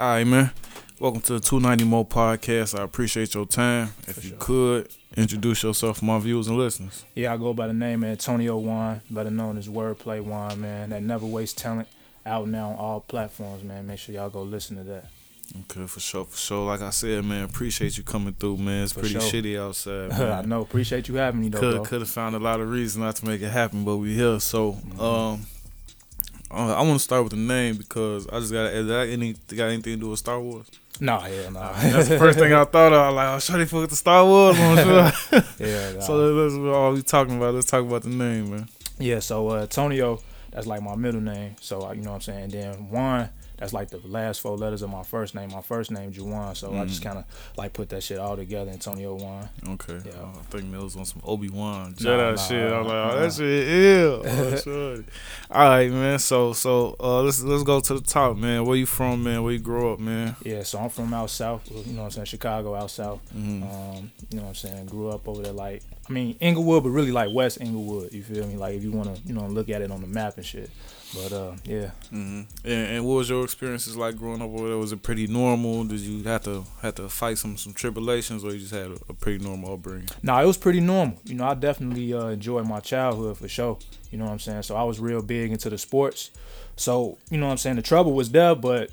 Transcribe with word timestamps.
All 0.00 0.06
right, 0.08 0.26
man. 0.26 0.50
Welcome 0.98 1.20
to 1.22 1.34
the 1.34 1.40
290 1.40 1.84
Mo 1.84 2.04
podcast. 2.04 2.78
I 2.78 2.82
appreciate 2.82 3.34
your 3.34 3.44
time. 3.46 3.92
If 4.08 4.14
For 4.16 4.20
you 4.22 4.28
sure. 4.30 4.38
could 4.38 4.88
introduce 5.14 5.62
yourself 5.62 5.98
to 5.98 6.04
my 6.06 6.18
viewers 6.18 6.48
and 6.48 6.56
listeners. 6.56 7.04
Yeah, 7.14 7.34
I 7.34 7.36
go 7.36 7.52
by 7.52 7.66
the 7.66 7.74
name 7.74 8.02
Antonio 8.04 8.56
Juan, 8.56 9.02
better 9.10 9.30
known 9.30 9.58
as 9.58 9.68
Wordplay 9.68 10.22
Juan, 10.22 10.58
man. 10.60 10.88
That 10.90 11.02
never 11.02 11.26
waste 11.26 11.58
talent. 11.58 11.86
Out 12.24 12.48
now 12.48 12.70
on 12.70 12.76
all 12.76 13.00
platforms, 13.00 13.62
man. 13.62 13.86
Make 13.86 13.98
sure 13.98 14.14
y'all 14.14 14.30
go 14.30 14.42
listen 14.42 14.76
to 14.78 14.84
that. 14.84 15.04
Okay, 15.62 15.86
for 15.86 16.00
sure, 16.00 16.24
for 16.24 16.36
sure. 16.36 16.66
Like 16.66 16.80
I 16.80 16.90
said, 16.90 17.24
man, 17.24 17.44
appreciate 17.44 17.98
you 17.98 18.04
coming 18.04 18.32
through, 18.34 18.56
man. 18.58 18.84
It's 18.84 18.92
For 18.94 19.00
pretty 19.00 19.18
sure. 19.18 19.22
shitty 19.22 19.58
outside. 19.60 20.12
I 20.20 20.42
know. 20.42 20.62
Appreciate 20.62 21.08
you 21.08 21.16
having 21.16 21.40
me, 21.42 21.48
though, 21.50 21.60
could 21.60 21.84
could 21.84 22.00
have 22.00 22.08
found 22.10 22.36
a 22.36 22.38
lot 22.38 22.60
of 22.60 22.70
reasons 22.70 22.98
not 23.04 23.16
to 23.16 23.26
make 23.26 23.42
it 23.42 23.48
happen, 23.50 23.84
but 23.84 23.96
we 23.98 24.14
here. 24.14 24.38
So, 24.38 24.72
Mhm. 24.74 25.00
um, 25.00 25.46
uh, 26.50 26.74
I 26.74 26.82
want 26.82 26.94
to 26.94 27.04
start 27.04 27.22
with 27.22 27.32
the 27.32 27.38
name 27.38 27.76
because 27.76 28.26
I 28.28 28.40
just 28.40 28.52
got 28.52 28.72
is 28.72 28.86
that 28.88 29.08
any 29.08 29.34
got 29.48 29.66
anything 29.66 29.94
to 29.94 29.96
do 29.96 30.08
with 30.10 30.18
Star 30.18 30.40
Wars? 30.40 30.66
Nah, 31.00 31.26
yeah, 31.26 31.48
nah. 31.48 31.72
That's 31.72 32.08
the 32.08 32.18
first 32.18 32.38
thing 32.38 32.52
I 32.52 32.64
thought 32.64 32.92
of. 32.92 33.14
Like, 33.14 33.28
oh, 33.50 33.56
they 33.56 33.64
fuck 33.64 33.80
with 33.80 33.90
the 33.90 33.96
Star 33.96 34.24
Wars 34.24 34.58
one, 34.58 34.76
sure. 35.32 35.42
yeah, 35.58 35.92
nah. 35.92 36.00
So 36.00 36.16
let's 36.16 36.54
all 36.54 36.92
we 36.92 37.02
talking 37.02 37.36
about. 37.36 37.54
Let's 37.54 37.66
talk 37.70 37.84
about 37.84 38.02
the 38.02 38.10
name, 38.10 38.50
man. 38.50 38.68
Yeah, 38.98 39.20
so 39.20 39.48
uh, 39.50 39.62
Antonio, 39.62 40.20
that's 40.50 40.66
like 40.66 40.82
my 40.82 40.96
middle 40.96 41.20
name. 41.20 41.56
So 41.60 41.86
uh, 41.86 41.92
you 41.92 42.02
know 42.02 42.10
what 42.10 42.16
I'm 42.16 42.20
saying. 42.22 42.48
then 42.50 42.90
Juan, 42.90 43.30
that's 43.60 43.72
like 43.72 43.90
the 43.90 43.98
last 44.04 44.40
four 44.40 44.56
letters 44.56 44.82
of 44.82 44.90
my 44.90 45.04
first 45.04 45.34
name. 45.36 45.50
My 45.52 45.60
first 45.62 45.90
name 45.92 46.12
Juwan. 46.12 46.56
So 46.56 46.74
I 46.74 46.84
just 46.86 47.00
Mhm. 47.00 47.04
kind 47.04 47.18
of 47.18 47.24
like 47.56 47.72
put 47.72 47.90
that 47.90 48.02
shit 48.02 48.18
all 48.18 48.36
together. 48.36 48.70
Antonio 48.72 49.14
Juan. 49.14 49.48
Okay. 49.68 50.00
Yeah. 50.04 50.12
Uh, 50.22 50.26
I 50.40 50.42
think 50.50 50.72
that 50.72 50.80
was 50.82 50.96
on 50.96 51.04
some 51.04 51.22
Obi 51.24 51.48
Wan 51.48 51.94
Jedi 51.94 52.04
Nah, 52.16 52.30
nah, 52.32 52.36
shit. 52.36 52.72
I 52.72 52.78
was 52.78 52.86
like, 52.88 52.96
oh, 52.96 53.08
nah. 53.08 53.20
that 53.20 53.32
shit 53.32 53.68
ill. 53.68 54.22
Oh, 54.26 54.56
shorty. 54.64 55.04
All 55.50 55.68
right, 55.68 55.90
man. 55.92 56.18
So, 56.18 56.52
so 56.52 56.96
uh, 56.98 57.22
let's 57.22 57.42
let's 57.42 57.62
go 57.62 57.80
to 57.80 57.94
the 57.94 58.00
top, 58.00 58.36
man. 58.36 58.64
Where 58.64 58.76
you 58.76 58.86
from, 58.86 59.22
man? 59.22 59.42
Where 59.42 59.52
you 59.52 59.58
grow 59.60 59.92
up, 59.92 60.00
man? 60.00 60.34
Yeah, 60.44 60.62
so 60.62 60.78
I'm 60.80 60.88
from 60.90 61.12
out 61.14 61.30
south. 61.30 61.70
You 61.70 61.92
know 61.92 62.00
what 62.00 62.04
I'm 62.06 62.10
saying. 62.12 62.24
Chicago 62.26 62.74
out 62.74 62.90
south. 62.90 63.20
Mm-hmm. 63.36 63.62
Um, 63.62 64.10
you 64.30 64.36
know 64.38 64.42
what 64.44 64.48
I'm 64.50 64.54
saying? 64.54 64.86
Grew 64.86 65.08
up 65.10 65.28
over 65.28 65.42
there 65.42 65.52
like 65.52 65.82
I 66.10 66.12
mean 66.12 66.36
Englewood, 66.40 66.82
but 66.82 66.90
really 66.90 67.12
like 67.12 67.32
West 67.32 67.60
Englewood. 67.60 68.12
You 68.12 68.24
feel 68.24 68.44
me? 68.44 68.56
Like 68.56 68.74
if 68.74 68.82
you 68.82 68.90
wanna, 68.90 69.14
you 69.24 69.32
know, 69.32 69.46
look 69.46 69.68
at 69.68 69.80
it 69.80 69.92
on 69.92 70.00
the 70.00 70.08
map 70.08 70.36
and 70.36 70.44
shit. 70.44 70.68
But 71.14 71.32
uh 71.32 71.52
yeah. 71.64 71.90
hmm 72.10 72.42
And, 72.64 72.86
and 72.96 73.04
what 73.04 73.14
was 73.14 73.30
your 73.30 73.44
experiences 73.44 73.96
like 73.96 74.16
growing 74.16 74.42
up 74.42 74.50
over 74.50 74.68
there? 74.68 74.76
Was 74.76 74.90
it 74.92 75.02
pretty 75.04 75.28
normal? 75.28 75.84
Did 75.84 76.00
you 76.00 76.22
have 76.24 76.42
to 76.44 76.64
have 76.82 76.96
to 76.96 77.08
fight 77.08 77.38
some 77.38 77.56
some 77.56 77.72
tribulations, 77.72 78.42
or 78.44 78.52
you 78.52 78.58
just 78.58 78.74
had 78.74 78.90
a, 78.90 78.98
a 79.08 79.14
pretty 79.14 79.42
normal 79.42 79.74
upbringing? 79.74 80.08
Nah, 80.22 80.42
it 80.42 80.46
was 80.46 80.56
pretty 80.56 80.80
normal. 80.80 81.16
You 81.24 81.36
know, 81.36 81.44
I 81.44 81.54
definitely 81.54 82.12
uh, 82.12 82.26
enjoyed 82.26 82.66
my 82.66 82.80
childhood 82.80 83.38
for 83.38 83.48
sure. 83.48 83.78
You 84.10 84.18
know 84.18 84.24
what 84.24 84.32
I'm 84.32 84.38
saying? 84.40 84.64
So 84.64 84.74
I 84.74 84.82
was 84.82 84.98
real 84.98 85.22
big 85.22 85.52
into 85.52 85.70
the 85.70 85.78
sports. 85.78 86.30
So, 86.76 87.18
you 87.30 87.38
know 87.38 87.46
what 87.46 87.52
I'm 87.52 87.58
saying? 87.58 87.76
The 87.76 87.82
trouble 87.82 88.14
was 88.14 88.30
there, 88.30 88.54
but 88.54 88.90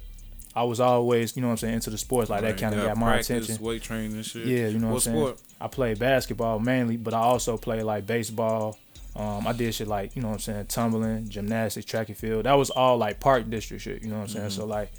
I 0.57 0.63
was 0.63 0.79
always, 0.79 1.35
you 1.35 1.41
know 1.41 1.49
what 1.49 1.53
I'm 1.53 1.57
saying, 1.57 1.73
into 1.75 1.89
the 1.91 1.97
sports. 1.97 2.29
Like 2.29 2.41
that 2.41 2.57
kind 2.57 2.73
of 2.73 2.81
yeah, 2.81 2.87
got 2.87 2.97
my 2.97 3.11
practice, 3.13 3.29
attention. 3.45 3.63
Weight 3.65 3.81
training 3.83 4.13
and 4.13 4.25
shit. 4.25 4.45
Yeah, 4.47 4.67
you 4.67 4.79
know 4.79 4.87
what, 4.87 4.93
What 4.93 5.07
I'm 5.07 5.13
saying? 5.13 5.17
sport? 5.17 5.41
I 5.61 5.67
played 5.67 5.99
basketball 5.99 6.59
mainly, 6.59 6.97
but 6.97 7.13
I 7.13 7.19
also 7.19 7.57
played 7.57 7.83
like 7.83 8.05
baseball. 8.07 8.77
Um, 9.15 9.47
I 9.47 9.53
did 9.53 9.73
shit 9.73 9.87
like, 9.87 10.15
you 10.15 10.21
know 10.21 10.29
what 10.29 10.35
I'm 10.35 10.39
saying, 10.39 10.65
tumbling, 10.67 11.29
gymnastics, 11.29 11.85
track 11.85 12.09
and 12.09 12.17
field. 12.17 12.45
That 12.45 12.53
was 12.53 12.69
all 12.69 12.97
like 12.97 13.19
park 13.19 13.49
district 13.49 13.83
shit, 13.83 14.01
you 14.03 14.09
know 14.09 14.17
what 14.17 14.23
I'm 14.23 14.27
saying? 14.29 14.47
Mhm. 14.47 14.51
So 14.51 14.65
like 14.65 14.91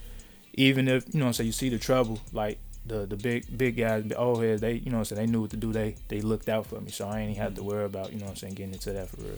even 0.55 0.89
if, 0.89 1.07
you 1.13 1.21
know 1.21 1.27
what 1.27 1.29
I'm 1.29 1.33
saying, 1.35 1.47
you 1.47 1.53
see 1.53 1.69
the 1.69 1.79
trouble, 1.79 2.21
like 2.33 2.59
the 2.87 3.07
the 3.07 3.17
big 3.17 3.57
big 3.59 3.77
guys, 3.77 4.05
the 4.05 4.17
old 4.17 4.43
heads, 4.43 4.61
they 4.61 4.75
you 4.75 4.91
know 4.91 4.99
what 4.99 5.11
I'm 5.11 5.17
saying, 5.17 5.27
they 5.27 5.31
knew 5.33 5.41
what 5.43 5.51
to 5.51 5.57
do. 5.57 5.73
They 5.73 5.95
they 6.09 6.21
looked 6.21 6.49
out 6.49 6.67
for 6.67 6.81
me. 6.81 6.91
So 6.91 7.07
I 7.07 7.21
ain't 7.21 7.31
even 7.33 7.43
had 7.43 7.57
to 7.57 7.63
worry 7.63 7.85
about, 7.85 8.13
you 8.13 8.19
know 8.19 8.25
what 8.27 8.31
I'm 8.31 8.37
saying, 8.37 8.55
getting 8.55 8.73
into 8.75 8.93
that 8.93 9.09
for 9.09 9.21
real. 9.23 9.35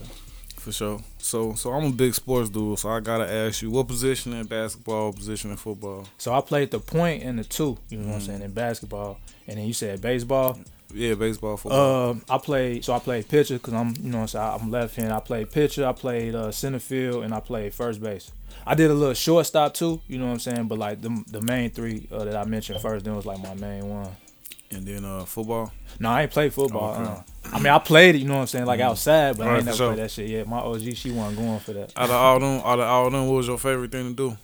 For 0.60 0.72
sure. 0.72 1.00
So, 1.18 1.54
so 1.54 1.72
I'm 1.72 1.84
a 1.86 1.90
big 1.90 2.14
sports 2.14 2.50
dude. 2.50 2.78
So 2.78 2.90
I 2.90 3.00
gotta 3.00 3.26
ask 3.30 3.62
you, 3.62 3.70
what 3.70 3.88
position 3.88 4.34
in 4.34 4.46
basketball, 4.46 5.12
position 5.12 5.50
in 5.50 5.56
football? 5.56 6.06
So 6.18 6.34
I 6.34 6.40
played 6.42 6.70
the 6.70 6.78
point 6.78 7.22
and 7.22 7.38
the 7.38 7.44
two, 7.44 7.78
you 7.88 7.96
know 7.98 8.08
what 8.08 8.14
I'm 8.16 8.20
Mhm. 8.20 8.26
saying, 8.26 8.42
in 8.42 8.52
basketball. 8.52 9.18
And 9.48 9.58
then 9.58 9.66
you 9.66 9.72
said 9.72 10.00
baseball. 10.02 10.58
Yeah, 10.92 11.14
baseball, 11.14 11.56
football. 11.56 12.10
Um, 12.10 12.22
I 12.28 12.36
played 12.38 12.84
so 12.84 12.92
I 12.92 12.98
played 12.98 13.26
pitcher 13.28 13.54
because 13.54 13.72
I'm 13.74 13.94
you 14.02 14.10
know 14.10 14.18
what 14.18 14.22
I'm 14.22 14.28
saying 14.28 14.58
I'm 14.60 14.70
left 14.70 14.96
hand. 14.96 15.12
I 15.12 15.20
played 15.20 15.50
pitcher. 15.50 15.86
I 15.86 15.92
played 15.92 16.34
uh, 16.34 16.50
center 16.52 16.78
field 16.80 17.24
and 17.24 17.32
I 17.32 17.40
played 17.40 17.72
first 17.72 18.02
base. 18.02 18.30
I 18.66 18.74
did 18.74 18.90
a 18.90 18.94
little 18.94 19.14
shortstop 19.14 19.72
too. 19.74 20.00
You 20.08 20.18
know 20.18 20.26
what 20.26 20.32
I'm 20.32 20.38
saying. 20.40 20.68
But 20.68 20.78
like 20.78 21.00
the 21.00 21.24
the 21.30 21.40
main 21.40 21.70
three 21.70 22.06
uh, 22.12 22.24
that 22.24 22.36
I 22.36 22.44
mentioned 22.44 22.80
first, 22.82 23.04
then 23.06 23.16
was 23.16 23.24
like 23.24 23.40
my 23.42 23.54
main 23.54 23.88
one. 23.88 24.08
and 24.72 24.86
then 24.86 25.04
uh, 25.04 25.24
football. 25.24 25.72
No, 25.98 26.10
I 26.10 26.22
ain't 26.22 26.30
played 26.32 26.52
football. 26.52 26.92
Okay. 26.94 27.02
uh. 27.04 27.22
I 27.52 27.58
mean, 27.58 27.68
I 27.72 27.78
played 27.78 28.14
it. 28.14 28.18
You 28.18 28.28
know 28.28 28.34
what 28.34 28.40
I'm 28.42 28.46
saying, 28.46 28.66
like 28.66 28.80
Mhm. 28.80 28.84
outside, 28.84 29.36
but 29.36 29.48
I 29.48 29.56
ain't 29.56 29.64
never 29.64 29.76
sure. 29.76 29.88
played 29.94 30.04
that 30.04 30.10
shit 30.10 30.28
yet. 30.28 30.46
My 30.48 30.58
OG, 30.60 30.94
she 30.94 31.10
wasn't 31.10 31.38
going 31.38 31.58
for 31.60 31.72
that 31.72 31.92
Out 31.96 32.04
of 32.10 32.10
all 32.12 32.38
them, 32.40 32.60
out 32.64 32.78
of 32.80 32.86
all 32.86 33.10
them, 33.10 33.26
what 33.26 33.34
was 33.36 33.46
your 33.48 33.58
favorite 33.58 33.90
thing 33.92 34.14
to 34.14 34.30
do? 34.30 34.36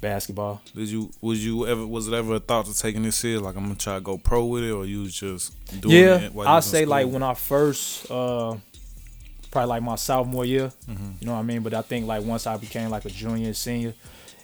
basketball. 0.00 0.60
Did 0.76 0.88
you 0.88 1.10
was 1.20 1.44
you 1.44 1.66
ever 1.66 1.84
was 1.84 2.06
it 2.06 2.14
ever 2.14 2.36
a 2.36 2.38
thought 2.38 2.66
to 2.66 2.74
taking 2.78 3.02
this 3.02 3.16
serious? 3.16 3.40
Like 3.42 3.56
I'm 3.56 3.64
gonna 3.64 3.74
try 3.74 3.94
to 3.96 4.00
go 4.00 4.16
pro 4.16 4.44
with 4.44 4.62
it, 4.62 4.70
or 4.70 4.84
you 4.86 5.00
was 5.02 5.12
just 5.12 5.52
doing 5.80 5.92
Yeah, 5.96 6.16
it? 6.18 6.32
you 6.34 6.40
I 6.42 6.60
say 6.60 6.84
like 6.84 7.08
when 7.08 7.24
I 7.24 7.34
first, 7.34 8.08
uh, 8.08 8.54
probably 9.50 9.68
like 9.68 9.82
my 9.82 9.96
sophomore 9.96 10.44
year. 10.44 10.70
Mhm. 10.88 11.14
You 11.20 11.26
know 11.26 11.32
what 11.32 11.40
I 11.40 11.42
mean? 11.42 11.62
But 11.62 11.74
I 11.74 11.82
think 11.82 12.06
like 12.06 12.22
once 12.24 12.46
I 12.46 12.56
became 12.56 12.90
like 12.90 13.06
a 13.06 13.10
junior 13.10 13.46
and 13.48 13.56
senior 13.56 13.94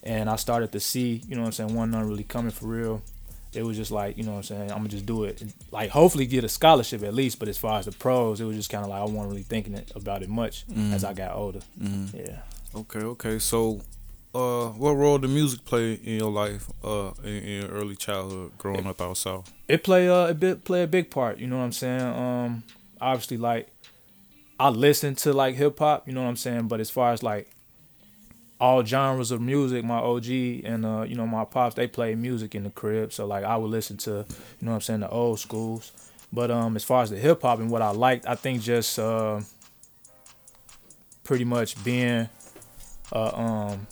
and 0.02 0.28
I 0.28 0.34
started 0.36 0.72
to 0.72 0.80
see, 0.80 1.22
you 1.28 1.36
know 1.36 1.42
what 1.42 1.46
I'm 1.48 1.52
saying, 1.52 1.74
one 1.74 1.92
not 1.92 2.04
really 2.04 2.24
coming 2.24 2.50
for 2.50 2.66
real. 2.66 3.02
It 3.56 3.62
was 3.62 3.76
just 3.76 3.90
like, 3.90 4.16
you 4.18 4.24
know 4.24 4.32
what 4.32 4.36
I'm 4.38 4.42
saying, 4.44 4.70
I'm 4.70 4.78
gonna 4.78 4.88
just 4.88 5.06
do 5.06 5.24
it. 5.24 5.40
And, 5.42 5.52
like 5.70 5.90
hopefully 5.90 6.26
get 6.26 6.44
a 6.44 6.48
scholarship 6.48 7.02
at 7.02 7.14
least, 7.14 7.38
but 7.38 7.48
as 7.48 7.58
far 7.58 7.78
as 7.78 7.84
the 7.86 7.92
pros, 7.92 8.40
it 8.40 8.44
was 8.44 8.56
just 8.56 8.70
kinda 8.70 8.86
like 8.86 9.00
I 9.00 9.04
wasn't 9.04 9.28
really 9.30 9.42
thinking 9.42 9.74
it, 9.74 9.92
about 9.94 10.22
it 10.22 10.28
much 10.28 10.66
Mhm. 10.68 10.92
as 10.94 11.04
I 11.04 11.12
got 11.12 11.34
older. 11.36 11.60
Mhm. 11.80 12.14
Yeah. 12.26 12.38
Okay, 12.74 13.00
okay. 13.00 13.38
So, 13.38 13.80
uh, 14.34 14.68
what 14.70 14.92
role 14.92 15.18
did 15.18 15.30
music 15.30 15.64
play 15.64 15.94
in 15.94 16.18
your 16.18 16.30
life, 16.30 16.68
uh, 16.82 17.12
in, 17.22 17.30
in 17.36 17.60
your 17.62 17.68
early 17.70 17.94
childhood, 17.94 18.50
growing 18.58 18.86
up 18.86 19.00
out 19.00 19.16
south? 19.16 19.52
It 19.68 19.84
play 19.84 20.08
uh, 20.08 20.26
a 20.28 20.34
bit 20.34 20.64
play 20.64 20.82
a 20.82 20.86
big 20.88 21.10
part, 21.10 21.38
you 21.38 21.46
know 21.46 21.58
what 21.58 21.64
I'm 21.64 21.72
saying? 21.72 22.00
Um 22.02 22.62
obviously 23.00 23.36
like 23.36 23.68
I 24.58 24.68
listen 24.68 25.14
to 25.16 25.32
like 25.32 25.56
hip 25.56 25.78
hop, 25.78 26.06
you 26.06 26.14
know 26.14 26.22
what 26.22 26.28
I'm 26.28 26.36
saying, 26.36 26.68
but 26.68 26.80
as 26.80 26.90
far 26.90 27.12
as 27.12 27.22
like 27.22 27.48
all 28.64 28.82
genres 28.82 29.30
of 29.30 29.42
music, 29.42 29.84
my 29.84 29.98
OG 29.98 30.26
and 30.64 30.86
uh, 30.86 31.04
you 31.06 31.14
know, 31.16 31.26
my 31.26 31.44
pops, 31.44 31.74
they 31.74 31.86
play 31.86 32.14
music 32.14 32.54
in 32.54 32.64
the 32.64 32.70
crib. 32.70 33.12
So 33.12 33.26
like 33.26 33.44
I 33.44 33.56
would 33.58 33.70
listen 33.70 33.98
to, 33.98 34.10
you 34.10 34.62
know 34.62 34.70
what 34.70 34.76
I'm 34.76 34.80
saying, 34.80 35.00
the 35.00 35.10
old 35.10 35.38
schools. 35.38 35.92
But 36.32 36.50
um 36.50 36.74
as 36.74 36.82
far 36.82 37.02
as 37.02 37.10
the 37.10 37.18
hip 37.18 37.42
hop 37.42 37.58
and 37.58 37.70
what 37.70 37.82
I 37.82 37.90
liked, 37.90 38.26
I 38.26 38.36
think 38.36 38.62
just 38.62 38.98
uh 38.98 39.40
pretty 41.24 41.44
much 41.44 41.82
being 41.84 42.28
uh 43.12 43.32
um 43.34 43.86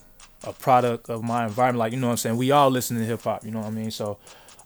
a 0.45 0.53
product 0.55 1.11
of 1.11 1.23
my 1.23 1.45
environment. 1.45 1.79
Like, 1.79 1.93
you 1.93 2.01
know 2.01 2.07
what 2.07 2.13
I'm 2.13 2.17
saying? 2.17 2.37
We 2.39 2.51
all 2.51 2.71
listen 2.71 2.97
to 2.97 3.05
hip 3.05 3.23
hop, 3.23 3.45
you 3.45 3.51
know 3.51 3.61
what 3.61 3.69
I 3.69 3.71
mean? 3.73 3.91
So 3.91 4.17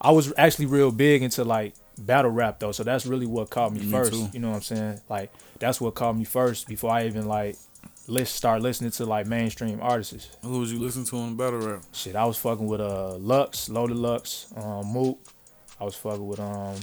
I 0.01 0.13
was 0.13 0.33
actually 0.39 0.67
real 0.67 0.93
big 0.93 1.23
into 1.23 1.43
like 1.43 1.75
battle 1.99 2.31
rap 2.31 2.61
though. 2.61 2.73
So 2.73 2.85
that's 2.85 3.07
really 3.07 3.27
what 3.27 3.51
caught 3.51 3.73
me, 3.73 3.81
Me 3.81 3.91
first. 3.91 4.13
too. 4.13 4.29
You 4.33 4.39
know 4.39 4.51
what 4.51 4.57
I'm 4.57 4.63
saying? 4.63 5.01
Like 5.09 5.33
that's 5.59 5.81
what 5.81 5.95
caught 5.97 6.17
me 6.17 6.25
first 6.25 6.69
before 6.69 6.93
I 6.93 7.07
even 7.07 7.27
like 7.27 7.57
list 8.09 8.35
start 8.35 8.63
listening 8.63 8.91
to 8.93 9.05
like 9.05 9.27
mainstream 9.27 9.81
artists. 9.83 10.37
Who 10.43 10.61
was 10.61 10.73
you 10.73 10.79
listening 10.79 11.07
to 11.07 11.17
on 11.19 11.37
battle 11.37 11.61
rap? 11.61 11.83
Shit, 11.93 12.17
I 12.17 12.25
was 12.25 12.37
fucking 12.39 12.67
with 12.67 12.81
uh 12.81 13.17
Lux, 13.17 13.69
Loaded 13.69 13.97
Lux, 13.97 14.53
um, 14.57 14.87
Mook. 14.87 15.19
I 15.81 15.85
was 15.85 15.95
fucking 15.95 16.27
with 16.27 16.41
um 16.41 16.77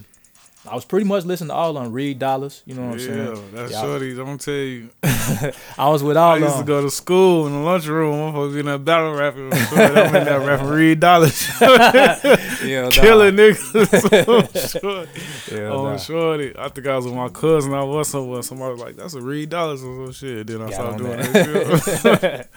I 0.70 0.76
was 0.76 0.86
pretty 0.86 1.06
much 1.06 1.26
listening 1.26 1.50
to 1.50 1.54
all 1.56 1.78
on 1.78 1.92
Reed 1.92 2.20
Dollaz, 2.20 2.62
you 2.66 2.74
know 2.74 2.84
what 2.88 2.94
I'm 2.94 3.00
yeah, 3.00 3.06
saying? 3.06 3.50
that's 3.54 3.72
Yeah. 3.74 3.82
shorty. 3.82 4.12
I'm 4.12 4.18
gonna 4.18 4.38
tell 4.38 4.54
you. 4.54 4.90
I 5.78 5.90
was 5.90 6.02
with 6.04 6.16
all. 6.16 6.34
I 6.36 6.38
used 6.38 6.58
to 6.58 6.64
go 6.64 6.82
to 6.82 6.90
school 6.90 7.48
in 7.48 7.54
the 7.54 7.60
lunchroom. 7.60 8.14
I'm 8.22 8.30
supposed 8.32 8.52
to 8.52 8.54
be 8.56 8.60
in 8.62 8.66
that 8.68 8.86
battle 8.86 9.14
rapping. 9.14 9.52
I'm 9.54 10.16
in 10.16 10.24
that 10.26 10.46
rapping 10.48 10.68
Reed 10.68 11.02
Dollaz. 11.02 11.60
yeah, 12.66 12.90
Killing 12.92 13.36
niggas. 13.36 14.80
Shorty. 14.80 15.22
Yeah, 15.54 15.68
Oh, 15.70 15.84
nah. 15.84 15.98
shorty. 15.98 16.54
I 16.58 16.70
think 16.70 16.88
I 16.88 16.96
was 16.96 17.06
with 17.06 17.16
my 17.16 17.28
cousin. 17.30 17.74
I 17.74 17.84
was 17.84 18.08
somewhere. 18.08 18.42
Somebody 18.42 18.72
was 18.74 18.82
like, 18.82 18.96
that's 18.96 19.16
a 19.16 19.22
Reed 19.22 19.50
Dollaz 19.52 19.84
or 19.84 20.06
some 20.06 20.12
shit. 20.14 20.48
Then 20.48 20.62
I 20.62 20.70
Got 20.70 20.74
started 20.74 20.98
doing 21.00 21.18
that. 21.18 22.48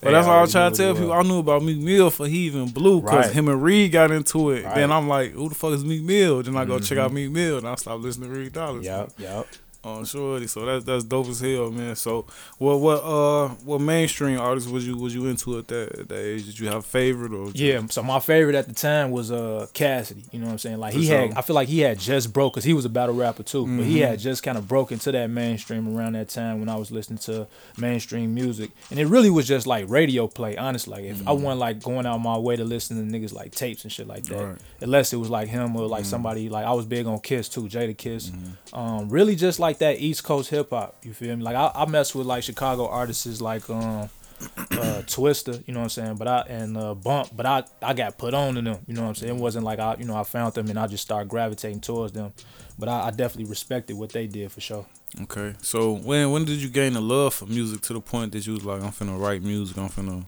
But 0.00 0.10
that's 0.12 0.26
They 0.26 0.30
all 0.30 0.38
I 0.38 0.40
was 0.42 0.52
trying 0.52 0.70
to 0.72 0.76
tell 0.76 0.92
what 0.92 1.00
people. 1.00 1.12
I 1.12 1.22
knew 1.22 1.38
about 1.40 1.62
Meek 1.64 1.78
Mill 1.78 2.10
for 2.10 2.28
he 2.28 2.46
even 2.46 2.68
blew 2.68 3.00
because 3.00 3.26
Right. 3.26 3.34
him 3.34 3.48
and 3.48 3.60
Reed 3.62 3.90
got 3.92 4.10
into 4.12 4.50
it. 4.50 4.62
Then 4.74 4.92
I'm 4.92 5.08
like, 5.08 5.32
who 5.32 5.48
the 5.48 5.54
fuck 5.56 5.72
is 5.72 5.84
Meek 5.84 6.02
Mill? 6.02 6.42
Then 6.42 6.56
I 6.56 6.64
go 6.64 6.78
check 6.78 6.98
Mhm. 6.98 7.02
out 7.02 7.12
Meek 7.12 7.30
Mill 7.30 7.55
and 7.58 7.68
I 7.68 7.74
stopped 7.76 8.02
listening 8.02 8.30
to 8.32 8.38
Reed 8.38 8.52
Dollaz. 8.52 8.84
Yep, 8.84 9.12
yep. 9.18 9.46
Oh, 9.88 10.02
shorty. 10.04 10.48
So 10.48 10.64
that's 10.66 10.84
that's 10.84 11.04
dope 11.04 11.28
as 11.28 11.38
hell, 11.40 11.70
man. 11.70 11.94
So 11.94 12.26
what 12.58 12.80
what 12.80 13.04
uh 13.04 13.48
what 13.64 13.80
mainstream 13.80 14.40
artists 14.40 14.68
was 14.68 14.84
you 14.86 14.96
was 14.96 15.14
you 15.14 15.26
into 15.26 15.56
at 15.58 15.68
that 15.68 15.98
at 16.00 16.08
that 16.08 16.18
age? 16.18 16.46
Did 16.46 16.58
you 16.58 16.66
have 16.66 16.78
a 16.78 16.82
favorite 16.82 17.32
or 17.32 17.46
just- 17.46 17.58
Yeah, 17.58 17.86
so 17.90 18.02
my 18.02 18.18
favorite 18.18 18.56
at 18.56 18.66
the 18.66 18.74
time 18.74 19.12
was 19.12 19.30
uh 19.30 19.66
Cassidy. 19.74 20.24
You 20.32 20.40
know 20.40 20.46
what 20.46 20.52
I'm 20.52 20.58
saying? 20.58 20.78
Like 20.78 20.94
For 20.94 20.98
he 20.98 21.06
had. 21.06 21.34
I 21.34 21.42
feel 21.42 21.54
like 21.54 21.68
he 21.68 21.80
had 21.80 22.00
just 22.00 22.32
broke 22.32 22.54
because 22.54 22.64
he 22.64 22.72
was 22.72 22.84
a 22.84 22.88
battle 22.88 23.14
rapper 23.14 23.44
too, 23.44 23.64
but 23.64 23.84
he 23.84 23.98
Mhm. 24.00 24.08
had 24.08 24.18
just 24.18 24.42
kind 24.42 24.58
of 24.58 24.66
broke 24.66 24.90
into 24.90 25.12
that 25.12 25.30
mainstream 25.30 25.96
around 25.96 26.14
that 26.14 26.30
time 26.30 26.58
when 26.58 26.68
I 26.68 26.74
was 26.76 26.90
listening 26.90 27.18
to 27.20 27.46
mainstream 27.78 28.34
music, 28.34 28.70
and 28.90 28.98
it 28.98 29.06
really 29.06 29.30
was 29.30 29.46
just 29.46 29.66
like 29.68 29.84
radio 29.88 30.26
play. 30.26 30.56
Honestly, 30.56 30.90
like 30.92 31.04
if 31.04 31.20
I 31.28 31.30
Mhm. 31.32 31.40
wasn't 31.42 31.60
like 31.60 31.80
going 31.82 32.06
out 32.06 32.18
my 32.18 32.36
way 32.36 32.56
to 32.56 32.64
listen 32.64 32.96
to 32.96 33.18
niggas 33.18 33.32
like 33.32 33.54
tapes 33.54 33.84
and 33.84 33.92
shit 33.92 34.08
like 34.08 34.24
that, 34.24 34.44
Right. 34.44 34.56
unless 34.80 35.12
it 35.12 35.16
was 35.16 35.30
like 35.30 35.48
him 35.48 35.76
or 35.76 35.86
like 35.86 36.02
Mhm. 36.04 36.06
somebody 36.06 36.48
like 36.48 36.66
I 36.66 36.72
was 36.72 36.86
big 36.86 37.06
on 37.06 37.20
Kiss 37.20 37.48
too, 37.48 37.62
Jadakiss. 37.68 38.30
Mhm. 38.32 38.76
Um, 38.76 39.08
really 39.08 39.36
just 39.36 39.60
like 39.60 39.75
that 39.78 40.00
East 40.00 40.24
Coast 40.24 40.50
hip 40.50 40.70
hop. 40.70 40.96
You 41.02 41.12
feel 41.12 41.36
me? 41.36 41.42
Like 41.42 41.56
I, 41.56 41.70
I 41.74 41.86
mess 41.86 42.14
with 42.14 42.26
like 42.26 42.42
Chicago 42.42 42.88
artists 42.88 43.40
like 43.40 43.68
um 43.70 44.10
uh, 44.40 45.02
Twista, 45.06 45.66
you 45.66 45.72
know 45.72 45.80
what 45.80 45.84
I'm 45.84 45.90
saying, 45.90 46.16
but 46.16 46.28
I 46.28 46.40
and 46.48 46.76
uh, 46.76 46.94
Bump, 46.94 47.30
but 47.34 47.46
I 47.46 47.64
I 47.82 47.94
got 47.94 48.18
put 48.18 48.34
on 48.34 48.54
to 48.54 48.62
them, 48.62 48.78
you 48.86 48.94
know 48.94 49.02
what 49.02 49.08
I'm 49.08 49.14
saying. 49.14 49.36
It 49.36 49.40
wasn't 49.40 49.64
like 49.64 49.78
I 49.78 49.96
you 49.98 50.04
know 50.04 50.16
I 50.16 50.24
found 50.24 50.54
them 50.54 50.68
and 50.68 50.78
I 50.78 50.86
just 50.86 51.04
started 51.04 51.28
gravitating 51.28 51.80
towards 51.80 52.12
them, 52.12 52.32
but 52.78 52.88
I, 52.88 53.06
I 53.06 53.10
definitely 53.10 53.48
respected 53.48 53.96
what 53.96 54.10
they 54.10 54.26
did 54.26 54.52
for 54.52 54.60
sure. 54.60 54.86
Okay, 55.22 55.54
so 55.62 55.94
when 55.94 56.30
when 56.30 56.44
did 56.44 56.60
you 56.60 56.68
gain 56.68 56.96
a 56.96 57.00
love 57.00 57.34
for 57.34 57.46
music 57.46 57.80
to 57.82 57.92
the 57.94 58.00
point 58.00 58.32
that 58.32 58.46
you 58.46 58.54
was 58.54 58.64
like, 58.64 58.82
I'm 58.82 58.92
finna 58.92 59.18
write 59.18 59.42
music, 59.42 59.78
I'm 59.78 59.88
finna 59.88 60.24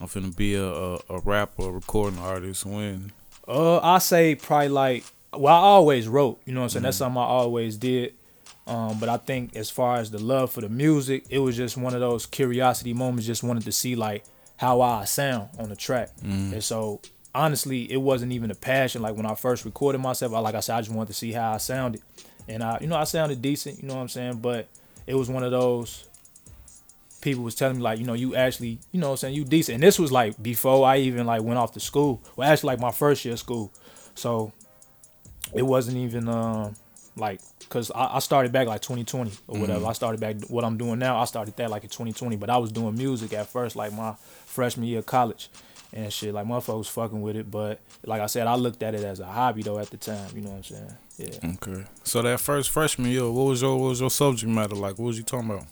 I'm 0.00 0.08
finna 0.08 0.34
be 0.34 0.54
a 0.54 0.66
a, 0.66 0.94
a 1.08 1.20
rapper, 1.20 1.68
a 1.68 1.70
recording 1.70 2.18
artist? 2.18 2.66
When? 2.66 3.12
Uh, 3.46 3.78
I 3.78 3.98
say 3.98 4.34
probably 4.34 4.68
like 4.68 5.04
well, 5.32 5.54
I 5.54 5.60
always 5.60 6.08
wrote, 6.08 6.40
you 6.44 6.52
know 6.52 6.60
what 6.60 6.64
I'm 6.64 6.70
saying. 6.70 6.82
That's 6.82 6.96
something 6.96 7.20
I 7.20 7.24
always 7.24 7.76
did. 7.76 8.14
Um, 8.70 8.98
but 9.00 9.08
I 9.08 9.16
think 9.16 9.56
as 9.56 9.68
far 9.68 9.96
as 9.96 10.12
the 10.12 10.20
love 10.20 10.52
for 10.52 10.60
the 10.60 10.68
music, 10.68 11.24
it 11.28 11.40
was 11.40 11.56
just 11.56 11.76
one 11.76 11.92
of 11.92 12.00
those 12.00 12.24
curiosity 12.24 12.94
moments. 12.94 13.26
Just 13.26 13.42
wanted 13.42 13.64
to 13.64 13.72
see 13.72 13.96
like 13.96 14.24
how 14.56 14.80
I 14.80 15.04
sound 15.06 15.48
on 15.58 15.68
the 15.68 15.76
track, 15.76 16.10
and 16.22 16.62
so 16.62 17.00
honestly, 17.34 17.90
it 17.90 17.96
wasn't 17.96 18.30
even 18.32 18.50
a 18.50 18.54
passion. 18.54 19.02
Like 19.02 19.16
when 19.16 19.26
I 19.26 19.34
first 19.34 19.64
recorded 19.64 19.98
myself, 19.98 20.32
I, 20.32 20.38
like 20.38 20.54
I 20.54 20.60
said, 20.60 20.76
I 20.76 20.80
just 20.82 20.92
wanted 20.94 21.08
to 21.08 21.14
see 21.14 21.32
how 21.32 21.52
I 21.52 21.56
sounded, 21.56 22.00
and 22.46 22.62
I, 22.62 22.78
you 22.80 22.86
know, 22.86 22.96
I 22.96 23.04
sounded 23.04 23.42
decent. 23.42 23.82
You 23.82 23.88
know 23.88 23.96
what 23.96 24.02
I'm 24.02 24.08
saying? 24.08 24.34
But 24.34 24.68
it 25.06 25.14
was 25.14 25.28
one 25.28 25.42
of 25.42 25.50
those 25.50 26.04
people 27.20 27.42
was 27.42 27.54
telling 27.54 27.76
me 27.76 27.82
like, 27.82 27.98
you 27.98 28.06
know, 28.06 28.14
you 28.14 28.34
actually, 28.34 28.78
you 28.92 29.00
know, 29.00 29.08
what 29.08 29.12
I'm 29.14 29.16
saying 29.18 29.34
you 29.34 29.44
decent. 29.44 29.74
And 29.74 29.82
this 29.82 29.98
was 29.98 30.10
like 30.12 30.40
before 30.42 30.86
I 30.86 30.98
even 30.98 31.26
like 31.26 31.42
went 31.42 31.58
off 31.58 31.72
to 31.72 31.80
school. 31.80 32.22
Well, 32.36 32.48
actually, 32.48 32.68
like 32.68 32.80
my 32.80 32.92
first 32.92 33.24
year 33.24 33.34
of 33.34 33.40
school, 33.40 33.72
so 34.14 34.52
it 35.52 35.62
wasn't 35.62 35.96
even 35.96 36.28
um 36.28 36.76
like 37.16 37.40
because 37.58 37.90
I, 37.90 38.16
I 38.16 38.18
started 38.20 38.52
back 38.52 38.66
like 38.66 38.80
2020 38.82 39.30
or 39.30 39.32
mm-hmm. 39.32 39.60
whatever. 39.60 39.86
I 39.86 39.92
started 39.92 40.20
back 40.20 40.36
what 40.48 40.64
I'm 40.64 40.76
doing 40.76 40.98
now. 40.98 41.18
I 41.18 41.24
started 41.24 41.56
that 41.56 41.70
like 41.70 41.84
in 41.84 41.90
2020, 41.90 42.36
but 42.36 42.50
I 42.50 42.56
was 42.58 42.72
doing 42.72 42.94
music 42.94 43.32
at 43.32 43.48
first, 43.48 43.76
like 43.76 43.92
my 43.92 44.14
freshman 44.46 44.86
year 44.86 45.00
of 45.00 45.06
college 45.06 45.50
and 45.92 46.12
shit. 46.12 46.34
Like 46.34 46.46
motherfuckers 46.46 46.78
was 46.78 46.88
fucking 46.88 47.20
with 47.20 47.36
it, 47.36 47.50
but 47.50 47.80
like 48.04 48.20
I 48.20 48.26
said, 48.26 48.46
I 48.46 48.54
looked 48.54 48.82
at 48.82 48.94
it 48.94 49.04
as 49.04 49.20
a 49.20 49.26
hobby 49.26 49.62
though 49.62 49.78
at 49.78 49.90
the 49.90 49.96
time. 49.96 50.30
You 50.34 50.42
know 50.42 50.50
what 50.50 50.56
I'm 50.56 50.64
saying? 50.64 50.96
Yeah. 51.18 51.50
Okay, 51.52 51.84
so 52.02 52.22
that 52.22 52.40
first 52.40 52.70
freshman 52.70 53.10
year, 53.10 53.30
what 53.30 53.44
was 53.44 53.62
your 53.62 53.76
what 53.76 53.90
was 53.90 54.00
your 54.00 54.10
subject 54.10 54.50
matter 54.50 54.74
like? 54.74 54.98
What 54.98 55.06
was 55.06 55.18
you 55.18 55.24
talking 55.24 55.50
about? 55.50 55.66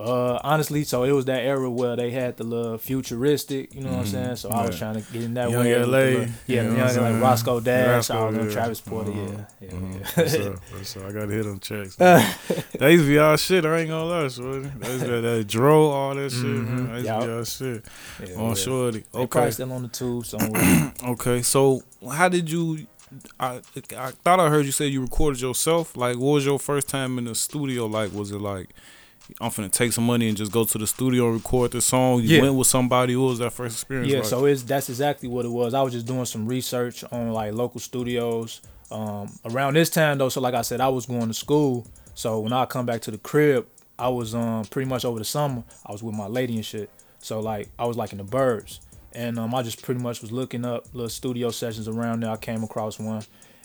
Uh, 0.00 0.40
honestly, 0.42 0.82
so 0.84 1.04
it 1.04 1.12
was 1.12 1.26
that 1.26 1.44
era 1.44 1.68
where 1.70 1.94
they 1.94 2.10
had 2.10 2.36
the 2.38 2.44
little 2.44 2.78
futuristic, 2.78 3.74
you 3.74 3.82
know 3.82 3.90
what 3.90 3.98
I'm 4.00 4.06
saying? 4.06 4.36
So 4.36 4.48
I 4.50 4.66
was 4.66 4.78
trying 4.78 4.94
to 5.02 5.12
get 5.12 5.22
in 5.22 5.34
that 5.34 5.50
Young 5.50 5.62
way. 5.64 5.74
LA, 5.78 5.84
little- 5.86 6.20
you 6.22 6.28
yeah, 6.46 6.62
know 6.62 6.76
young, 6.76 6.88
saying? 6.88 7.12
like 7.14 7.22
Roscoe 7.22 7.60
Dash, 7.60 8.10
I 8.10 8.14
Roscoe, 8.16 8.30
know, 8.30 8.42
yeah. 8.44 8.50
Travis 8.52 8.80
Porter, 8.80 9.10
Uh-huh. 9.10 9.44
yeah, 9.60 9.68
yeah, 9.68 9.74
Uh, 9.76 9.80
yeah. 9.80 9.98
What's 10.14 10.34
up? 10.36 10.60
What's 10.72 10.96
up? 10.96 11.04
I 11.04 11.12
gotta 11.12 11.32
hit 11.32 11.44
them 11.44 11.60
checks. 11.60 11.96
that 11.96 12.90
used 12.90 13.04
to 13.04 13.08
be 13.08 13.18
our 13.18 13.36
shit. 13.36 13.64
I 13.66 13.78
ain't 13.80 13.88
gonna 13.90 14.04
lie, 14.04 14.28
shorty. 14.28 14.68
That 14.78 14.90
used 14.90 15.04
to 15.04 15.10
be 15.10 15.20
that 15.20 15.44
dro, 15.46 15.90
all 15.90 16.14
that 16.14 16.30
shit. 16.30 16.44
Man. 16.44 16.86
That 16.92 16.94
used 16.96 17.06
to 17.06 17.26
be 17.26 17.32
our 17.32 17.44
shit. 17.44 17.84
yeah, 18.30 18.36
On 18.40 18.48
yeah. 18.48 18.54
shorty. 18.54 19.04
They 19.12 19.18
Okay. 19.18 19.26
probably 19.26 19.52
still 19.52 19.72
on 19.72 19.82
the 19.82 19.88
tube 19.88 20.24
somewhere. 20.32 20.92
Okay. 21.08 21.42
So 21.42 21.82
how 22.10 22.28
did 22.28 22.50
you? 22.50 22.86
I 23.40 23.60
I 23.98 24.12
thought 24.12 24.38
I 24.40 24.48
heard 24.48 24.66
you 24.66 24.72
say 24.72 24.86
you 24.86 25.02
recorded 25.02 25.40
yourself. 25.42 25.96
Like, 25.96 26.16
what 26.16 26.32
was 26.34 26.46
your 26.46 26.58
first 26.58 26.88
time 26.88 27.18
in 27.18 27.24
the 27.24 27.34
studio? 27.34 27.86
Like, 27.86 28.12
was 28.14 28.30
it 28.30 28.38
like? 28.40 28.70
I'm 29.40 29.50
finna 29.50 29.70
take 29.70 29.92
some 29.92 30.04
money 30.06 30.28
and 30.28 30.36
just 30.36 30.52
go 30.52 30.64
to 30.64 30.78
the 30.78 30.86
studio 30.86 31.26
and 31.26 31.34
record 31.34 31.72
the 31.72 31.80
song. 31.80 32.20
You 32.22 32.36
Yeah. 32.36 32.42
went 32.42 32.54
with 32.54 32.66
somebody. 32.66 33.16
What 33.16 33.28
was 33.28 33.38
that 33.40 33.52
first 33.52 33.76
experience? 33.76 34.10
Yeah, 34.10 34.18
like? 34.20 34.26
so 34.28 34.44
it's 34.46 34.62
that's 34.62 34.88
exactly 34.88 35.28
what 35.28 35.44
it 35.44 35.50
was. 35.50 35.74
I 35.74 35.82
was 35.82 35.92
just 35.92 36.06
doing 36.06 36.24
some 36.24 36.46
research 36.46 37.04
on 37.12 37.32
like 37.32 37.52
local 37.54 37.80
studios. 37.80 38.60
Um, 38.90 39.32
around 39.44 39.74
this 39.74 39.88
time 39.90 40.18
though, 40.18 40.28
so 40.30 40.40
like 40.40 40.54
I 40.54 40.62
said, 40.62 40.80
I 40.80 40.88
was 40.88 41.06
going 41.06 41.28
to 41.28 41.34
school. 41.34 41.86
So 42.14 42.40
when 42.40 42.52
I 42.52 42.66
come 42.66 42.86
back 42.86 43.00
to 43.02 43.10
the 43.12 43.18
crib, 43.18 43.66
I 43.98 44.08
was 44.08 44.34
um 44.34 44.64
pretty 44.64 44.88
much 44.88 45.04
over 45.04 45.18
the 45.18 45.24
summer. 45.24 45.62
I 45.86 45.92
was 45.92 46.02
with 46.02 46.14
my 46.14 46.26
lady 46.26 46.56
and 46.56 46.64
shit. 46.64 46.90
So 47.20 47.38
like 47.40 47.68
I 47.78 47.84
was 47.84 47.96
like 47.96 48.12
in 48.12 48.18
the 48.18 48.24
burbs, 48.24 48.80
and 49.12 49.38
um 49.38 49.54
I 49.54 49.62
just 49.62 49.82
pretty 49.82 50.00
much 50.00 50.22
was 50.22 50.32
looking 50.32 50.64
up 50.64 50.86
little 50.92 51.08
studio 51.08 51.50
sessions 51.50 51.86
around 51.86 52.22
there. 52.22 52.30
I 52.30 52.36
came 52.36 52.64
across 52.64 52.98
one. 52.98 53.22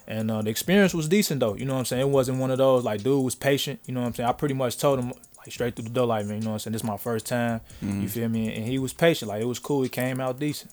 And 0.08 0.30
uh, 0.30 0.44
the 0.44 0.52
experience 0.52 0.94
was 0.94 1.08
decent 1.08 1.40
though, 1.40 1.56
you 1.56 1.66
know 1.66 1.74
what 1.74 1.80
I'm 1.80 1.86
saying? 1.86 2.02
It 2.04 2.10
wasn't 2.10 2.38
one 2.38 2.52
of 2.52 2.60
those 2.60 2.84
like 2.84 3.02
dude 3.02 3.24
was 3.26 3.34
patient, 3.34 3.80
you 3.88 3.94
know 3.96 4.02
what 4.02 4.06
I'm 4.08 4.14
saying? 4.14 4.30
I 4.30 4.34
pretty 4.34 4.54
much 4.54 4.78
told 4.78 5.00
him 5.00 5.14
like 5.46 5.54
straight 5.54 5.76
through 5.76 5.86
the 5.86 5.92
door, 5.92 6.08
like 6.08 6.26
man, 6.26 6.38
you 6.38 6.42
know 6.44 6.50
what 6.52 6.54
I'm 6.56 6.60
saying? 6.60 6.74
This 6.74 6.82
is 6.82 6.88
my 6.88 6.98
first 6.98 7.26
time, 7.26 7.62
you 7.82 8.08
feel 8.10 8.30
me? 8.30 8.54
And 8.56 8.66
he 8.66 8.80
was 8.80 8.94
patient, 8.94 9.30
like 9.30 9.42
it 9.42 9.46
was 9.46 9.60
cool. 9.60 9.84
He 9.84 9.90
came 9.90 10.20
out 10.20 10.40
decent. 10.40 10.72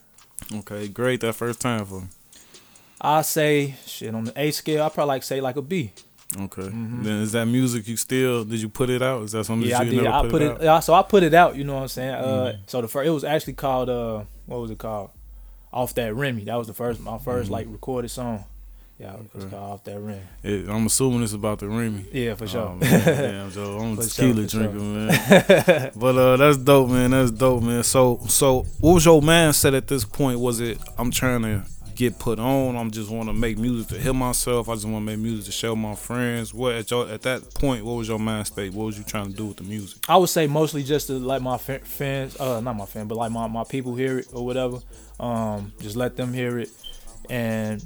okay, 0.55 0.89
great. 0.89 1.21
That 1.21 1.35
first 1.35 1.61
time 1.61 1.85
for. 1.87 2.01
him. 2.01 2.09
I 3.01 3.23
say 3.23 3.75
shit 3.87 4.15
on 4.15 4.25
the 4.25 4.33
A 4.41 4.51
scale. 4.53 4.85
I 4.85 4.89
probably 4.89 5.09
like 5.09 5.23
say 5.25 5.41
like 5.41 5.57
a 5.57 5.63
B. 5.63 5.93
Okay. 6.41 6.63
Then 6.69 7.07
is 7.21 7.33
that 7.33 7.45
music 7.45 7.87
you 7.89 7.97
still? 7.99 8.45
Did 8.45 8.61
you 8.63 8.69
put 8.71 8.89
it 8.89 9.03
out? 9.03 9.23
Is 9.25 9.33
that 9.33 9.45
something 9.45 9.69
Mm-hmm. 9.69 9.71
Yeah, 9.71 9.79
I 9.81 9.85
that 9.85 9.91
you 9.91 9.99
did. 9.99 10.05
never 10.05 10.17
I 10.17 10.23
put, 10.23 10.31
put 10.31 10.43
it, 10.43 10.51
out? 10.53 10.63
yeah, 10.63 10.81
so 10.81 10.95
I 10.95 11.03
put 11.03 11.23
it 11.25 11.35
out. 11.35 11.57
You 11.57 11.65
know 11.65 11.75
what 11.75 11.83
I'm 11.83 11.89
saying? 11.89 12.11
Uh, 12.15 12.57
so 12.67 12.81
the 12.81 12.89
first 12.89 13.07
it 13.07 13.11
was 13.11 13.25
actually 13.25 13.53
called 13.55 13.91
uh, 13.91 14.23
what 14.47 14.61
was 14.61 14.71
it 14.71 14.79
called? 14.79 15.11
Off 15.73 15.95
that 15.95 16.15
Remy. 16.15 16.45
That 16.45 16.57
was 16.57 16.69
the 16.69 16.75
first 16.75 17.01
my 17.01 17.19
1st 17.19 17.51
like 17.51 17.67
recorded 17.69 18.09
song. 18.11 18.45
Yeah, 19.02 19.14
it 19.14 19.34
was 19.34 19.44
Okay. 19.46 19.56
Off 19.56 19.82
That 19.84 19.99
Remy. 19.99 20.20
Yeah, 20.44 20.72
I'm 20.72 20.87
assuming 20.87 21.25
it's 21.25 21.32
about 21.32 21.58
the 21.58 21.69
Remy. 21.69 22.06
Yeah, 22.12 22.34
for 22.37 22.46
sure. 22.46 22.69
Oh. 22.69 22.78
Damn, 22.81 23.50
Joe, 23.50 23.78
I'm 23.81 23.99
a 23.99 24.02
tequila 24.02 24.49
sure, 24.49 24.60
drinker, 24.62 24.78
man. 24.78 25.90
but 25.96 26.16
uh, 26.16 26.37
that's 26.37 26.56
dope, 26.58 26.88
man. 26.90 27.10
That's 27.10 27.32
dope, 27.32 27.62
man. 27.64 27.82
So, 27.82 28.20
so 28.28 28.62
what 28.78 28.94
was 28.94 29.04
your 29.04 29.20
mindset 29.20 29.76
at 29.76 29.88
this 29.88 30.04
point? 30.04 30.38
Was 30.38 30.60
it 30.60 30.78
I'm 30.96 31.10
trying 31.10 31.43
to 31.43 31.64
get 31.96 32.16
put 32.20 32.38
on? 32.38 32.76
I'm 32.76 32.93
just 32.93 33.10
want 33.10 33.28
to 33.28 33.32
make 33.32 33.58
music 33.58 33.88
to 33.96 34.00
hear 34.00 34.12
myself. 34.14 34.69
I 34.69 34.75
just 34.75 34.84
want 34.87 35.04
to 35.04 35.12
make 35.12 35.19
music 35.19 35.46
to 35.46 35.52
show 35.52 35.75
my 35.75 35.96
friends. 35.96 36.54
What 36.54 36.75
at 36.76 36.88
your 36.88 37.08
at 37.08 37.22
that 37.22 37.54
point? 37.54 37.84
What 37.84 37.94
was 37.94 38.06
your 38.06 38.20
mind 38.20 38.46
state? 38.46 38.72
What 38.72 38.84
was 38.84 38.99
you 38.99 39.02
trying 39.04 39.32
to 39.32 39.37
do 39.37 39.46
with 39.46 39.56
the 39.56 39.64
music? 39.64 39.99
I 40.08 40.16
would 40.16 40.28
say 40.28 40.46
mostly 40.46 40.84
just 40.84 41.08
to 41.08 41.14
let 41.14 41.43
my 41.43 41.58
fans, 41.58 42.38
uh, 42.38 42.60
not 42.60 42.76
my 42.76 42.87
fan, 42.87 43.08
but 43.08 43.19
like 43.19 43.32
my, 43.32 43.49
my 43.49 43.64
people 43.64 43.96
hear 43.96 44.19
it 44.20 44.28
or 44.32 44.46
whatever. 44.46 44.78
Um, 45.19 45.72
just 45.81 45.96
let 45.96 46.16
them 46.16 46.32
hear 46.32 46.60
it, 46.60 46.70
and 47.28 47.82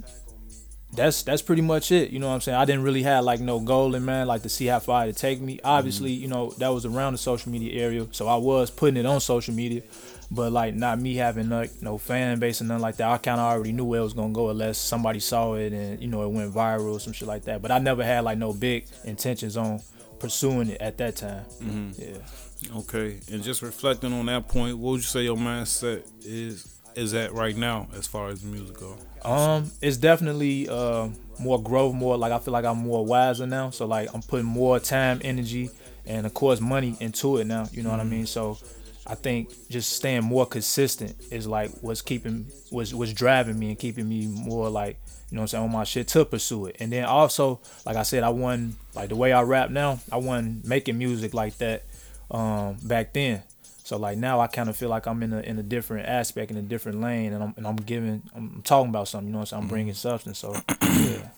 that's 0.97 1.23
that's 1.23 1.43
pretty 1.43 1.63
much 1.63 1.93
it. 1.93 2.11
You 2.11 2.19
know 2.19 2.29
what 2.29 2.35
I'm 2.35 2.41
saying? 2.41 2.59
I 2.59 2.65
didn't 2.65 2.83
really 2.83 3.03
have 3.03 3.25
like 3.25 3.41
no 3.41 3.61
goal 3.61 3.95
in 3.95 4.05
mind, 4.05 4.29
like 4.29 4.43
to 4.43 4.49
see 4.49 4.67
how 4.67 4.79
far 4.79 5.07
it 5.07 5.17
take 5.17 5.41
me. 5.41 5.61
Obviously, 5.63 6.13
mm-hmm. 6.13 6.23
you 6.23 6.29
know 6.29 6.51
that 6.59 6.69
was 6.69 6.85
around 6.85 7.13
the 7.13 7.19
social 7.19 7.53
media 7.53 7.81
area, 7.83 8.07
so 8.13 8.27
I 8.27 8.37
was 8.37 8.71
putting 8.71 8.97
it 8.97 9.07
on 9.07 9.21
social 9.21 9.55
media, 9.55 9.83
but 10.31 10.53
like 10.53 10.75
not 10.75 10.99
me 10.99 11.15
having 11.17 11.49
like 11.49 11.83
no 11.83 11.99
fan 11.99 12.39
base 12.39 12.61
and 12.61 12.69
nothing 12.69 12.83
like 12.83 12.97
that. 12.97 13.09
I 13.09 13.19
kind 13.19 13.41
of 13.41 13.47
already 13.47 13.73
knew 13.73 13.85
where 13.85 14.01
it 14.01 14.05
was 14.05 14.15
gonna 14.15 14.33
go 14.33 14.51
unless 14.51 14.79
somebody 14.79 15.21
saw 15.21 15.55
it 15.55 15.73
and 15.73 16.01
you 16.01 16.09
know 16.09 16.23
it 16.25 16.31
went 16.31 16.53
viral 16.55 16.95
or 16.95 17.01
some 17.01 17.13
shit 17.13 17.29
like 17.29 17.45
that. 17.45 17.63
But 17.63 17.71
I 17.71 17.79
never 17.79 18.03
had 18.03 18.25
like 18.25 18.39
no 18.39 18.53
big 18.53 18.87
intentions 19.05 19.57
on 19.57 19.81
pursuing 20.19 20.71
it 20.71 20.81
at 20.81 20.99
that 20.99 21.17
time. 21.17 21.45
Mm-hmm. 21.63 21.91
Yeah. 21.99 22.79
Okay, 22.79 23.21
and 23.31 23.43
just 23.43 23.63
reflecting 23.63 24.13
on 24.13 24.27
that 24.27 24.49
point, 24.49 24.79
what 24.79 24.93
would 24.93 24.97
you 24.97 25.03
say 25.03 25.23
your 25.23 25.37
mindset 25.37 26.11
is 26.25 26.81
is 26.95 27.13
at 27.13 27.33
right 27.33 27.57
now 27.57 27.87
as 27.95 28.07
far 28.07 28.29
as 28.29 28.43
music 28.43 28.79
go? 28.79 28.97
Um, 29.25 29.71
it's 29.81 29.97
definitely 29.97 30.69
uh 30.69 31.09
more 31.39 31.63
growth, 31.63 31.95
more 31.95 32.17
like 32.17 32.33
I 32.33 32.39
feel 32.39 32.53
like 32.53 32.65
I'm 32.65 32.79
more 32.79 33.05
wiser 33.05 33.47
now. 33.47 33.71
So 33.71 33.87
like 33.87 34.13
I'm 34.15 34.23
putting 34.23 34.47
more 34.47 34.79
time, 34.79 35.21
energy, 35.23 35.71
and 36.07 36.27
of 36.27 36.35
course 36.35 36.61
money 36.61 36.97
into 37.01 37.39
it 37.39 37.47
now. 37.47 37.67
You 37.73 37.83
know 37.83 37.91
what 37.91 38.01
I 38.01 38.05
mean? 38.05 38.27
So 38.27 38.59
I 39.07 39.15
think 39.15 39.51
just 39.69 39.93
staying 39.93 40.25
more 40.25 40.47
consistent 40.47 41.15
is 41.31 41.47
like 41.47 41.71
what's 41.81 42.03
keeping 42.03 42.47
was 42.73 42.95
what's 42.95 43.13
driving 43.13 43.59
me 43.59 43.69
and 43.69 43.79
keeping 43.79 44.09
me 44.09 44.27
more 44.27 44.69
like 44.69 44.99
you 45.31 45.37
know 45.37 45.41
what 45.41 45.45
I'm 45.45 45.49
saying 45.49 45.65
on 45.65 45.73
my 45.73 45.85
shit 45.85 46.09
to 46.09 46.25
pursue 46.25 46.67
it. 46.67 46.77
And 46.81 46.93
then 46.93 47.05
also, 47.05 47.61
like 47.85 47.97
I 47.97 48.03
said, 48.03 48.23
I 48.23 48.29
wasn't 48.31 48.77
like 48.95 49.09
the 49.09 49.17
way 49.17 49.33
I 49.33 49.43
rap 49.43 49.71
now. 49.71 50.01
I 50.11 50.17
wasn't 50.17 50.65
making 50.67 50.99
music 50.99 51.35
like 51.35 51.59
that 51.59 51.85
um 52.31 52.77
back 52.83 53.13
then. 53.13 53.43
So 53.87 53.97
like 53.97 54.19
now 54.19 54.41
I 54.41 54.49
kind 54.49 54.69
of 54.69 54.77
feel 54.77 54.89
like 54.89 55.07
I'm 55.07 55.23
in 55.23 55.33
a 55.33 55.39
in 55.39 55.61
a 55.61 55.63
different 55.63 56.09
aspect 56.09 56.51
in 56.51 56.57
a 56.57 56.63
different 56.63 57.01
lane, 57.01 57.33
and 57.33 57.41
I'm 57.41 57.55
and 57.57 57.65
I'm 57.65 57.77
giving 57.77 58.21
I'm 58.35 58.61
talking 58.63 58.89
about 58.89 59.07
something. 59.07 59.29
You 59.29 59.33
know 59.35 59.39
what 59.39 59.43
I'm 59.43 59.47
saying? 59.47 59.59
I'm 59.61 59.65
mm-hmm. 59.67 59.75
bringing 59.75 59.95
substance. 59.95 60.39
So 60.41 60.55
yeah, 60.83 61.29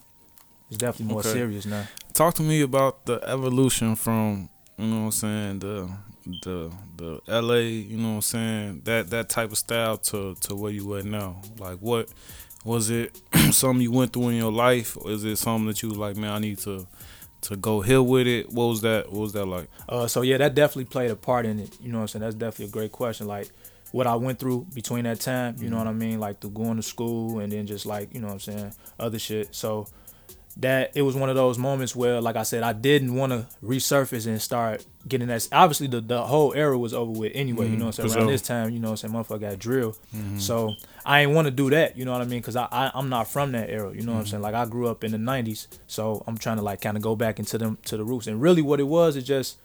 it's 0.71 0.79
definitely 0.79 1.13
more 1.13 1.21
Okay. 1.21 1.35
serious 1.35 1.67
now. 1.67 1.87
Talk 2.15 2.33
to 2.37 2.43
me 2.43 2.63
about 2.63 3.05
the 3.05 3.21
evolution 3.29 3.97
from 3.97 4.49
you 4.79 4.87
know 4.87 4.97
what 4.97 5.05
I'm 5.05 5.11
saying 5.11 5.59
the 5.59 5.91
the 6.43 6.73
the 6.97 7.21
LA 7.29 7.57
you 7.57 7.99
know 7.99 8.09
what 8.09 8.15
I'm 8.15 8.23
saying 8.23 8.81
that 8.85 9.11
that 9.11 9.29
type 9.29 9.53
of 9.53 9.59
style 9.59 9.99
to 9.99 10.35
to 10.37 10.55
where 10.55 10.73
you 10.73 10.97
at 10.97 11.05
now. 11.05 11.43
Like 11.59 11.81
what 11.81 12.09
was 12.65 12.89
it 12.89 13.21
something 13.51 13.83
you 13.83 13.93
went 13.93 14.15
through 14.15 14.31
in 14.31 14.37
your 14.37 14.53
life, 14.53 14.97
or 14.97 15.11
is 15.11 15.23
it 15.23 15.37
something 15.37 15.67
that 15.67 15.83
you 15.83 15.91
was 15.91 15.99
like, 15.99 16.17
man, 16.17 16.33
I 16.33 16.39
need 16.39 16.61
to 16.61 16.87
to 17.43 17.57
go 17.57 17.81
here 17.81 18.03
with 18.03 18.27
it? 18.27 18.51
What 18.51 18.67
was 18.67 18.81
that? 18.83 19.13
What 19.13 19.21
was 19.21 19.33
that 19.33 19.47
like? 19.47 19.69
Uh, 19.89 20.07
so 20.07 20.23
yeah, 20.23 20.39
that 20.39 20.55
definitely 20.55 20.87
played 20.87 21.11
a 21.11 21.17
part 21.17 21.47
in 21.47 21.59
it. 21.59 21.71
You 21.81 21.93
know 21.93 21.99
what 21.99 22.03
I'm 22.03 22.09
saying? 22.09 22.23
That's 22.23 22.35
definitely 22.35 22.67
a 22.67 22.71
great 22.71 22.93
question. 22.93 23.27
Like 23.27 23.51
what 23.93 24.07
I 24.07 24.17
went 24.17 24.39
through 24.39 24.67
between 24.75 25.05
that 25.05 25.21
time, 25.21 25.57
you 25.59 25.71
know 25.71 25.79
what 25.79 25.87
I 25.87 25.93
mean? 25.93 26.21
Like 26.21 26.41
through 26.41 26.51
going 26.51 26.77
to 26.77 26.83
school 26.83 27.41
and 27.41 27.53
then 27.53 27.67
just 27.67 27.87
like, 27.87 28.13
you 28.15 28.21
know 28.21 28.27
what 28.29 28.35
I'm 28.35 28.41
saying, 28.41 28.73
other 28.99 29.19
shit. 29.19 29.55
So 29.55 29.87
that 30.59 30.91
it 30.97 31.03
was 31.03 31.15
one 31.15 31.31
of 31.31 31.37
those 31.37 31.57
moments 31.57 31.95
where, 31.95 32.21
like 32.21 32.35
I 32.35 32.43
said, 32.43 32.65
I 32.65 32.73
didn't 32.73 33.15
want 33.15 33.31
to 33.31 33.47
resurface 33.63 34.27
and 34.27 34.43
start 34.43 34.85
getting 35.07 35.29
that. 35.29 35.49
Obviously, 35.53 35.87
the, 35.87 36.01
the 36.01 36.27
whole 36.27 36.53
era 36.53 36.77
was 36.77 36.93
over 36.93 37.13
with 37.13 37.33
anyway. 37.35 37.69
You 37.69 37.77
know 37.77 37.87
what 37.87 37.99
I'm 38.01 38.09
saying? 38.09 38.09
Mm-hmm. 38.09 38.19
Around 38.19 38.27
sure. 38.27 38.33
this 38.33 38.43
time, 38.43 38.71
you 38.71 38.81
know 38.81 38.91
what 38.91 39.05
I'm 39.05 39.11
saying, 39.11 39.25
motherfucker 39.25 39.41
got 39.41 39.59
drilled. 39.61 39.99
So 40.41 40.75
I 41.07 41.21
ain't 41.21 41.31
want 41.31 41.47
to 41.47 41.53
do 41.53 41.71
that. 41.71 41.97
You 41.97 42.05
know 42.05 42.13
what 42.13 42.23
I 42.23 42.25
mean? 42.25 42.41
Because 42.41 42.57
I, 42.57 42.67
I 42.73 42.91
I'm 42.93 43.09
not 43.09 43.29
from 43.29 43.53
that 43.53 43.71
era. 43.71 43.95
You 43.95 44.03
know 44.03 44.15
what 44.15 44.21
I'm 44.21 44.27
saying? 44.27 44.43
Like 44.43 44.55
I 44.55 44.67
grew 44.67 44.89
up 44.89 45.05
in 45.05 45.13
the 45.13 45.19
'90s, 45.19 45.69
so 45.87 46.25
I'm 46.27 46.37
trying 46.37 46.57
to 46.57 46.63
like 46.63 46.81
kind 46.81 46.97
of 46.97 47.03
go 47.05 47.15
back 47.15 47.39
into 47.39 47.57
them 47.57 47.79
to 47.85 47.97
the 47.97 48.05
roots. 48.05 48.27
And 48.27 48.41
really, 48.43 48.63
what 48.63 48.81
it 48.81 48.87
was 48.89 49.17
is 49.17 49.25
just 49.25 49.59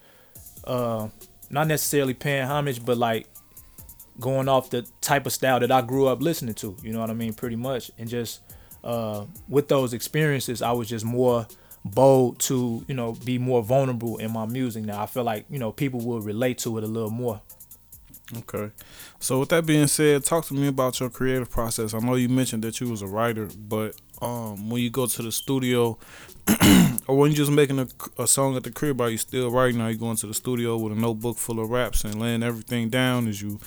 uh 0.66 1.08
not 1.50 1.68
necessarily 1.68 2.14
paying 2.14 2.46
homage, 2.46 2.86
but 2.86 2.98
like 2.98 3.28
going 4.20 4.48
off 4.48 4.70
the 4.70 4.86
type 5.02 5.26
of 5.26 5.34
style 5.34 5.60
that 5.60 5.72
I 5.72 5.82
grew 5.82 6.06
up 6.06 6.22
listening 6.22 6.54
to. 6.56 6.78
You 6.84 6.94
know 6.94 7.00
what 7.00 7.10
I 7.10 7.14
mean? 7.14 7.34
Pretty 7.34 7.56
much, 7.56 7.90
and 7.98 8.08
just 8.08 8.42
uh, 8.84 9.26
with 9.48 9.68
those 9.68 9.94
experiences, 9.94 10.62
I 10.62 10.72
was 10.72 10.90
just 10.90 11.06
more 11.06 11.48
bold 11.86 12.40
to 12.40 12.86
you 12.88 12.96
know 12.96 13.14
be 13.26 13.38
more 13.38 13.62
vulnerable 13.62 14.18
in 14.18 14.32
my 14.32 14.46
music. 14.46 14.84
Now 14.86 15.04
I 15.04 15.06
feel 15.06 15.24
like 15.24 15.46
you 15.50 15.60
know 15.60 15.72
people 15.72 16.02
will 16.02 16.22
relate 16.22 16.58
to 16.60 16.78
it 16.78 16.84
a 16.84 16.88
little 16.88 17.10
more. 17.10 17.42
Okay. 18.38 18.72
So 19.20 19.40
with 19.40 19.50
that 19.50 19.66
being 19.66 19.88
said, 19.88 20.24
talk 20.24 20.46
to 20.46 20.54
me 20.54 20.68
about 20.68 21.00
your 21.00 21.10
creative 21.10 21.50
process. 21.50 21.94
I 21.94 22.00
know 22.00 22.16
you 22.16 22.30
mentioned 22.30 22.64
that 22.64 22.80
you 22.80 22.90
was 22.90 23.02
a 23.02 23.08
writer, 23.08 23.50
but 23.58 23.96
um, 24.22 24.70
when 24.70 24.82
you 24.82 24.90
go 24.90 25.06
to 25.06 25.22
the 25.22 25.32
studio 25.32 25.98
or 27.08 27.18
when 27.18 27.32
you 27.32 27.38
just 27.38 27.52
making 27.52 27.80
a, 27.80 27.88
a 28.18 28.28
song 28.28 28.56
at 28.56 28.64
the 28.64 28.72
crib, 28.72 29.02
are 29.02 29.10
you 29.10 29.18
still 29.18 29.52
writing? 29.52 29.82
Are 29.82 29.92
you 29.92 29.98
going 29.98 30.18
to 30.18 30.28
the 30.28 30.34
studio 30.34 30.78
with 30.78 30.94
a 30.94 30.96
notebook 30.96 31.38
full 31.38 31.60
of 31.60 31.70
raps 31.70 32.04
and 32.04 32.20
laying 32.20 32.44
everything 32.44 32.90
down 32.90 33.28
as 33.28 33.42
you 33.42 33.60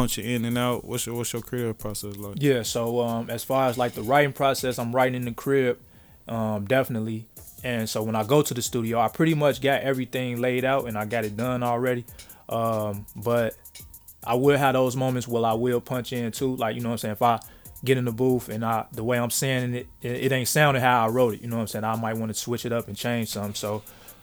punch 0.00 0.18
in 0.18 0.44
and 0.44 0.56
out? 0.56 0.84
What's 0.84 1.06
your 1.06 1.16
what's 1.16 1.32
your 1.32 1.42
creative 1.42 1.78
process 1.78 2.16
like? 2.16 2.36
Yeah, 2.38 2.62
so 2.62 3.00
um, 3.00 3.30
as 3.30 3.44
far 3.44 3.68
as 3.68 3.76
like 3.76 3.92
the 3.92 4.02
writing 4.02 4.32
process, 4.32 4.78
I'm 4.78 4.94
writing 4.94 5.14
in 5.14 5.24
the 5.24 5.32
crib, 5.32 5.78
um, 6.28 6.64
definitely. 6.64 7.26
And 7.62 7.88
so 7.88 8.02
when 8.02 8.16
I 8.16 8.24
go 8.24 8.40
to 8.40 8.54
the 8.54 8.62
studio, 8.62 8.98
I 8.98 9.08
pretty 9.08 9.34
much 9.34 9.60
got 9.60 9.82
everything 9.82 10.40
laid 10.40 10.64
out 10.64 10.86
and 10.86 10.96
I 10.96 11.04
got 11.04 11.24
it 11.24 11.36
done 11.36 11.62
already. 11.62 12.06
Um, 12.48 13.04
but 13.14 13.54
I 14.24 14.34
will 14.34 14.56
have 14.56 14.72
those 14.72 14.96
moments 14.96 15.28
where 15.28 15.44
I 15.44 15.52
will 15.52 15.80
punch 15.80 16.14
in 16.14 16.32
too. 16.32 16.56
Like, 16.56 16.74
you 16.74 16.80
know 16.80 16.88
what 16.88 16.94
I'm 16.94 16.98
saying? 16.98 17.12
If 17.12 17.22
I 17.22 17.38
get 17.84 17.98
in 17.98 18.06
the 18.06 18.12
booth 18.12 18.48
and 18.48 18.64
I 18.64 18.86
the 18.92 19.04
way 19.04 19.18
I'm 19.18 19.30
saying 19.30 19.74
it, 19.74 19.86
it, 20.00 20.12
it 20.24 20.32
ain't 20.32 20.48
sounding 20.48 20.82
how 20.82 21.04
I 21.04 21.08
wrote 21.08 21.34
it. 21.34 21.42
You 21.42 21.48
know 21.48 21.56
what 21.56 21.62
I'm 21.62 21.68
saying? 21.68 21.84
I 21.84 21.96
might 21.96 22.16
want 22.16 22.32
to 22.32 22.38
switch 22.38 22.64
it 22.64 22.72
up 22.72 22.88
and 22.88 22.96
change 22.96 23.28
some. 23.28 23.54
So 23.54 23.82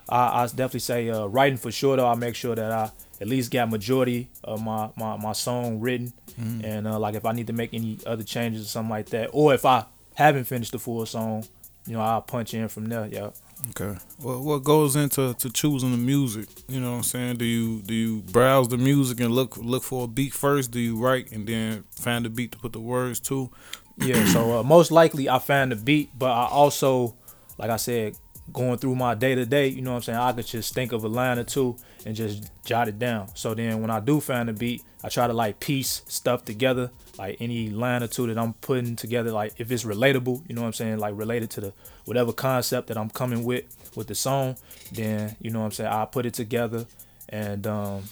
I, 0.10 0.43
I 0.43 0.46
definitely 0.48 0.79
say 0.79 1.10
uh, 1.12 1.27
writing 1.27 1.57
for 1.57 1.72
sure 1.72 1.96
though. 1.96 2.07
I 2.07 2.15
make 2.15 2.34
sure 2.34 2.55
that 2.55 2.72
I 2.72 2.89
at 3.19 3.27
least 3.27 3.51
got 3.51 3.69
majority 3.69 4.29
of 4.43 4.63
my 4.63 4.89
my, 4.95 5.17
my 5.17 5.33
song 5.33 5.79
written. 5.79 6.13
Mm. 6.39 6.63
And 6.63 6.88
uh, 6.88 7.00
like 7.00 7.15
if 7.15 7.25
I 7.25 7.31
need 7.31 7.47
to 7.47 7.53
make 7.53 7.74
any 7.74 8.00
other 8.05 8.24
changes 8.24 8.65
or 8.65 8.67
something 8.67 8.91
like 8.91 9.09
that, 9.09 9.29
or 9.33 9.53
if 9.53 9.65
I 9.65 9.86
haven't 10.15 10.45
finished 10.45 10.71
the 10.71 10.79
full 10.79 11.05
song, 11.05 11.45
you 11.86 11.93
know, 11.93 12.01
I'll 12.01 12.21
punch 12.21 12.53
in 12.53 12.67
from 12.67 12.86
there. 12.86 13.07
Yeah. 13.07 13.29
Okay. 13.69 13.97
Well, 14.21 14.43
what 14.43 14.63
goes 14.63 14.95
into 14.95 15.33
to 15.33 15.50
choosing 15.50 15.91
the 15.91 15.97
music? 15.97 16.47
You 16.67 16.79
know 16.79 16.91
what 16.91 16.97
I'm 16.97 17.03
saying? 17.03 17.38
Do 17.38 17.45
you 17.45 17.81
do 17.81 17.93
you 17.93 18.21
browse 18.21 18.67
the 18.67 18.77
music 18.77 19.19
and 19.19 19.31
look 19.31 19.57
look 19.57 19.83
for 19.83 20.03
a 20.03 20.07
beat 20.07 20.33
first? 20.33 20.71
Do 20.71 20.79
you 20.79 20.97
write 20.97 21.31
and 21.31 21.47
then 21.47 21.83
find 21.91 22.25
the 22.25 22.29
beat 22.29 22.51
to 22.51 22.57
put 22.57 22.74
the 22.74 22.79
words 22.79 23.19
to? 23.21 23.50
Yeah. 23.97 24.25
so 24.27 24.59
uh, 24.59 24.63
most 24.63 24.91
likely 24.91 25.27
I 25.27 25.39
find 25.39 25.71
the 25.71 25.75
beat, 25.75 26.12
but 26.17 26.29
I 26.29 26.45
also, 26.47 27.15
like 27.57 27.71
I 27.71 27.77
said, 27.77 28.15
going 28.54 28.77
through 28.77 28.96
my 28.96 29.13
day 29.13 29.36
to 29.36 29.46
day, 29.46 29.68
you 29.68 29.82
know 29.82 29.92
what 29.92 29.98
I'm 29.98 30.04
saying? 30.04 30.20
I 30.20 30.32
could 30.34 30.46
just 30.46 30.74
think 30.74 30.92
of 30.92 31.04
a 31.04 31.08
line 31.08 31.38
or 31.38 31.44
two 31.44 31.75
and 32.06 32.16
just 32.16 32.50
jot 32.66 32.88
it 32.88 32.98
down. 32.98 33.30
So 33.36 33.54
then 33.54 33.82
when 33.82 33.89
I 33.89 34.00
do 34.00 34.20
find 34.20 34.50
a 34.50 34.54
beat, 34.54 34.84
I 35.04 35.10
try 35.10 35.27
to 35.27 35.34
like 35.34 35.60
piece 35.60 36.01
stuff 36.08 36.46
together, 36.46 36.92
like 37.18 37.38
any 37.39 37.70
line 37.70 38.04
or 38.04 38.08
two 38.08 38.27
that 38.27 38.38
I'm 38.38 38.54
putting 38.54 38.96
together, 38.96 39.32
like 39.32 39.54
if 39.58 39.72
it's 39.72 39.84
relatable, 39.84 40.48
you 40.48 40.56
know 40.56 40.62
what 40.62 40.68
I'm 40.68 40.74
saying, 40.74 41.00
like 41.00 41.13
related 41.18 41.50
to 41.51 41.62
the 41.62 41.74
whatever 42.06 42.34
concept 42.34 42.88
that 42.88 42.98
I'm 42.98 43.10
coming 43.10 43.44
with 43.44 43.66
with 43.96 44.08
the 44.08 44.16
song, 44.16 44.58
then 44.92 45.36
you 45.42 45.51
know 45.51 45.60
what 45.60 45.66
I'm 45.66 45.72
saying, 45.72 45.92
I 45.92 46.06
put 46.06 46.25
it 46.25 46.34
together 46.34 46.86
and 47.30 47.68
um 47.68 48.04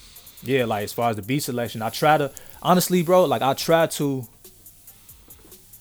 yeah, 0.43 0.65
like 0.65 0.83
as 0.83 0.93
far 0.93 1.09
as 1.09 1.15
the 1.15 1.21
beat 1.21 1.41
selection, 1.41 1.81
I 1.81 1.89
try 1.89 2.17
to 2.17 2.31
honestly, 2.61 3.01
bro, 3.03 3.25
like 3.25 3.41
I 3.41 3.53
try 3.53 3.87
to 3.87 4.27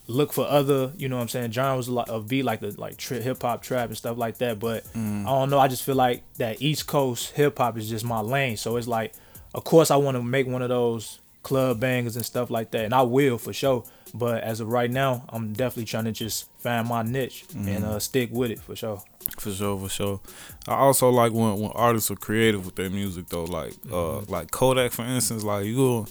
look 0.07 0.33
for 0.33 0.47
other, 0.47 0.93
you 0.97 1.09
know 1.09 1.17
what 1.17 1.23
I'm 1.23 1.29
saying, 1.29 1.53
genres 1.53 1.89
of 1.89 2.29
beat 2.29 2.45
like 2.45 2.61
the 2.61 2.79
like 2.79 2.97
tri- 2.97 3.21
hip 3.21 3.43
hop, 3.43 3.63
trap 3.63 3.89
and 3.89 3.97
stuff 3.97 4.19
like 4.19 4.39
that. 4.39 4.59
But 4.59 4.85
mm. 4.93 5.23
I 5.23 5.29
don't 5.29 5.51
know. 5.51 5.59
I 5.59 5.69
just 5.69 5.85
feel 5.85 5.95
like 5.95 6.23
that 6.35 6.61
East 6.61 6.87
Coast 6.87 7.33
hip 7.33 7.59
hop 7.59 7.79
is 7.79 7.89
just 7.89 8.05
my 8.05 8.21
lane. 8.21 8.57
So 8.57 8.77
it's 8.77 8.89
like, 8.89 9.15
of 9.55 9.65
course, 9.65 9.91
I 9.91 9.97
want 9.97 10.17
to 10.17 10.23
make 10.23 10.47
one 10.47 10.63
of 10.63 10.69
those 10.69 11.21
club 11.43 11.81
bangers 11.81 12.17
and 12.17 12.25
stuff 12.25 12.51
like 12.51 12.71
that, 12.73 12.85
and 12.85 12.95
I 12.95 13.03
will 13.03 13.39
for 13.39 13.53
sure. 13.53 13.85
But 14.13 14.45
as 14.45 14.61
of 14.61 14.69
right 14.69 14.91
now, 14.91 15.25
I'm 15.31 15.53
definitely 15.53 15.87
trying 15.87 16.05
to 16.05 16.13
just 16.13 16.49
find 16.59 16.89
my 16.89 17.03
niche 17.03 17.47
mm. 17.49 17.67
and 17.67 17.85
uh, 17.85 17.99
stick 17.99 18.31
with 18.33 18.53
it 18.53 18.61
for 18.61 18.77
sure. 18.77 19.03
For 19.39 19.51
sure, 19.51 19.79
for 19.79 19.89
sure. 19.89 20.21
I 20.69 20.75
also 20.75 21.09
like 21.09 21.33
when 21.33 21.59
when 21.59 21.73
artists 21.73 22.11
are 22.11 22.17
creative 22.17 22.65
with 22.65 22.77
their 22.77 22.91
music 22.91 23.29
though. 23.29 23.45
Like 23.45 23.73
uh, 23.87 23.95
mm-hmm. 23.95 24.33
like 24.33 24.51
Kodak, 24.51 24.93
for 24.93 25.03
instance. 25.03 25.43
Like 25.43 25.65
you 25.65 26.07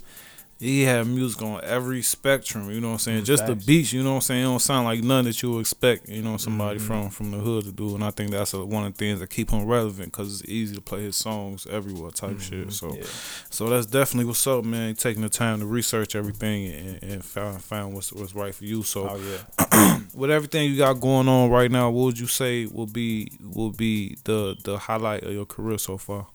he 0.60 0.84
had 0.84 1.08
music 1.08 1.42
on 1.42 1.60
every 1.64 2.02
spectrum, 2.02 2.70
you 2.72 2.80
know 2.80 2.90
what 2.90 2.94
I'm 2.94 3.00
saying? 3.00 3.26
Just 3.26 3.46
the 3.48 3.56
beats, 3.56 3.92
you 3.92 4.02
know 4.02 4.12
what 4.12 4.16
I'm 4.16 4.22
saying? 4.22 4.42
It 4.42 4.46
don't 4.46 4.60
sound 4.60 4.86
like 4.86 5.04
none 5.04 5.26
that 5.26 5.42
you 5.42 5.52
would 5.52 5.60
expect, 5.60 6.08
you 6.08 6.22
know, 6.22 6.38
somebody 6.38 6.80
mm-hmm. 6.80 6.88
from 6.88 7.10
from 7.10 7.32
the 7.32 7.38
hood 7.38 7.66
to 7.66 7.72
do. 7.72 7.96
And 7.96 8.04
I 8.04 8.12
think 8.12 8.32
that's 8.32 8.54
a, 8.54 8.64
one 8.64 8.86
of 8.86 8.94
the 8.94 8.98
things 8.98 9.20
that 9.20 9.30
keep 9.30 9.50
him 9.50 9.66
relevant 9.66 10.12
because 10.12 10.40
it's 10.40 10.50
easy 10.50 10.76
to 10.76 10.82
play 10.82 11.02
his 11.02 11.18
songs 11.18 11.68
everywhere 11.70 12.12
type 12.12 12.32
mm-hmm. 12.32 12.64
shit. 12.64 12.74
So 12.74 12.96
yeah. 12.96 13.04
so 13.50 13.70
that's 13.70 13.86
definitely 13.86 14.26
what's 14.26 14.46
up, 14.48 14.64
man. 14.64 14.96
Taking 14.96 15.24
the 15.24 15.30
time 15.30 15.60
to 15.60 15.66
research 15.66 16.16
everything 16.16 16.72
and, 16.72 17.04
and 17.04 17.26
find, 17.26 17.62
find 17.62 17.94
what's, 17.94 18.14
what's 18.14 18.34
right 18.34 18.56
for 18.56 18.64
you. 18.64 18.84
So 18.84 19.10
oh, 19.10 19.18
yeah. 19.18 20.00
with 20.14 20.32
everything 20.32 20.72
you 20.72 20.78
got 20.78 20.94
going 20.94 21.28
on 21.28 21.50
right 21.50 21.70
now, 21.72 21.90
what 21.90 22.04
would 22.06 22.20
you 22.20 22.28
say 22.28 22.68
will 22.68 22.88
be 22.88 23.32
will 23.42 23.72
be 23.72 24.18
the 24.24 24.56
the 24.64 24.78
highlight 24.78 25.24
of 25.24 25.34
your 25.34 25.46
career 25.46 25.78
so 25.78 25.98
far? 25.98 26.28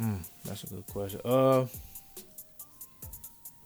Mm, 0.00 0.24
that's 0.44 0.64
a 0.64 0.66
good 0.66 0.86
question. 0.86 1.20
Uh 1.24 1.66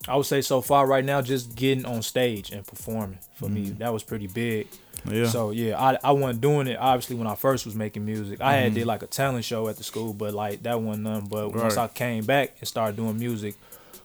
I 0.06 0.16
would 0.16 0.26
say 0.26 0.40
so 0.42 0.60
far 0.60 0.86
right 0.86 1.04
now, 1.04 1.22
just 1.22 1.54
getting 1.54 1.86
on 1.86 2.02
stage 2.02 2.50
and 2.50 2.66
performing 2.66 3.18
for 3.34 3.46
mm-hmm. 3.46 3.54
me 3.54 3.70
that 3.78 3.92
was 3.92 4.02
pretty 4.02 4.26
big. 4.26 4.68
Yeah. 5.08 5.26
So 5.26 5.50
yeah, 5.50 5.80
I 5.80 5.98
I 6.02 6.12
wasn't 6.12 6.40
doing 6.40 6.66
it 6.66 6.76
obviously 6.78 7.16
when 7.16 7.26
I 7.26 7.34
first 7.34 7.66
was 7.66 7.74
making 7.74 8.04
music. 8.04 8.40
I 8.40 8.54
mm-hmm. 8.54 8.62
had 8.64 8.74
did 8.74 8.86
like 8.86 9.02
a 9.02 9.06
talent 9.06 9.44
show 9.44 9.68
at 9.68 9.76
the 9.76 9.84
school, 9.84 10.12
but 10.12 10.34
like 10.34 10.62
that 10.62 10.80
wasn't 10.80 11.04
none. 11.04 11.26
But 11.26 11.54
right. 11.54 11.62
once 11.62 11.76
I 11.76 11.88
came 11.88 12.24
back 12.24 12.56
and 12.60 12.68
started 12.68 12.96
doing 12.96 13.18
music 13.18 13.54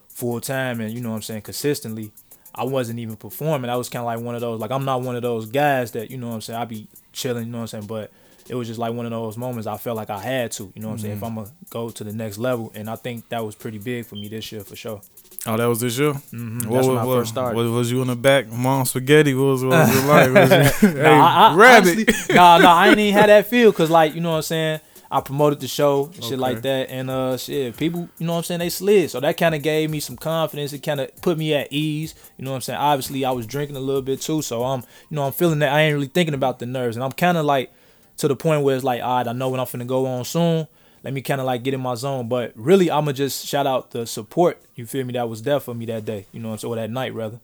full 0.07 0.41
time 0.41 0.81
and 0.81 0.93
you 0.93 1.01
know 1.01 1.09
what 1.09 1.17
I'm 1.17 1.21
saying 1.21 1.41
consistently, 1.41 2.11
I 2.53 2.63
wasn't 2.63 2.99
even 2.99 3.15
performing. 3.15 3.69
I 3.69 3.77
was 3.77 3.89
kind 3.89 4.01
of 4.01 4.07
like 4.07 4.19
one 4.19 4.35
of 4.35 4.41
those 4.41 4.59
like 4.59 4.71
I'm 4.71 4.85
not 4.85 5.01
one 5.01 5.15
of 5.15 5.21
those 5.21 5.45
guys 5.47 5.91
that 5.91 6.11
you 6.11 6.17
know 6.17 6.29
what 6.29 6.35
I'm 6.35 6.41
saying 6.41 6.59
I 6.59 6.65
be 6.65 6.87
chilling, 7.13 7.45
you 7.45 7.51
know 7.51 7.59
what 7.59 7.73
I'm 7.73 7.81
saying, 7.81 7.87
but 7.87 8.11
it 8.49 8.55
was 8.55 8.67
just 8.67 8.79
like 8.79 8.93
one 8.93 9.05
of 9.05 9.11
those 9.11 9.37
moments 9.37 9.67
I 9.67 9.77
felt 9.77 9.95
like 9.95 10.09
I 10.09 10.19
had 10.19 10.51
to, 10.53 10.71
you 10.75 10.81
know 10.81 10.87
what 10.87 10.93
I'm 10.95 10.99
saying, 10.99 11.13
if 11.13 11.19
mm-hmm. 11.19 11.37
I'm 11.37 11.43
gonna 11.43 11.55
go 11.69 11.89
to 11.89 12.03
the 12.03 12.11
next 12.11 12.39
level. 12.39 12.71
And 12.73 12.89
I 12.89 12.95
think 12.95 13.29
that 13.29 13.45
was 13.45 13.55
pretty 13.55 13.77
big 13.77 14.05
for 14.05 14.15
me 14.15 14.27
this 14.27 14.51
year 14.51 14.61
for 14.61 14.75
sure. 14.75 15.01
Oh, 15.45 15.55
that 15.55 15.65
was 15.65 15.79
this 15.79 15.97
year. 15.97 16.13
Mm-hmm. 16.13 16.67
What, 16.67 16.75
That's 16.75 16.87
when 16.87 16.97
I 16.97 17.05
what, 17.05 17.15
first 17.19 17.31
started. 17.31 17.55
What, 17.55 17.71
was 17.71 17.91
you 17.91 18.01
in 18.01 18.07
the 18.07 18.15
back, 18.15 18.51
mom 18.51 18.85
spaghetti? 18.85 19.33
What 19.33 19.43
was, 19.43 19.63
what 19.63 19.71
was 19.71 19.95
it 20.03 20.07
like? 20.07 20.33
Was 20.33 20.81
you, 20.81 20.89
hey, 20.89 21.03
nah, 21.03 21.51
I, 21.51 21.55
rabbit. 21.55 22.09
Honestly, 22.09 22.35
nah, 22.35 22.57
nah, 22.57 22.75
I 22.75 22.89
ain't 22.89 22.99
even 22.99 23.13
had 23.13 23.29
that 23.29 23.47
feel 23.47 23.71
because, 23.71 23.89
like, 23.89 24.15
you 24.15 24.21
know 24.21 24.31
what 24.31 24.37
I'm 24.37 24.41
saying. 24.43 24.79
I 25.11 25.21
promoted 25.21 25.59
the 25.59 25.67
show, 25.67 26.11
shit 26.13 26.25
okay. 26.25 26.35
like 26.35 26.61
that, 26.61 26.91
and 26.91 27.09
uh, 27.09 27.35
shit, 27.35 27.75
people, 27.77 28.07
you 28.19 28.27
know 28.27 28.33
what 28.33 28.39
I'm 28.39 28.43
saying, 28.43 28.59
they 28.59 28.69
slid. 28.69 29.09
So 29.09 29.19
that 29.19 29.37
kind 29.37 29.55
of 29.55 29.63
gave 29.63 29.89
me 29.89 29.99
some 29.99 30.15
confidence. 30.15 30.71
It 30.71 30.83
kind 30.83 30.99
of 30.99 31.15
put 31.23 31.35
me 31.35 31.55
at 31.55 31.73
ease. 31.73 32.13
You 32.37 32.45
know 32.45 32.51
what 32.51 32.57
I'm 32.57 32.61
saying. 32.61 32.77
Obviously, 32.77 33.25
I 33.25 33.31
was 33.31 33.47
drinking 33.47 33.75
a 33.75 33.79
little 33.79 34.03
bit 34.03 34.21
too, 34.21 34.43
so 34.43 34.63
I'm, 34.63 34.81
you 35.09 35.15
know, 35.15 35.23
I'm 35.23 35.31
feeling 35.31 35.59
that. 35.59 35.73
I 35.73 35.81
ain't 35.81 35.95
really 35.95 36.05
thinking 36.05 36.35
about 36.35 36.59
the 36.59 36.67
nerves, 36.67 36.95
and 36.95 37.03
I'm 37.03 37.11
kind 37.11 37.39
of 37.39 37.45
like 37.45 37.73
to 38.17 38.27
the 38.27 38.35
point 38.35 38.61
where 38.61 38.75
it's 38.75 38.83
like, 38.83 39.01
all 39.01 39.17
right, 39.17 39.27
I 39.27 39.33
know 39.33 39.49
when 39.49 39.59
I'm 39.59 39.65
finna 39.65 39.87
go 39.87 40.05
on 40.05 40.25
soon 40.25 40.67
let 41.03 41.13
me 41.13 41.21
kind 41.21 41.39
of 41.39 41.47
like 41.47 41.63
get 41.63 41.73
in 41.73 41.81
my 41.81 41.95
zone. 41.95 42.27
But 42.27 42.53
really, 42.55 42.91
I'ma 42.91 43.11
just 43.11 43.45
shout 43.45 43.67
out 43.67 43.91
the 43.91 44.05
support. 44.05 44.61
You 44.75 44.85
feel 44.85 45.05
me? 45.05 45.13
That 45.13 45.29
was 45.29 45.41
there 45.41 45.59
for 45.59 45.73
me 45.73 45.85
that 45.87 46.05
day. 46.05 46.25
You 46.31 46.39
know, 46.39 46.55
so 46.55 46.73
that 46.75 46.89
night 46.89 47.13
rather, 47.13 47.39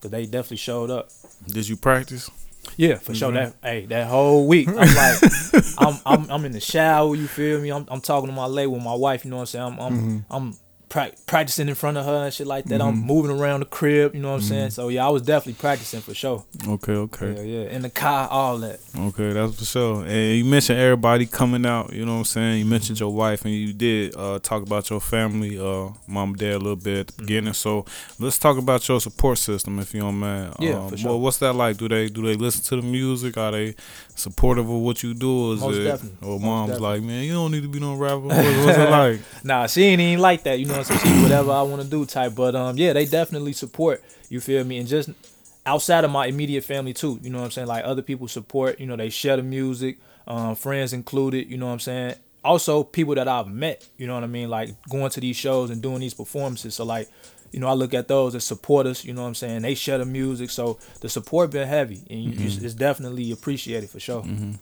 cause 0.00 0.10
they 0.10 0.24
definitely 0.24 0.58
showed 0.58 0.90
up. 0.90 1.10
Did 1.46 1.68
you 1.68 1.76
practice? 1.76 2.30
Yeah, 2.76 2.96
for 2.96 3.12
mm-hmm. 3.12 3.14
sure. 3.14 3.32
That 3.32 3.54
hey, 3.62 3.86
that 3.86 4.06
whole 4.06 4.46
week, 4.46 4.68
I'm 4.68 4.76
like, 4.76 5.22
I'm, 5.78 5.98
I'm 6.06 6.30
I'm 6.30 6.44
in 6.44 6.52
the 6.52 6.60
shower. 6.60 7.14
You 7.14 7.26
feel 7.26 7.60
me? 7.60 7.70
I'm 7.70 7.86
I'm 7.88 8.00
talking 8.00 8.28
to 8.28 8.34
my 8.34 8.46
lady 8.46 8.68
with 8.68 8.82
my 8.82 8.94
wife. 8.94 9.24
You 9.24 9.30
know 9.30 9.38
what 9.38 9.42
I'm 9.42 9.46
saying? 9.46 9.64
I'm 9.64 9.78
I'm 9.80 9.92
mm-hmm. 9.92 10.32
I'm 10.32 10.56
pra- 10.92 11.10
practicing 11.26 11.68
in 11.68 11.74
front 11.74 11.96
of 11.96 12.04
her 12.04 12.24
and 12.24 12.34
shit 12.34 12.46
like 12.46 12.66
that. 12.66 12.80
Mm-hmm. 12.80 12.88
I'm 12.88 13.06
moving 13.06 13.30
around 13.30 13.60
the 13.60 13.66
crib, 13.66 14.14
you 14.14 14.20
know 14.20 14.32
what 14.32 14.34
I'm 14.34 14.40
mm-hmm. 14.40 14.48
saying? 14.48 14.70
So 14.70 14.88
yeah, 14.88 15.06
I 15.06 15.08
was 15.08 15.22
definitely 15.22 15.54
practicing 15.54 16.02
for 16.02 16.14
sure. 16.14 16.44
Okay, 16.68 16.92
okay. 16.92 17.34
Yeah, 17.34 17.62
yeah. 17.62 17.70
In 17.70 17.82
the 17.82 17.90
car, 17.90 18.28
all 18.28 18.58
that. 18.58 18.78
Okay, 18.96 19.32
that's 19.32 19.58
for 19.58 19.64
sure. 19.64 20.04
And 20.04 20.36
you 20.36 20.44
mentioned 20.44 20.78
everybody 20.78 21.24
coming 21.26 21.64
out, 21.64 21.92
you 21.92 22.04
know 22.04 22.12
what 22.12 22.18
I'm 22.18 22.24
saying? 22.26 22.58
You 22.58 22.66
mentioned 22.66 23.00
your 23.00 23.12
wife 23.12 23.44
and 23.44 23.54
you 23.54 23.72
did 23.72 24.14
uh, 24.16 24.38
talk 24.40 24.62
about 24.62 24.90
your 24.90 25.00
family, 25.00 25.58
uh, 25.58 25.88
mom 26.06 26.30
and 26.30 26.38
dad 26.38 26.52
a 26.52 26.58
little 26.58 26.76
bit 26.76 26.98
at 26.98 27.06
the 27.06 27.12
mm-hmm. 27.14 27.22
beginning. 27.22 27.52
So 27.54 27.86
let's 28.18 28.38
talk 28.38 28.58
about 28.58 28.86
your 28.86 29.00
support 29.00 29.38
system 29.38 29.78
if 29.78 29.94
you 29.94 30.00
don't 30.00 30.18
mind. 30.18 30.54
Yeah, 30.60 30.74
um, 30.74 30.90
for 30.90 30.96
sure. 30.98 31.10
Well, 31.10 31.20
what's 31.20 31.38
that 31.38 31.54
like? 31.54 31.78
Do 31.78 31.88
they 31.88 32.08
do 32.08 32.22
they 32.22 32.34
listen 32.34 32.62
to 32.64 32.76
the 32.76 32.86
music? 32.86 33.38
Are 33.38 33.50
they 33.50 33.74
supportive 34.14 34.68
of 34.68 34.76
what 34.76 35.02
you 35.02 35.14
do? 35.14 35.32
Or 35.32 35.54
is 35.54 35.60
Most 35.60 35.76
it 35.76 35.84
definitely. 35.84 36.28
or 36.28 36.38
mom's 36.38 36.72
definitely. 36.72 36.98
like, 36.98 37.02
man, 37.02 37.24
you 37.24 37.32
don't 37.32 37.50
need 37.50 37.62
to 37.62 37.68
be 37.68 37.80
no 37.80 37.94
rapper. 37.94 38.18
What, 38.18 38.36
what's 38.36 38.78
it 38.78 38.90
like? 38.90 39.20
nah, 39.42 39.66
she 39.66 39.84
ain't 39.84 40.00
even 40.02 40.20
like 40.20 40.42
that, 40.42 40.60
you 40.60 40.66
know 40.66 40.81
I'm 40.90 41.22
whatever 41.22 41.50
I 41.50 41.62
want 41.62 41.82
to 41.82 41.88
do 41.88 42.04
type. 42.06 42.34
But 42.34 42.54
um, 42.54 42.76
yeah, 42.76 42.92
they 42.92 43.06
definitely 43.06 43.52
support. 43.52 44.02
You 44.28 44.40
feel 44.40 44.64
me? 44.64 44.78
And 44.78 44.88
just 44.88 45.10
outside 45.66 46.04
of 46.04 46.10
my 46.10 46.26
immediate 46.26 46.64
family 46.64 46.92
too. 46.92 47.18
You 47.22 47.30
know 47.30 47.38
what 47.38 47.46
I'm 47.46 47.50
saying? 47.50 47.68
Like 47.68 47.84
other 47.84 48.02
people 48.02 48.28
support. 48.28 48.80
You 48.80 48.86
know, 48.86 48.96
they 48.96 49.10
share 49.10 49.36
the 49.36 49.42
music, 49.42 49.98
um, 50.26 50.54
friends 50.54 50.92
included. 50.92 51.50
You 51.50 51.58
know 51.58 51.66
what 51.66 51.72
I'm 51.72 51.80
saying? 51.80 52.14
Also, 52.44 52.82
people 52.82 53.14
that 53.14 53.28
I've 53.28 53.48
met. 53.48 53.86
You 53.96 54.06
know 54.06 54.14
what 54.14 54.24
I 54.24 54.28
mean? 54.28 54.50
Like 54.50 54.70
going 54.88 55.10
to 55.10 55.20
these 55.20 55.36
shows 55.36 55.70
and 55.70 55.82
doing 55.82 56.00
these 56.00 56.14
performances. 56.14 56.74
So 56.74 56.84
like. 56.84 57.08
You 57.54 57.60
know, 57.60 57.68
I 57.68 57.74
look 57.74 57.92
at 57.92 58.08
those 58.08 58.34
as 58.34 58.44
supporters. 58.44 59.04
You 59.04 59.12
know 59.12 59.20
what 59.20 59.28
I'm 59.28 59.34
saying? 59.34 59.60
They 59.60 59.74
share 59.74 59.98
the 59.98 60.06
music, 60.06 60.48
so 60.48 60.78
the 61.02 61.10
support 61.10 61.50
been 61.50 61.68
heavy, 61.68 62.00
and 62.08 62.32
mm-hmm. 62.32 62.46
it's, 62.46 62.56
it's, 62.56 62.72
definitely 62.72 63.30
appreciated 63.30 63.90
for 63.90 64.00
sure. 64.00 64.22
Mm-hmm. 64.22 64.52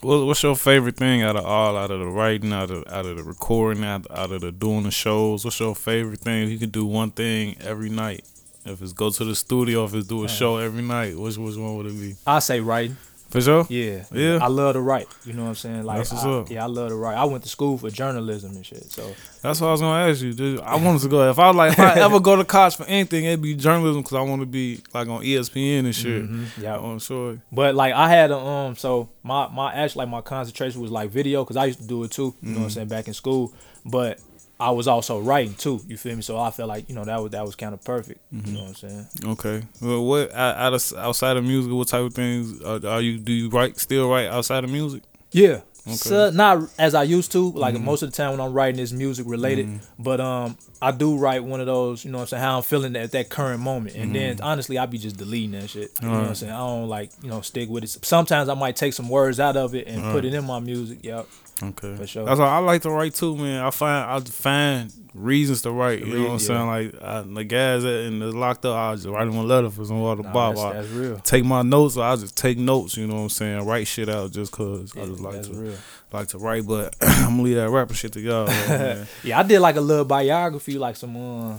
What, 0.00 0.26
what's 0.26 0.42
your 0.42 0.56
favorite 0.56 0.96
thing 0.96 1.22
out 1.22 1.36
of 1.36 1.44
all, 1.44 1.76
out 1.76 1.90
of 1.90 2.00
the 2.00 2.06
writing, 2.08 2.52
out 2.52 2.70
of 2.70 2.84
out 2.88 3.06
of 3.06 3.16
the 3.16 3.22
recording, 3.22 3.84
out, 3.84 4.06
out 4.10 4.32
of 4.32 4.40
the 4.40 4.50
doing 4.50 4.82
the 4.82 4.90
shows? 4.90 5.44
What's 5.44 5.60
your 5.60 5.74
favorite 5.76 6.20
thing? 6.20 6.48
You 6.50 6.58
can 6.58 6.70
do 6.70 6.84
one 6.84 7.12
thing 7.12 7.56
every 7.60 7.88
night. 7.88 8.24
If 8.64 8.82
it's 8.82 8.92
go 8.92 9.10
to 9.10 9.24
the 9.24 9.36
studio, 9.36 9.84
if 9.84 9.94
it's 9.94 10.08
do 10.08 10.24
a 10.24 10.28
show 10.28 10.56
every 10.56 10.82
night, 10.82 11.16
which 11.16 11.38
which 11.38 11.56
one 11.56 11.76
would 11.76 11.86
it 11.86 12.00
be? 12.00 12.16
I 12.26 12.40
say 12.40 12.58
writing. 12.60 12.96
For 13.28 13.40
sure. 13.40 13.66
Yeah, 13.68 14.04
Yeah. 14.12 14.38
I 14.40 14.46
love 14.46 14.74
to 14.74 14.80
write. 14.80 15.08
You 15.24 15.32
know 15.32 15.42
what 15.42 15.48
I'm 15.50 15.54
saying? 15.56 15.82
Like, 15.82 15.98
That's 15.98 16.12
what's 16.12 16.24
I- 16.24 16.30
up. 16.30 16.50
yeah, 16.50 16.62
I 16.62 16.66
love 16.68 16.90
to 16.90 16.94
write. 16.94 17.16
I 17.16 17.24
went 17.24 17.42
to 17.42 17.48
school 17.48 17.76
for 17.76 17.90
journalism 17.90 18.52
and 18.54 18.64
shit. 18.64 18.90
So 18.92 19.02
That's 19.42 19.60
what 19.60 19.68
I 19.68 19.70
was 19.72 19.80
gonna 19.80 20.08
ask 20.10 20.22
you. 20.22 20.32
Dude. 20.32 20.60
I 20.60 20.76
wanted 20.76 21.02
to 21.02 21.08
go. 21.08 21.28
If 21.28 21.38
I 21.38 21.50
like, 21.50 21.72
if 21.72 21.80
I 21.80 21.94
ever 22.00 22.20
go 22.20 22.36
to 22.36 22.44
college 22.44 22.76
for 22.76 22.84
anything, 22.84 23.24
it'd 23.24 23.42
be 23.42 23.54
journalism 23.56 24.02
because 24.02 24.16
I 24.16 24.20
want 24.22 24.42
to 24.42 24.46
be 24.46 24.80
like 24.94 25.08
on 25.08 25.22
ESPN 25.22 25.80
and 25.86 25.94
shit. 25.94 26.22
mhm, 26.30 26.46
yeah. 26.60 26.76
I'm 26.78 27.00
sure. 27.00 27.38
But 27.50 27.74
like 27.74 27.94
I 27.94 28.08
had 28.08 28.30
a 28.30 28.38
um, 28.38 28.76
so 28.76 29.08
my 29.24 29.48
my 29.48 29.72
actually 29.74 30.04
like 30.04 30.08
my 30.10 30.20
concentration 30.20 30.80
was 30.80 30.92
like 30.92 31.10
video 31.10 31.42
because 31.44 31.56
I 31.56 31.64
used 31.66 31.80
to 31.80 31.86
do 31.86 32.04
it 32.04 32.12
too. 32.12 32.34
You 32.42 32.50
know 32.52 32.58
what 32.60 32.64
I'm 32.66 32.70
saying 32.70 32.88
back 32.88 33.08
in 33.08 33.14
school, 33.14 33.52
but 33.84 34.20
I 34.58 34.70
was 34.70 34.88
also 34.88 35.20
writing 35.20 35.54
too. 35.54 35.80
You 35.86 35.96
feel 35.96 36.16
me? 36.16 36.22
So 36.22 36.38
I 36.38 36.50
felt 36.50 36.68
like 36.68 36.88
you 36.88 36.94
know 36.94 37.04
that 37.04 37.22
was 37.22 37.32
that 37.32 37.44
was 37.44 37.54
kind 37.56 37.74
of 37.74 37.84
perfect. 37.84 38.20
You 38.30 38.52
know 38.52 38.60
what 38.60 38.68
I'm 38.68 38.74
saying? 38.74 39.06
Okay. 39.24 39.62
Well, 39.82 40.04
what 40.04 40.32
out 40.32 40.72
of 40.72 40.92
outside 40.96 41.36
of 41.36 41.44
music? 41.44 41.72
What 41.72 41.88
type 41.88 42.02
of 42.02 42.14
things 42.14 42.62
uh, 42.62 42.80
are 42.86 43.00
you? 43.00 43.18
Do 43.18 43.32
you 43.32 43.48
write 43.50 43.78
still 43.78 44.08
write 44.08 44.28
outside 44.28 44.64
of 44.64 44.70
music? 44.70 45.02
Yeah. 45.30 45.60
Okay. 45.86 45.94
So, 45.94 46.30
not 46.30 46.68
as 46.78 46.96
I 46.96 47.04
used 47.04 47.30
to. 47.32 47.52
Like 47.52 47.78
most 47.78 48.02
of 48.02 48.10
the 48.10 48.16
time 48.16 48.32
when 48.32 48.40
I'm 48.40 48.52
writing 48.52 48.80
is 48.80 48.92
music 48.92 49.24
related. 49.28 49.80
But 49.98 50.20
um 50.20 50.56
I 50.82 50.90
do 50.90 51.16
write 51.16 51.44
one 51.44 51.60
of 51.60 51.66
those, 51.66 52.04
you 52.04 52.10
know 52.10 52.18
what 52.18 52.22
I'm 52.22 52.28
saying, 52.28 52.42
how 52.42 52.56
I'm 52.56 52.62
feeling 52.62 52.96
at 52.96 53.12
that 53.12 53.28
current 53.28 53.60
moment. 53.60 53.94
And 53.94 54.14
then 54.14 54.40
honestly 54.40 54.78
I 54.78 54.86
be 54.86 54.98
just 54.98 55.16
deleting 55.16 55.52
that 55.52 55.70
shit. 55.70 55.90
You 56.02 56.08
know 56.08 56.18
what 56.20 56.28
I'm 56.28 56.34
saying? 56.34 56.52
I 56.52 56.58
don't 56.58 56.88
like, 56.88 57.10
you 57.22 57.28
know, 57.30 57.40
stick 57.40 57.68
with 57.68 57.84
it. 57.84 57.90
Sometimes 58.04 58.48
I 58.48 58.54
might 58.54 58.74
take 58.74 58.94
some 58.94 59.08
words 59.08 59.38
out 59.38 59.56
of 59.56 59.74
it 59.74 59.86
and 59.86 60.02
put 60.12 60.24
it 60.24 60.34
in 60.34 60.44
my 60.44 60.58
music. 60.58 61.04
Yep. 61.04 61.26
Okay. 61.62 61.96
For 61.96 62.06
sure. 62.06 62.24
That's 62.26 62.38
why 62.38 62.48
I 62.48 62.58
like 62.58 62.82
to 62.82 62.90
write 62.90 63.14
too, 63.14 63.34
man. 63.36 63.62
I 63.64 63.70
find 63.70 64.10
I 64.10 64.20
find 64.30 64.92
reasons 65.14 65.62
to 65.62 65.70
write. 65.70 66.00
You 66.00 66.06
know 66.06 66.18
what 66.20 66.26
I'm 66.26 66.32
Reason, 66.34 66.48
saying? 66.54 66.66
Like 66.66 67.02
I, 67.02 67.22
the 67.22 67.44
guys 67.44 67.82
that 67.84 68.04
in 68.04 68.18
the 68.18 68.26
locked 68.32 68.66
up, 68.66 68.76
I 68.76 68.94
just 68.94 69.06
write 69.06 69.24
them 69.24 69.36
a 69.36 69.42
letter 69.42 69.70
for 69.70 69.84
some 69.86 70.00
water 70.02 70.22
Nah, 70.22 70.32
Bob. 70.32 70.56
that's, 70.56 70.74
that's 70.74 70.88
real. 70.88 71.18
take 71.20 71.44
my 71.46 71.62
notes. 71.62 71.96
Or 71.96 72.04
I 72.04 72.16
just 72.16 72.36
take 72.36 72.58
notes. 72.58 72.96
You 72.98 73.06
know 73.06 73.14
what 73.14 73.20
I'm 73.22 73.28
saying? 73.30 73.64
Write 73.64 73.86
shit 73.86 74.10
out 74.10 74.32
just 74.32 74.52
cause 74.52 74.92
I 74.96 75.06
just 75.06 75.20
like 75.20 75.42
to 75.44 75.52
real. 75.54 75.74
like 76.12 76.28
to 76.28 76.38
write. 76.38 76.66
But 76.66 76.94
I'm 77.00 77.30
gonna 77.30 77.42
leave 77.42 77.56
that 77.56 77.70
rapper 77.70 77.94
shit 77.94 78.12
to 78.12 78.20
y'all. 78.20 78.46
man. 78.48 79.06
Yeah, 79.24 79.38
I 79.38 79.42
did 79.42 79.60
like 79.60 79.76
a 79.76 79.80
little 79.80 80.04
biography, 80.04 80.76
like 80.76 80.96
some 80.96 81.16
uh, 81.16 81.58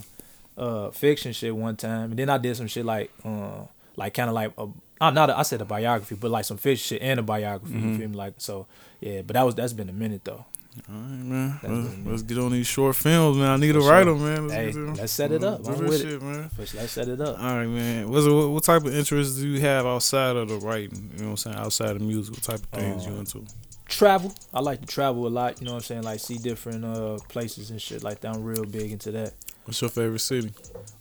uh 0.57 0.91
fiction 0.91 1.33
shit 1.33 1.55
one 1.55 1.75
time, 1.75 2.11
and 2.11 2.19
then 2.19 2.29
I 2.29 2.37
did 2.37 2.55
some 2.55 2.67
shit 2.67 2.85
like 2.85 3.11
uh 3.25 3.61
like 3.95 4.13
kind 4.13 4.29
of 4.29 4.35
like 4.35 4.51
a, 4.59 4.67
uh, 5.01 5.11
not 5.11 5.29
a, 5.29 5.37
I 5.37 5.43
said 5.43 5.61
a 5.61 5.65
biography, 5.65 6.15
but 6.15 6.31
like 6.31 6.45
some 6.45 6.57
fish 6.57 6.81
shit 6.81 7.01
and 7.01 7.19
a 7.19 7.23
biography. 7.23 7.73
Mm-hmm. 7.73 7.91
You 7.93 7.97
feel 7.99 8.09
me? 8.09 8.15
Like 8.17 8.33
so, 8.37 8.67
yeah. 8.99 9.21
But 9.21 9.33
that 9.35 9.43
was 9.43 9.55
that's 9.55 9.73
been 9.73 9.89
a 9.89 9.93
minute 9.93 10.23
though. 10.23 10.45
All 10.89 10.93
right, 10.95 11.07
man. 11.07 11.59
Let's, 11.63 11.97
let's 12.05 12.21
get 12.21 12.37
on 12.37 12.51
these 12.51 12.67
short 12.67 12.95
films, 12.95 13.35
man. 13.37 13.49
I 13.49 13.57
need 13.57 13.73
to 13.73 13.81
For 13.81 13.89
write 13.89 14.03
them, 14.05 14.23
man. 14.23 14.47
Let's 14.47 14.53
Hey, 14.53 14.71
them. 14.73 14.93
let's 14.93 15.11
set 15.11 15.31
it 15.31 15.43
up. 15.43 15.67
I'm 15.67 15.79
with 15.85 15.93
it. 15.93 16.01
shit, 16.01 16.21
man. 16.21 16.51
But 16.55 16.71
let's 16.75 16.91
set 16.91 17.07
it 17.07 17.19
up. 17.19 17.39
All 17.39 17.57
right, 17.57 17.65
man. 17.67 18.09
What's 18.09 18.27
what, 18.27 18.49
what 18.49 18.63
type 18.63 18.83
of 18.85 18.93
interests 18.95 19.37
do 19.39 19.47
you 19.47 19.59
have 19.61 19.87
outside 19.87 20.35
of 20.35 20.49
the 20.49 20.57
writing? 20.57 21.11
You 21.15 21.23
know 21.23 21.31
what 21.31 21.31
I'm 21.31 21.37
saying? 21.37 21.55
Outside 21.57 21.95
of 21.95 22.01
music, 22.01 22.35
what 22.35 22.43
type 22.43 22.59
of 22.59 22.65
things 22.79 23.07
you 23.07 23.13
Uh, 23.13 23.19
into? 23.19 23.43
Travel. 23.87 24.33
I 24.53 24.59
like 24.59 24.81
to 24.81 24.85
travel 24.85 25.25
a 25.25 25.29
lot. 25.29 25.59
You 25.61 25.65
know 25.65 25.71
what 25.71 25.77
I'm 25.77 25.83
saying? 25.83 26.03
Like 26.03 26.19
see 26.19 26.37
different 26.37 26.83
uh 26.85 27.17
places 27.29 27.71
and 27.71 27.81
shit 27.81 28.03
like 28.03 28.19
that. 28.21 28.35
I'm 28.35 28.43
real 28.43 28.65
big 28.65 28.91
into 28.91 29.11
that. 29.13 29.33
What's 29.65 29.81
your 29.81 29.89
favorite 29.89 30.19
city? 30.19 30.51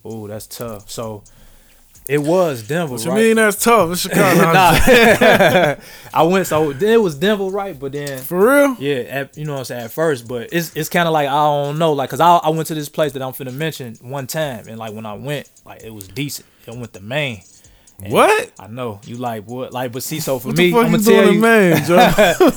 Oh, 0.03 0.25
that's 0.27 0.47
tough. 0.47 0.89
So 0.89 1.23
it 2.09 2.19
was 2.19 2.63
Denver, 2.63 2.93
What 2.93 3.03
you 3.05 3.11
right? 3.11 3.17
mean 3.17 3.35
that's 3.35 3.63
tough? 3.63 3.91
It's 3.91 4.01
Chicago. 4.07 4.53
nah. 4.53 5.75
I 6.13 6.23
went 6.23 6.47
so 6.47 6.71
it 6.71 7.01
was 7.01 7.15
Denver, 7.15 7.45
right? 7.45 7.77
But 7.77 7.91
then 7.91 8.19
For 8.19 8.37
real? 8.47 8.75
Yeah, 8.79 8.95
at, 9.01 9.37
you 9.37 9.45
know 9.45 9.53
what 9.53 9.59
I'm 9.59 9.65
saying 9.65 9.83
at 9.85 9.91
first, 9.91 10.27
but 10.27 10.49
it's 10.53 10.75
it's 10.75 10.89
kind 10.89 11.07
of 11.07 11.13
like 11.13 11.27
I 11.27 11.33
don't 11.33 11.77
know, 11.77 11.93
like, 11.93 12.09
cause 12.09 12.19
I 12.19 12.37
I 12.37 12.49
went 12.49 12.67
to 12.67 12.75
this 12.75 12.89
place 12.89 13.13
that 13.13 13.21
I'm 13.21 13.33
finna 13.33 13.53
mention 13.53 13.95
one 14.01 14.27
time, 14.27 14.67
and 14.67 14.77
like 14.77 14.93
when 14.93 15.05
I 15.05 15.13
went, 15.13 15.49
like 15.65 15.83
it 15.83 15.93
was 15.93 16.07
decent. 16.07 16.47
I 16.67 16.71
went 16.71 16.91
to 16.93 16.99
Maine. 17.01 17.41
And 18.03 18.13
What? 18.13 18.51
I 18.59 18.67
know 18.67 19.01
you 19.05 19.15
like 19.17 19.45
what, 19.47 19.73
like, 19.73 19.91
but 19.91 20.03
see, 20.03 20.19
so 20.19 20.37
for 20.37 20.49
What 20.49 20.57
me, 20.57 20.69
I'm 20.69 20.91
gonna 20.91 20.99
tell 20.99 21.31
you, 21.33 21.41
Joe? 21.87 21.97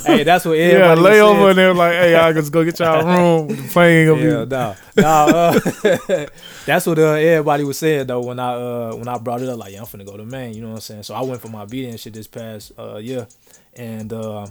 hey, 0.05 0.23
that's 0.23 0.45
what 0.45 0.53
yeah, 0.59 0.65
everybody 0.65 1.01
lay 1.01 1.21
over 1.23 1.41
saying. 1.45 1.57
there 1.57 1.75
like, 1.75 1.93
hey, 1.93 2.15
I 2.15 2.33
just 2.35 2.53
go 2.53 2.63
get 2.63 2.79
y'all 2.79 3.05
room. 3.47 3.49
The 3.49 3.63
plane 3.69 4.07
gonna 4.07 4.21
Yeah, 4.21 4.45
be. 4.45 4.51
no, 4.51 4.77
no. 4.97 5.09
Uh, 5.09 6.27
that's 6.67 6.87
what 6.87 6.99
uh, 6.99 7.13
everybody 7.13 7.65
was 7.65 7.79
saying 7.79 8.07
though 8.07 8.21
when 8.21 8.39
I 8.39 8.53
uh 8.55 8.95
when 8.97 9.09
I 9.09 9.17
brought 9.19 9.41
it 9.41 9.49
up. 9.49 9.59
Like, 9.59 9.73
yeah, 9.73 9.81
I'm 9.81 9.87
finna 9.87 10.05
go 10.05 10.17
to 10.19 10.25
Maine. 10.27 10.53
You 10.55 10.61
know 10.63 10.69
what 10.69 10.75
I'm 10.75 10.81
saying? 10.81 11.03
So 11.05 11.15
I 11.15 11.23
went 11.23 11.41
for 11.41 11.49
my 11.49 11.65
beat 11.65 11.89
and 11.89 11.99
shit 11.99 12.13
this 12.13 12.27
past 12.27 12.73
uh 12.79 12.97
year, 12.99 13.27
and 13.75 14.13
uh, 14.13 14.47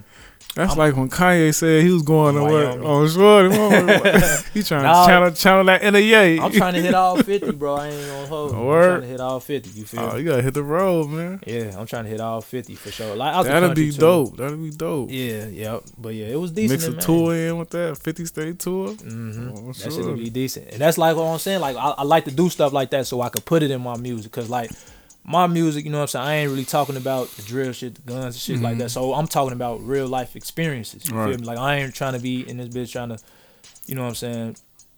That's 0.55 0.75
like 0.75 0.95
when 0.97 1.09
Kanye 1.09 1.53
said 1.53 1.83
he 1.83 1.91
was 1.91 2.01
going 2.01 2.35
to 2.35 2.41
what? 2.41 2.51
Oh, 2.53 3.07
sure. 3.07 3.49
he 4.53 4.63
trying 4.63 4.83
Nah. 4.83 5.05
to 5.05 5.07
channel, 5.12 5.31
channel 5.31 5.63
that 5.65 5.83
yay. 6.03 6.39
I'm 6.39 6.51
trying 6.51 6.73
to 6.73 6.81
hit 6.81 6.93
all 6.93 7.15
50, 7.23 7.51
bro. 7.51 7.75
I 7.75 7.88
ain't 7.89 8.07
gonna 8.07 8.27
hold. 8.27 8.51
I'm 8.53 8.57
trying 8.65 9.01
to 9.01 9.07
hit 9.07 9.19
all 9.21 9.39
50. 9.39 9.69
You 9.69 9.85
feel? 9.85 9.99
Oh, 10.01 10.13
me? 10.13 10.19
you 10.21 10.25
gotta 10.29 10.41
hit 10.41 10.55
the 10.55 10.63
road, 10.63 11.09
man. 11.09 11.39
Yeah, 11.45 11.79
I'm 11.79 11.85
trying 11.85 12.05
to 12.05 12.09
hit 12.09 12.19
all 12.19 12.41
50 12.41 12.75
for 12.75 12.91
sure. 12.91 13.15
Like, 13.15 13.45
the 13.45 13.49
That'd 13.51 13.75
be 13.75 13.91
too. 13.91 13.97
dope. 13.99 14.38
That'd 14.38 14.62
be 14.62 14.71
dope. 14.71 15.09
Yeah, 15.12 15.45
yeah. 15.47 15.79
But 15.97 16.15
yeah, 16.15 16.25
it 16.27 16.39
was 16.39 16.51
decent. 16.51 16.71
Mix 16.81 16.88
a 16.88 16.91
Maine. 16.91 16.99
tour 16.99 17.35
in 17.35 17.57
with 17.57 17.69
that 17.69 17.97
50 17.97 18.25
state 18.25 18.59
tour. 18.59 18.89
Mm-hmm. 18.95 19.49
Oh, 19.69 19.71
That 19.73 19.93
sure. 19.93 20.05
would 20.07 20.17
be 20.17 20.29
decent. 20.29 20.67
And 20.71 20.81
that's 20.81 20.97
like 20.97 21.15
what 21.15 21.23
I'm 21.25 21.39
saying. 21.39 21.62
Like, 21.62 21.77
I, 21.77 21.91
I 21.99 22.03
like 22.03 22.25
to 22.25 22.31
do 22.31 22.49
stuff 22.49 22.73
like 22.73 22.89
that 22.89 23.05
so 23.07 23.21
I 23.21 23.29
could 23.29 23.45
put 23.45 23.63
it 23.63 23.71
in 23.71 23.81
my 23.81 23.95
music. 23.97 24.31
Cause 24.31 24.49
like 24.49 24.71
my 25.23 25.45
music, 25.47 25.86
you 25.86 25.91
know 25.91 25.97
what 25.99 26.03
I'm 26.03 26.08
saying? 26.08 26.25
I 26.25 26.34
ain't 26.36 26.49
really 26.51 26.65
talking 26.65 26.97
about 26.97 27.29
the 27.32 27.43
drill 27.43 27.71
shit, 27.71 27.95
the 27.95 28.01
guns 28.01 28.36
and 28.36 28.36
shit 28.36 28.60
like 28.62 28.77
that. 28.79 28.89
So 28.89 29.13
I'm 29.13 29.27
talking 29.27 29.53
about 29.53 29.82
real 29.82 30.08
life 30.08 30.36
experiences. 30.36 31.05
You 31.05 31.12
Mm-hmm. 31.12 31.19
Right. 31.19 31.29
feel 31.32 31.39
me? 31.39 31.45
Like 31.45 31.58
I 31.60 31.75
ain't 31.77 31.93
trying 31.93 32.13
to 32.13 32.19
be 32.19 32.47
in 32.49 32.58
this 32.58 32.69
bitch 32.69 32.91
trying 32.91 33.10
to, 33.10 33.17
you 33.86 33.95
know 33.95 34.01
what 34.03 34.10
I'm 34.10 34.15
saying? 34.15 34.55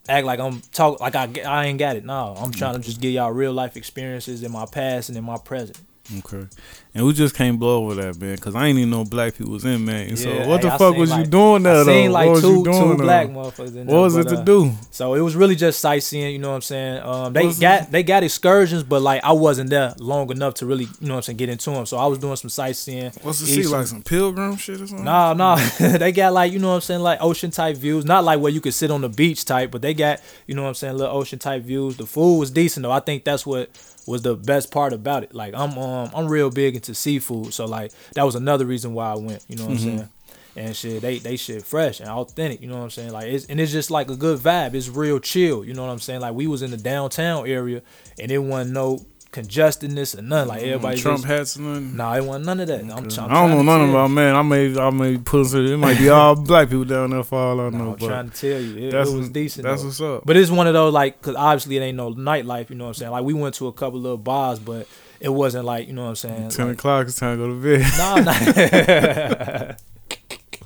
Act 0.08 0.26
like 0.26 0.40
I'm 0.40 0.60
talk 0.72 1.00
like 1.00 1.14
I, 1.14 1.28
I 1.46 1.66
ain't 1.66 1.78
got 1.78 1.96
it. 1.96 2.04
No, 2.04 2.34
I'm 2.36 2.50
trying 2.50 2.74
to 2.74 2.80
just 2.80 3.00
give 3.00 3.12
y'all 3.12 3.30
real 3.30 3.52
life 3.52 3.76
experiences 3.76 4.42
in 4.42 4.50
my 4.50 4.66
past 4.66 5.08
and 5.10 5.16
in 5.18 5.22
my 5.24 5.36
present. 5.38 5.78
Okay. 6.18 6.46
And 6.94 7.06
we 7.06 7.14
just 7.14 7.34
can't 7.34 7.58
blow 7.58 7.84
over 7.84 7.94
that, 7.94 8.20
man, 8.20 8.34
because 8.34 8.54
I 8.54 8.66
ain't 8.66 8.78
even 8.78 8.90
know 8.90 9.04
black 9.04 9.34
people 9.34 9.52
was 9.52 9.64
in, 9.64 9.84
man. 9.86 10.14
So 10.16 10.28
what 10.46 10.62
hey, 10.62 10.68
the 10.68 10.74
I 10.74 10.78
fuck 10.78 10.94
was 10.94 11.10
you 11.10 11.16
like- 11.16 11.30
doing 11.30 11.62
there, 11.62 11.72
I 11.72 11.76
though? 11.76 11.84
seen 11.84 12.12
like 12.12 12.26
what 12.26 12.32
was 12.32 12.42
two 12.42 12.56
you 12.58 12.64
doing 12.64 12.96
two 12.96 13.02
black 13.02 13.28
motherfuckers 13.28 13.68
in 13.68 13.86
there. 13.86 13.96
What 13.96 14.02
was 14.02 14.14
but, 14.16 14.26
it 14.26 14.28
to 14.28 14.40
uh, 14.40 14.44
do? 14.44 14.72
So 14.90 15.14
it 15.14 15.20
was 15.20 15.34
really 15.34 15.56
just 15.56 15.80
sightseeing, 15.80 16.32
you 16.34 16.38
know 16.38 16.50
what 16.50 16.56
I'm 16.56 16.62
saying? 16.62 17.02
Um, 17.02 17.32
they 17.32 17.46
it- 17.46 17.60
got 17.60 17.90
they 17.90 18.02
got 18.02 18.24
excursions, 18.24 18.82
but 18.82 19.00
like 19.00 19.24
I 19.24 19.32
wasn't 19.32 19.70
there 19.70 19.94
long 19.98 20.30
enough 20.30 20.54
to 20.54 20.66
really, 20.66 20.84
you 20.84 21.08
know 21.08 21.14
what 21.14 21.16
I'm 21.18 21.22
saying, 21.22 21.38
get 21.38 21.48
into 21.48 21.70
them. 21.70 21.86
So 21.86 21.96
I 21.96 22.06
was 22.06 22.18
doing 22.18 22.36
some 22.36 22.50
sightseeing. 22.50 23.12
What's 23.22 23.40
the 23.40 23.46
see, 23.46 23.66
like 23.66 23.86
some 23.86 24.02
pilgrim 24.02 24.56
shit 24.56 24.80
or 24.80 24.86
something? 24.86 25.04
Nah, 25.04 25.32
nah. 25.32 25.56
they 25.78 26.12
got 26.12 26.34
like, 26.34 26.52
you 26.52 26.58
know 26.58 26.68
what 26.68 26.74
I'm 26.74 26.80
saying, 26.82 27.00
like 27.00 27.22
ocean 27.22 27.50
type 27.50 27.76
views. 27.78 28.04
Not 28.04 28.24
like 28.24 28.38
where 28.38 28.52
you 28.52 28.60
could 28.60 28.74
sit 28.74 28.90
on 28.90 29.00
the 29.00 29.08
beach 29.08 29.46
type, 29.46 29.70
but 29.70 29.80
they 29.80 29.94
got, 29.94 30.20
you 30.46 30.54
know 30.54 30.62
what 30.62 30.68
I'm 30.68 30.74
saying, 30.74 30.98
little 30.98 31.16
ocean 31.16 31.38
type 31.38 31.62
views. 31.62 31.96
The 31.96 32.04
food 32.04 32.38
was 32.38 32.50
decent 32.50 32.82
though. 32.82 32.92
I 32.92 33.00
think 33.00 33.24
that's 33.24 33.46
what 33.46 33.70
was 34.06 34.22
the 34.22 34.34
best 34.36 34.70
part 34.70 34.92
about 34.92 35.22
it. 35.22 35.34
Like 35.34 35.54
I'm 35.54 35.76
um 35.78 36.10
I'm 36.14 36.28
real 36.28 36.50
big 36.50 36.74
into 36.74 36.94
seafood. 36.94 37.52
So 37.54 37.66
like 37.66 37.92
that 38.14 38.24
was 38.24 38.34
another 38.34 38.66
reason 38.66 38.94
why 38.94 39.12
I 39.12 39.16
went, 39.16 39.44
you 39.48 39.56
know 39.56 39.66
what 39.66 39.76
Mm-hmm. 39.78 39.88
I'm 39.90 39.96
saying? 39.96 40.08
And 40.54 40.76
shit, 40.76 41.00
they 41.00 41.18
they 41.18 41.36
shit 41.36 41.64
fresh 41.64 42.00
and 42.00 42.10
authentic, 42.10 42.60
you 42.60 42.68
know 42.68 42.76
what 42.76 42.84
I'm 42.84 42.90
saying? 42.90 43.12
Like 43.12 43.26
it's 43.26 43.46
and 43.46 43.58
it's 43.58 43.72
just 43.72 43.90
like 43.90 44.10
a 44.10 44.16
good 44.16 44.38
vibe. 44.38 44.74
It's 44.74 44.88
real 44.88 45.18
chill, 45.18 45.64
you 45.64 45.72
know 45.72 45.84
what 45.86 45.92
I'm 45.92 45.98
saying? 45.98 46.20
Like 46.20 46.34
we 46.34 46.46
was 46.46 46.60
in 46.62 46.70
the 46.70 46.76
downtown 46.76 47.46
area 47.46 47.80
and 48.18 48.30
it 48.30 48.38
wasn't 48.38 48.74
no 48.74 49.00
congestedness 49.32 50.14
or 50.14 50.22
nothing. 50.22 50.48
Like 50.48 50.60
mm-hmm. 50.60 50.68
everybody 50.68 51.00
Trump 51.00 51.18
just, 51.18 51.28
hats 51.28 51.56
and 51.56 51.66
nothing. 51.66 51.96
Nah, 51.96 52.14
it 52.14 52.24
wasn't 52.24 52.46
none 52.46 52.60
of 52.60 52.68
that. 52.68 52.80
I'm, 52.80 52.90
I'm 52.90 52.90
I 52.90 53.00
don't 53.00 53.10
know 53.10 53.14
trying 53.16 53.28
to 53.28 53.64
nothing 53.64 53.90
about 53.90 54.08
man. 54.08 54.36
I 54.36 54.42
may 54.42 54.78
I 54.78 54.90
may 54.90 55.18
put 55.18 55.46
some, 55.46 55.66
it 55.66 55.76
might 55.76 55.98
be 55.98 56.08
all 56.08 56.36
black 56.44 56.68
people 56.68 56.84
down 56.84 57.10
there 57.10 57.24
for 57.24 57.38
all 57.38 57.60
I 57.60 57.70
know. 57.70 57.78
Nah, 57.78 57.92
I'm 57.92 57.98
trying 57.98 58.30
to 58.30 58.36
tell 58.40 58.60
you, 58.60 58.88
it, 58.88 58.90
that's 58.92 59.10
it 59.10 59.16
was 59.16 59.28
decent. 59.30 59.64
That's 59.64 59.82
though. 59.82 59.88
what's 59.88 60.00
up. 60.00 60.26
But 60.26 60.36
it's 60.36 60.50
one 60.50 60.66
of 60.66 60.74
those 60.74 60.92
like, 60.92 61.20
cause 61.22 61.34
obviously 61.34 61.78
it 61.78 61.80
ain't 61.80 61.96
no 61.96 62.12
nightlife. 62.12 62.70
You 62.70 62.76
know 62.76 62.84
what 62.84 62.88
I'm 62.90 62.94
saying? 62.94 63.10
Like 63.10 63.24
we 63.24 63.34
went 63.34 63.54
to 63.56 63.66
a 63.66 63.72
couple 63.72 63.98
little 63.98 64.18
bars, 64.18 64.60
but 64.60 64.86
it 65.18 65.30
wasn't 65.30 65.64
like 65.64 65.88
you 65.88 65.94
know 65.94 66.04
what 66.04 66.10
I'm 66.10 66.16
saying. 66.16 66.48
Ten 66.50 66.68
Like, 66.68 66.74
o'clock 66.78 67.06
it's 67.06 67.18
time 67.18 67.38
to 67.38 67.44
go 67.44 67.48
to 67.48 67.62
bed. 67.62 67.86
nah, 67.98 69.66
nah. 69.66 69.74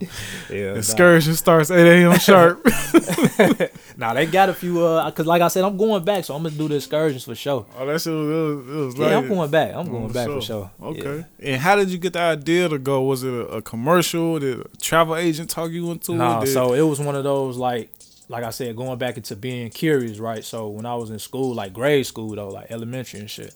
yeah, 0.50 0.72
nah. 0.72 0.78
Excursion 0.78 1.34
starts 1.34 1.70
eight 1.70 1.86
a.m. 2.04 2.18
sharp. 2.18 2.64
Nah, 3.98 4.12
they 4.12 4.26
got 4.26 4.50
a 4.50 4.54
few. 4.54 4.84
Uh, 4.84 5.10
cause 5.10 5.24
like 5.24 5.40
I 5.40 5.48
said, 5.48 5.64
I'm 5.64 5.76
going 5.78 6.04
back, 6.04 6.22
so 6.24 6.34
I'm 6.34 6.42
gonna 6.42 6.54
do 6.54 6.68
the 6.68 6.76
excursions 6.76 7.24
for 7.24 7.34
sure. 7.34 7.64
oh, 7.78 7.86
that 7.86 7.98
shit 8.00 8.12
was, 8.12 8.28
it 8.28 8.32
was, 8.32 8.68
it 8.68 8.86
was 8.86 9.10
Yeah, 9.10 9.16
I'm 9.16 9.26
going 9.28 9.50
back. 9.50 9.74
I'm 9.74 9.88
going 9.90 10.12
back 10.12 10.26
for 10.28 10.42
sure. 10.42 10.70
Okay. 10.82 11.24
Yeah. 11.38 11.52
And 11.52 11.62
how 11.62 11.76
did 11.76 11.88
you 11.88 11.96
get 11.96 12.12
the 12.12 12.20
idea 12.20 12.68
to 12.68 12.78
go? 12.78 13.00
Was 13.02 13.24
it 13.24 13.32
a, 13.32 13.46
a 13.46 13.62
commercial? 13.62 14.38
Did 14.38 14.60
a 14.60 14.68
travel 14.82 15.16
agent 15.16 15.48
talk 15.48 15.70
you 15.70 15.90
into 15.90 16.14
Nah, 16.14 16.42
it? 16.42 16.44
Did- 16.44 16.52
so 16.52 16.74
it 16.74 16.82
was 16.82 17.00
one 17.00 17.16
of 17.16 17.24
those 17.24 17.56
like, 17.56 17.88
like 18.28 18.44
I 18.44 18.50
said, 18.50 18.76
going 18.76 18.98
back 18.98 19.16
into 19.16 19.34
being 19.34 19.70
curious, 19.70 20.18
right? 20.18 20.44
So 20.44 20.68
when 20.68 20.84
I 20.84 20.94
was 20.94 21.08
in 21.10 21.18
school, 21.18 21.54
like 21.54 21.72
grade 21.72 22.04
school 22.06 22.34
though, 22.34 22.48
like 22.50 22.70
elementary 22.70 23.20
and 23.20 23.30
shit, 23.30 23.54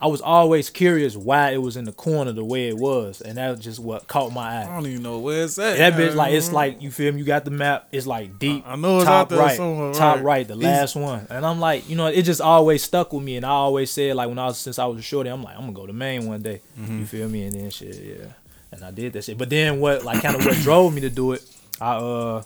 I 0.00 0.06
was 0.06 0.20
always 0.20 0.70
curious 0.70 1.16
why 1.16 1.50
it 1.50 1.58
was 1.58 1.76
in 1.76 1.84
the 1.84 1.92
corner 1.92 2.30
the 2.30 2.44
way 2.44 2.68
it 2.68 2.76
was, 2.76 3.20
and 3.20 3.36
that 3.36 3.50
was 3.50 3.60
just 3.60 3.80
what 3.80 4.06
caught 4.06 4.32
my 4.32 4.60
eye. 4.60 4.62
I 4.62 4.66
don't 4.66 4.86
even 4.86 5.02
know 5.02 5.18
where 5.18 5.42
it's 5.42 5.58
at. 5.58 5.78
That 5.78 5.94
bitch, 5.94 6.14
like 6.14 6.32
it's 6.34 6.52
like 6.52 6.80
you 6.80 6.92
feel 6.92 7.12
me. 7.12 7.18
You 7.18 7.24
got 7.24 7.44
the 7.44 7.50
map. 7.50 7.88
It's 7.90 8.06
like 8.06 8.38
deep. 8.38 8.64
I 8.64 8.76
know 8.76 8.98
it's 8.98 9.06
top 9.06 9.22
out 9.22 9.28
there 9.30 9.38
right, 9.40 9.56
somewhere, 9.56 9.92
top 9.92 10.22
right. 10.22 10.46
the 10.46 10.54
last 10.54 10.94
one. 10.94 11.26
And 11.30 11.44
I'm 11.44 11.58
like, 11.58 11.88
you 11.88 11.96
know, 11.96 12.06
it 12.06 12.22
just 12.22 12.40
always 12.40 12.82
stuck 12.82 13.12
with 13.12 13.24
me. 13.24 13.36
And 13.36 13.44
I 13.44 13.50
always 13.50 13.90
said, 13.90 14.14
like 14.14 14.28
when 14.28 14.38
I 14.38 14.46
was 14.46 14.58
since 14.58 14.78
I 14.78 14.86
was 14.86 15.00
a 15.00 15.02
shorty, 15.02 15.30
I'm 15.30 15.42
like, 15.42 15.56
I'm 15.56 15.62
gonna 15.62 15.72
go 15.72 15.86
to 15.86 15.92
Maine 15.92 16.26
one 16.26 16.42
day. 16.42 16.60
Mm-hmm. 16.78 17.00
You 17.00 17.06
feel 17.06 17.28
me? 17.28 17.42
And 17.44 17.56
then 17.56 17.70
shit, 17.70 17.96
yeah. 17.96 18.26
and 18.70 18.84
I 18.84 18.92
did 18.92 19.14
that 19.14 19.24
shit. 19.24 19.36
But 19.36 19.50
then 19.50 19.80
what 19.80 20.04
like 20.04 20.22
kind 20.22 20.36
of 20.36 20.44
what 20.44 20.56
drove 20.58 20.94
me 20.94 21.00
to 21.00 21.10
do 21.10 21.32
it, 21.32 21.42
I 21.80 21.96
uh 21.96 22.42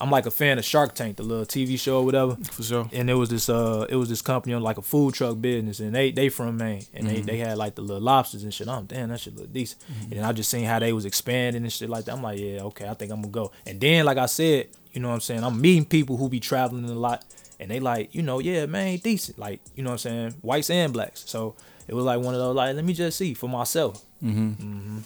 I'm 0.00 0.10
like 0.10 0.26
a 0.26 0.30
fan 0.30 0.58
of 0.58 0.64
Shark 0.64 0.94
Tank, 0.94 1.16
the 1.16 1.22
little 1.22 1.46
TV 1.46 1.78
show 1.78 1.98
or 1.98 2.04
whatever. 2.04 2.36
For 2.36 2.62
sure. 2.62 2.90
And 2.92 3.08
it 3.08 3.14
was 3.14 3.28
this 3.28 3.48
uh 3.48 3.86
it 3.88 3.96
was 3.96 4.08
this 4.08 4.22
company 4.22 4.54
on 4.54 4.62
like 4.62 4.78
a 4.78 4.82
food 4.82 5.14
truck 5.14 5.40
business 5.40 5.80
and 5.80 5.94
they 5.94 6.12
they 6.12 6.28
from 6.28 6.56
Maine 6.56 6.84
and 6.92 7.06
they, 7.06 7.16
mm-hmm. 7.16 7.26
they 7.26 7.38
had 7.38 7.56
like 7.56 7.74
the 7.74 7.82
little 7.82 8.02
lobsters 8.02 8.42
and 8.42 8.52
shit. 8.52 8.68
I'm 8.68 8.86
damn 8.86 9.08
that 9.08 9.20
shit 9.20 9.36
look 9.36 9.52
decent. 9.52 9.82
Mm-hmm. 9.82 10.12
And 10.14 10.26
I 10.26 10.32
just 10.32 10.50
seen 10.50 10.64
how 10.64 10.78
they 10.78 10.92
was 10.92 11.04
expanding 11.04 11.62
and 11.62 11.72
shit 11.72 11.88
like 11.88 12.04
that. 12.06 12.12
I'm 12.12 12.22
like, 12.22 12.38
yeah, 12.38 12.62
okay, 12.62 12.88
I 12.88 12.94
think 12.94 13.12
I'm 13.12 13.20
gonna 13.20 13.32
go. 13.32 13.52
And 13.66 13.80
then 13.80 14.04
like 14.04 14.18
I 14.18 14.26
said, 14.26 14.68
you 14.92 15.00
know 15.00 15.08
what 15.08 15.14
I'm 15.14 15.20
saying, 15.20 15.44
I'm 15.44 15.60
meeting 15.60 15.84
people 15.84 16.16
who 16.16 16.28
be 16.28 16.40
traveling 16.40 16.84
a 16.84 16.94
lot 16.94 17.24
and 17.58 17.70
they 17.70 17.80
like, 17.80 18.14
you 18.14 18.22
know, 18.22 18.38
yeah, 18.38 18.66
man, 18.66 18.98
decent. 18.98 19.38
Like, 19.38 19.60
you 19.74 19.82
know 19.82 19.90
what 19.90 20.06
I'm 20.06 20.10
saying? 20.10 20.34
Whites 20.42 20.70
and 20.70 20.92
blacks. 20.92 21.24
So 21.26 21.54
it 21.88 21.94
was 21.94 22.04
like 22.04 22.20
one 22.20 22.34
of 22.34 22.40
those 22.40 22.54
like, 22.54 22.74
let 22.74 22.84
me 22.84 22.92
just 22.92 23.18
see 23.18 23.34
for 23.34 23.48
myself. 23.48 24.04
Mm-hmm. 24.22 24.98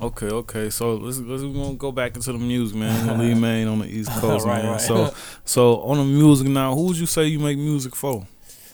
Okay, 0.00 0.26
okay. 0.28 0.70
So 0.70 0.94
let's 0.94 1.18
let's 1.18 1.42
we 1.42 1.52
gonna 1.52 1.74
go 1.74 1.92
back 1.92 2.14
into 2.16 2.32
the 2.32 2.38
music, 2.38 2.76
man. 2.76 3.00
We're 3.06 3.12
gonna 3.12 3.22
leave 3.24 3.36
Maine 3.40 3.68
on 3.68 3.80
the 3.80 3.86
East 3.86 4.10
Coast, 4.20 4.46
Right, 4.46 4.62
man. 4.62 4.72
right. 4.72 4.80
So 4.80 5.14
so 5.44 5.80
on 5.82 5.98
the 5.98 6.04
music 6.04 6.48
now, 6.48 6.74
who 6.74 6.86
would 6.86 6.96
you 6.96 7.06
say 7.06 7.26
you 7.26 7.38
make 7.38 7.58
music 7.58 7.94
for? 7.94 8.26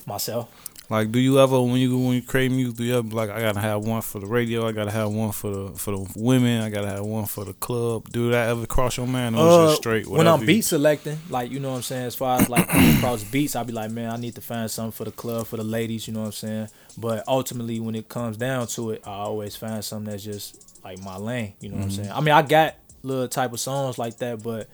Myself. 0.07 0.49
Like, 0.91 1.13
do 1.13 1.19
you 1.19 1.39
ever 1.39 1.61
when 1.61 1.77
you 1.77 1.99
when 1.99 2.15
you 2.15 2.23
create 2.23 2.51
music, 2.51 2.77
do 2.77 2.85
you 2.85 2.97
ever 2.99 3.09
like 3.09 3.29
I 3.29 3.41
gotta 3.41 3.61
have 3.61 3.85
one 3.87 4.01
for 4.01 4.21
the 4.21 4.27
radio, 4.27 4.67
I 4.67 4.73
gotta 4.73 4.91
have 4.91 5.11
one 5.11 5.33
for 5.33 5.51
the 5.51 5.73
for 5.79 5.91
the 5.97 6.13
women, 6.17 6.63
I 6.63 6.71
gotta 6.71 6.89
have 6.89 7.05
one 7.05 7.27
for 7.27 7.45
the 7.45 7.53
club. 7.53 8.09
Do 8.11 8.31
that 8.31 8.49
ever 8.49 8.65
cross 8.67 8.97
your 8.97 9.07
mind 9.07 9.37
or 9.37 9.51
Uh, 9.51 9.69
straight? 9.69 10.07
when 10.09 10.27
I'm 10.27 10.45
beat 10.47 10.63
selecting, 10.63 11.19
like 11.29 11.51
you 11.51 11.61
know 11.61 11.71
what 11.71 11.77
I'm 11.77 11.83
saying, 11.83 12.07
as 12.07 12.15
far 12.15 12.39
as 12.41 12.49
like 12.49 12.67
across 12.97 13.23
beats, 13.23 13.55
I'll 13.55 13.65
be 13.65 13.73
like, 13.73 13.91
man, 13.91 14.11
I 14.11 14.17
need 14.17 14.35
to 14.37 14.41
find 14.41 14.71
something 14.71 14.93
for 14.93 15.05
the 15.05 15.11
club 15.13 15.47
for 15.47 15.59
the 15.59 15.65
ladies, 15.65 16.09
you 16.09 16.15
know 16.15 16.21
what 16.21 16.27
I'm 16.27 16.33
saying. 16.33 16.69
But 16.97 17.23
ultimately, 17.29 17.81
when 17.81 17.95
it 17.95 18.09
comes 18.09 18.39
down 18.39 18.67
to 18.69 18.93
it, 18.93 19.03
I 19.07 19.11
always 19.11 19.57
find 19.57 19.85
something 19.85 20.11
that's 20.11 20.25
just 20.25 20.57
like 20.83 20.99
my 21.01 21.17
lane, 21.19 21.53
you 21.61 21.69
know 21.69 21.77
what 21.77 21.83
I'm 21.85 21.91
Mm-hmm. 21.91 22.03
saying. 22.05 22.13
I 22.13 22.21
mean, 22.21 22.35
I 22.35 22.41
got 22.43 22.77
little 23.03 23.29
type 23.29 23.53
of 23.53 23.61
songs 23.61 23.99
like 23.99 24.17
that, 24.19 24.43
but 24.43 24.69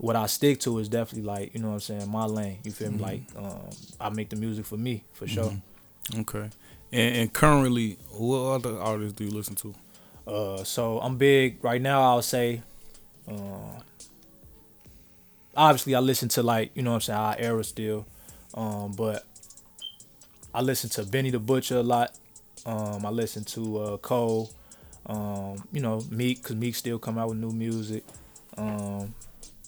what 0.00 0.16
I 0.16 0.26
stick 0.26 0.60
to 0.60 0.78
is 0.78 0.88
definitely 0.88 1.26
like 1.30 1.54
you 1.54 1.60
know 1.60 1.68
what 1.68 1.74
I'm 1.74 1.80
saying, 1.80 2.10
my 2.10 2.24
lane. 2.24 2.58
You 2.64 2.72
feel 2.72 2.88
Mm-hmm. 2.88 2.96
me? 2.96 3.02
Like 3.02 3.22
um, 3.36 3.70
I 4.00 4.08
make 4.10 4.30
the 4.30 4.36
music 4.36 4.64
for 4.66 4.76
me 4.76 5.04
for 5.12 5.26
sure. 5.26 5.52
Okay. 6.18 6.48
And, 6.92 7.16
and 7.16 7.32
currently, 7.32 7.98
what 8.10 8.54
other 8.56 8.78
artists 8.80 9.12
do 9.16 9.24
you 9.24 9.30
listen 9.30 9.54
to? 9.56 9.74
Uh, 10.26 10.64
so 10.64 10.98
I'm 11.00 11.16
big 11.18 11.62
right 11.64 11.80
now. 11.80 12.02
I'll 12.02 12.22
say, 12.22 12.62
uh, 13.28 13.80
obviously 15.56 15.94
I 15.94 16.00
listen 16.00 16.28
to 16.30 16.42
like 16.42 16.70
you 16.74 16.82
know 16.82 16.90
what 16.90 16.96
I'm 16.96 17.00
saying 17.02 17.18
our 17.18 17.36
era 17.38 17.64
still, 17.64 18.06
um, 18.54 18.92
but 18.92 19.24
I 20.54 20.62
listen 20.62 20.90
to 20.90 21.04
Benny 21.04 21.30
the 21.30 21.38
Butcher 21.38 21.76
a 21.78 21.82
lot. 21.82 22.12
Um, 22.66 23.06
I 23.06 23.10
listen 23.10 23.44
to 23.44 23.78
uh, 23.78 23.96
Cole, 23.98 24.50
um, 25.06 25.62
you 25.72 25.80
know 25.80 26.02
Meek 26.10 26.42
because 26.42 26.56
Meek 26.56 26.74
still 26.74 26.98
come 26.98 27.18
out 27.18 27.28
with 27.28 27.38
new 27.38 27.52
music, 27.52 28.04
um, 28.56 29.14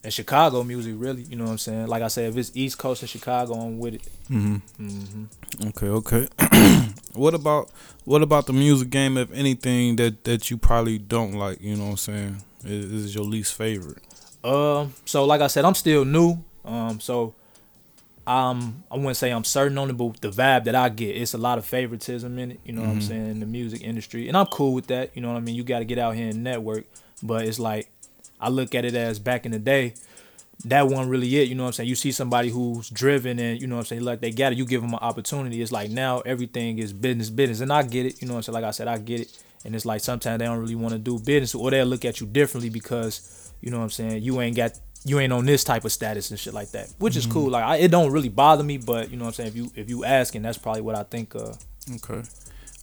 and 0.04 0.12
Chicago 0.12 0.62
music 0.64 0.94
really. 0.96 1.22
You 1.22 1.36
know 1.36 1.44
what 1.44 1.50
I'm 1.52 1.58
saying? 1.58 1.86
Like 1.86 2.02
I 2.02 2.08
said, 2.08 2.30
if 2.30 2.36
it's 2.36 2.50
East 2.54 2.78
Coast 2.78 3.02
and 3.02 3.08
Chicago, 3.10 3.54
I'm 3.54 3.78
with 3.78 3.94
it. 3.94 4.02
Mm-hmm. 4.30 4.56
hmm 4.86 5.24
Okay, 5.68 5.86
okay. 5.88 6.28
what 7.14 7.34
about 7.34 7.70
what 8.04 8.22
about 8.22 8.46
the 8.46 8.52
music 8.52 8.90
game? 8.90 9.16
If 9.16 9.30
anything 9.32 9.96
that 9.96 10.24
that 10.24 10.50
you 10.50 10.56
probably 10.58 10.98
don't 10.98 11.32
like, 11.34 11.60
you 11.60 11.76
know 11.76 11.84
what 11.84 11.90
I'm 11.90 11.96
saying? 11.98 12.42
Is, 12.64 12.92
is 12.92 13.14
your 13.14 13.24
least 13.24 13.54
favorite? 13.54 13.98
Um, 14.44 14.94
so 15.04 15.24
like 15.24 15.40
I 15.40 15.46
said, 15.46 15.64
I'm 15.64 15.74
still 15.74 16.04
new. 16.04 16.42
Um, 16.64 17.00
so 17.00 17.34
um, 18.26 18.84
I 18.90 18.96
wouldn't 18.96 19.16
say 19.16 19.30
I'm 19.30 19.44
certain 19.44 19.76
on 19.78 19.90
it, 19.90 19.94
but 19.94 20.20
the 20.20 20.28
vibe 20.30 20.64
that 20.64 20.74
I 20.76 20.88
get, 20.88 21.16
it's 21.16 21.34
a 21.34 21.38
lot 21.38 21.58
of 21.58 21.64
favoritism 21.66 22.38
in 22.38 22.52
it. 22.52 22.60
You 22.64 22.72
know 22.72 22.82
what 22.82 22.90
I'm 22.90 22.98
Mhm. 23.00 23.08
saying 23.08 23.26
in 23.30 23.40
the 23.40 23.46
music 23.46 23.82
industry, 23.82 24.28
and 24.28 24.36
I'm 24.36 24.46
cool 24.46 24.74
with 24.74 24.86
that. 24.88 25.10
You 25.14 25.22
know 25.22 25.28
what 25.32 25.36
I 25.38 25.40
mean? 25.40 25.54
You 25.56 25.64
got 25.64 25.80
to 25.80 25.84
get 25.84 25.98
out 25.98 26.14
here 26.14 26.28
and 26.28 26.44
network, 26.44 26.84
but 27.22 27.44
it's 27.46 27.58
like 27.58 27.88
I 28.42 28.48
look 28.48 28.74
at 28.74 28.84
it 28.84 28.94
as 28.94 29.18
back 29.18 29.46
in 29.46 29.52
the 29.52 29.58
day. 29.58 29.94
That 30.66 30.86
wasn't 30.86 31.08
really 31.10 31.34
it, 31.40 31.48
you 31.48 31.54
know 31.56 31.64
what 31.64 31.68
I'm 31.68 31.72
saying? 31.72 31.88
You 31.88 31.96
see 31.96 32.12
somebody 32.12 32.48
who's 32.50 32.88
driven 32.88 33.38
and 33.40 33.60
you 33.60 33.66
know 33.66 33.76
what 33.76 33.80
I'm 33.80 33.86
saying, 33.86 34.04
like 34.04 34.20
they 34.20 34.30
got 34.30 34.52
it, 34.52 34.58
you 34.58 34.64
give 34.64 34.80
them 34.82 34.92
an 34.92 35.00
opportunity. 35.00 35.60
It's 35.60 35.72
like 35.72 35.90
now 35.90 36.20
everything 36.20 36.78
is 36.78 36.92
business, 36.92 37.30
business, 37.30 37.60
and 37.60 37.72
I 37.72 37.82
get 37.82 38.06
it, 38.06 38.22
you 38.22 38.28
know 38.28 38.34
what 38.34 38.38
I'm 38.38 38.42
saying? 38.44 38.54
Like 38.54 38.64
I 38.64 38.70
said, 38.70 38.86
I 38.86 38.98
get 38.98 39.22
it, 39.22 39.42
and 39.64 39.74
it's 39.74 39.84
like 39.84 40.02
sometimes 40.02 40.38
they 40.38 40.44
don't 40.44 40.58
really 40.58 40.76
want 40.76 40.92
to 40.92 40.98
do 41.00 41.18
business, 41.18 41.54
or 41.56 41.70
they'll 41.72 41.86
look 41.86 42.04
at 42.04 42.20
you 42.20 42.26
differently 42.28 42.70
because 42.70 43.52
you 43.60 43.70
know 43.70 43.78
what 43.78 43.84
I'm 43.84 43.90
saying, 43.90 44.22
you 44.22 44.40
ain't 44.40 44.54
got 44.56 44.78
you 45.04 45.18
ain't 45.18 45.32
on 45.32 45.46
this 45.46 45.64
type 45.64 45.84
of 45.84 45.90
status 45.90 46.30
and 46.30 46.38
shit 46.38 46.54
like 46.54 46.70
that, 46.72 46.88
which 46.98 47.16
is 47.16 47.26
cool. 47.26 47.50
Like 47.50 47.64
I, 47.64 47.76
it 47.78 47.90
don't 47.90 48.12
really 48.12 48.28
bother 48.28 48.62
me, 48.62 48.76
but 48.78 49.10
you 49.10 49.16
know 49.16 49.24
what 49.24 49.30
I'm 49.30 49.34
saying. 49.34 49.48
If 49.48 49.56
you 49.56 49.72
if 49.74 49.88
you 49.90 50.04
asking, 50.04 50.42
that's 50.42 50.58
probably 50.58 50.82
what 50.82 50.94
I 50.94 51.02
think. 51.02 51.34
Uh, 51.34 51.54
Okay. 51.96 52.22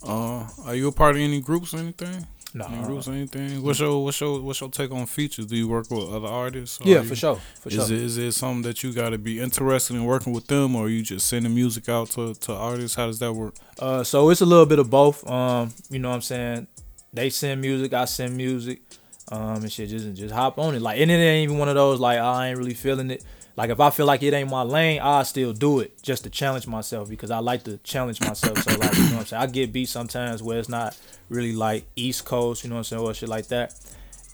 Uh, 0.03 0.47
are 0.65 0.75
you 0.75 0.89
a 0.89 0.91
part 0.91 1.15
of 1.15 1.21
any 1.21 1.39
groups 1.39 1.73
or 1.73 1.77
anything? 1.77 2.27
No, 2.53 2.65
or 2.65 3.13
anything? 3.13 3.61
What's 3.61 3.79
your 3.79 4.03
what's 4.03 4.19
your 4.19 4.41
what's 4.41 4.61
your 4.61 4.69
take 4.69 4.91
on 4.91 5.05
features? 5.05 5.45
Do 5.45 5.55
you 5.55 5.67
work 5.67 5.89
with 5.91 6.09
other 6.09 6.27
artists? 6.27 6.79
yeah, 6.83 6.97
are 6.97 7.03
for 7.03 7.15
sure, 7.15 7.35
for 7.59 7.69
sure. 7.69 7.81
Is 7.81 7.91
it 7.91 7.99
is 7.99 8.17
it 8.17 8.31
something 8.33 8.63
that 8.63 8.83
you 8.83 8.91
got 8.91 9.09
to 9.11 9.17
be 9.17 9.39
interested 9.39 9.95
in 9.95 10.05
working 10.05 10.33
with 10.33 10.47
them, 10.47 10.75
or 10.75 10.89
you 10.89 11.03
just 11.03 11.27
sending 11.27 11.53
music 11.53 11.89
out 11.89 12.09
to, 12.11 12.33
to 12.33 12.53
artists? 12.53 12.95
How 12.95 13.07
does 13.07 13.19
that 13.19 13.33
work? 13.33 13.55
Uh, 13.77 14.03
so 14.03 14.29
it's 14.29 14.41
a 14.41 14.45
little 14.45 14.65
bit 14.65 14.79
of 14.79 14.89
both. 14.89 15.27
Um, 15.29 15.73
you 15.89 15.99
know 15.99 16.09
what 16.09 16.15
I'm 16.15 16.21
saying? 16.21 16.67
They 17.13 17.29
send 17.29 17.61
music, 17.61 17.93
I 17.93 18.05
send 18.05 18.35
music. 18.35 18.81
Um, 19.31 19.57
and 19.57 19.71
shit, 19.71 19.89
just 19.89 20.13
just 20.15 20.33
hop 20.33 20.57
on 20.57 20.73
it. 20.75 20.81
Like, 20.81 20.99
and 20.99 21.11
it 21.11 21.15
ain't 21.15 21.43
even 21.43 21.59
one 21.59 21.69
of 21.69 21.75
those 21.75 21.99
like 21.99 22.17
I 22.17 22.49
ain't 22.49 22.57
really 22.57 22.73
feeling 22.73 23.11
it. 23.11 23.23
Like 23.59 23.71
if 23.71 23.79
I 23.81 23.89
feel 23.89 24.05
like 24.05 24.23
it 24.23 24.33
ain't 24.33 24.49
my 24.49 24.61
lane, 24.61 25.01
I 25.01 25.23
still 25.23 25.51
do 25.51 25.81
it 25.81 26.01
just 26.01 26.23
to 26.23 26.29
challenge 26.29 26.65
myself 26.65 27.09
because 27.09 27.29
I 27.29 27.39
like 27.39 27.63
to 27.65 27.77
challenge 27.79 28.21
myself. 28.21 28.57
So 28.59 28.71
like, 28.77 28.93
you 28.95 29.03
know 29.09 29.09
what 29.15 29.19
I'm 29.19 29.25
saying? 29.25 29.43
I 29.43 29.47
get 29.47 29.73
beat 29.73 29.89
sometimes 29.89 30.41
where 30.41 30.59
it's 30.59 30.69
not 30.69 30.97
really 31.27 31.51
like 31.51 31.83
East 31.97 32.23
Coast, 32.23 32.63
you 32.63 32.69
know 32.69 32.77
what 32.77 32.79
I'm 32.79 32.83
saying, 32.85 33.01
or 33.03 33.13
shit 33.13 33.27
like 33.27 33.47
that. 33.49 33.73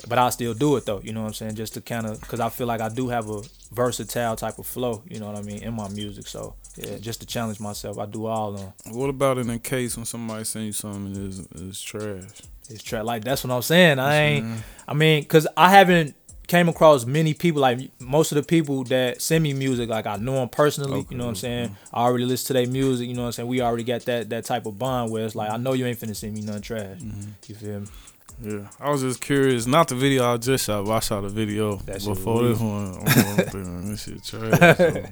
But 0.07 0.19
I 0.19 0.29
still 0.29 0.53
do 0.53 0.75
it 0.75 0.85
though, 0.85 1.01
you 1.01 1.11
know 1.11 1.21
what 1.21 1.29
I'm 1.29 1.33
saying, 1.33 1.55
just 1.55 1.73
to 1.73 1.81
kind 1.81 2.05
of, 2.05 2.21
cause 2.21 2.39
I 2.39 2.49
feel 2.49 2.67
like 2.67 2.81
I 2.81 2.89
do 2.89 3.07
have 3.07 3.27
a 3.27 3.41
versatile 3.71 4.35
type 4.35 4.59
of 4.59 4.67
flow, 4.67 5.01
you 5.09 5.19
know 5.19 5.25
what 5.31 5.38
I 5.38 5.41
mean, 5.41 5.63
in 5.63 5.73
my 5.73 5.88
music. 5.89 6.27
So 6.27 6.53
yeah, 6.77 6.97
just 6.99 7.21
to 7.21 7.25
challenge 7.25 7.59
myself, 7.59 7.97
I 7.97 8.05
do 8.05 8.27
all 8.27 8.53
of 8.53 8.59
them. 8.59 8.73
What 8.95 9.09
about 9.09 9.39
in 9.39 9.49
a 9.49 9.57
case 9.57 9.97
when 9.97 10.05
somebody 10.05 10.43
send 10.43 10.65
you 10.67 10.71
something 10.73 11.15
is 11.25 11.39
is 11.55 11.81
trash? 11.81 12.27
It's 12.69 12.83
tra- 12.83 13.03
like 13.03 13.23
that's 13.23 13.43
what 13.43 13.51
I'm 13.51 13.63
saying. 13.63 13.97
I 13.97 14.15
ain't. 14.17 14.45
Mhm. 14.45 14.57
I 14.88 14.93
mean, 14.93 15.25
cause 15.25 15.47
I 15.57 15.71
haven't 15.71 16.13
came 16.47 16.69
across 16.69 17.05
many 17.05 17.34
people 17.34 17.62
like 17.62 17.79
most 17.99 18.31
of 18.31 18.36
the 18.36 18.43
people 18.43 18.84
that 18.86 19.21
send 19.21 19.43
me 19.43 19.53
music. 19.53 19.89
Like 19.89 20.05
I 20.05 20.17
know 20.17 20.34
them 20.36 20.49
personally. 20.49 20.99
Okay, 20.99 21.08
You 21.12 21.17
know 21.17 21.25
what 21.25 21.29
I'm 21.31 21.36
saying. 21.36 21.75
I 21.93 22.03
already 22.03 22.25
listen 22.25 22.47
to 22.47 22.53
their 22.53 22.67
music. 22.67 23.08
You 23.08 23.13
know 23.15 23.21
what 23.23 23.27
I'm 23.27 23.31
saying. 23.34 23.49
We 23.49 23.62
already 23.62 23.84
got 23.84 24.01
that 24.05 24.29
that 24.29 24.45
type 24.45 24.65
of 24.65 24.77
bond 24.77 25.12
where 25.12 25.25
it's 25.25 25.36
like 25.36 25.49
I 25.51 25.58
know 25.58 25.73
you 25.73 25.86
ain't 25.86 25.99
finna 25.99 26.15
send 26.15 26.34
me 26.34 26.41
nothing 26.41 26.62
trash. 26.62 26.99
Mhm. 26.99 27.27
You 27.47 27.55
feel 27.55 27.79
me? 27.81 27.88
Yeah, 28.43 28.67
I 28.81 28.91
was 28.91 29.01
just 29.01 29.21
curious. 29.21 29.65
Not 29.65 29.88
the 29.88 29.95
video 29.95 30.25
I 30.29 30.36
just 30.36 30.65
shot, 30.65 30.86
but 30.86 30.91
I 30.91 30.99
shot 30.99 31.23
a 31.23 31.29
video 31.29 31.77
That 31.86 32.03
before 32.03 32.43
this 32.43 32.60
one. 32.60 32.97
I'm 33.08 33.45
going 33.51 33.89
this 33.91 34.03
shit 34.03 34.23
trash. 34.25 34.77
So, 34.77 35.03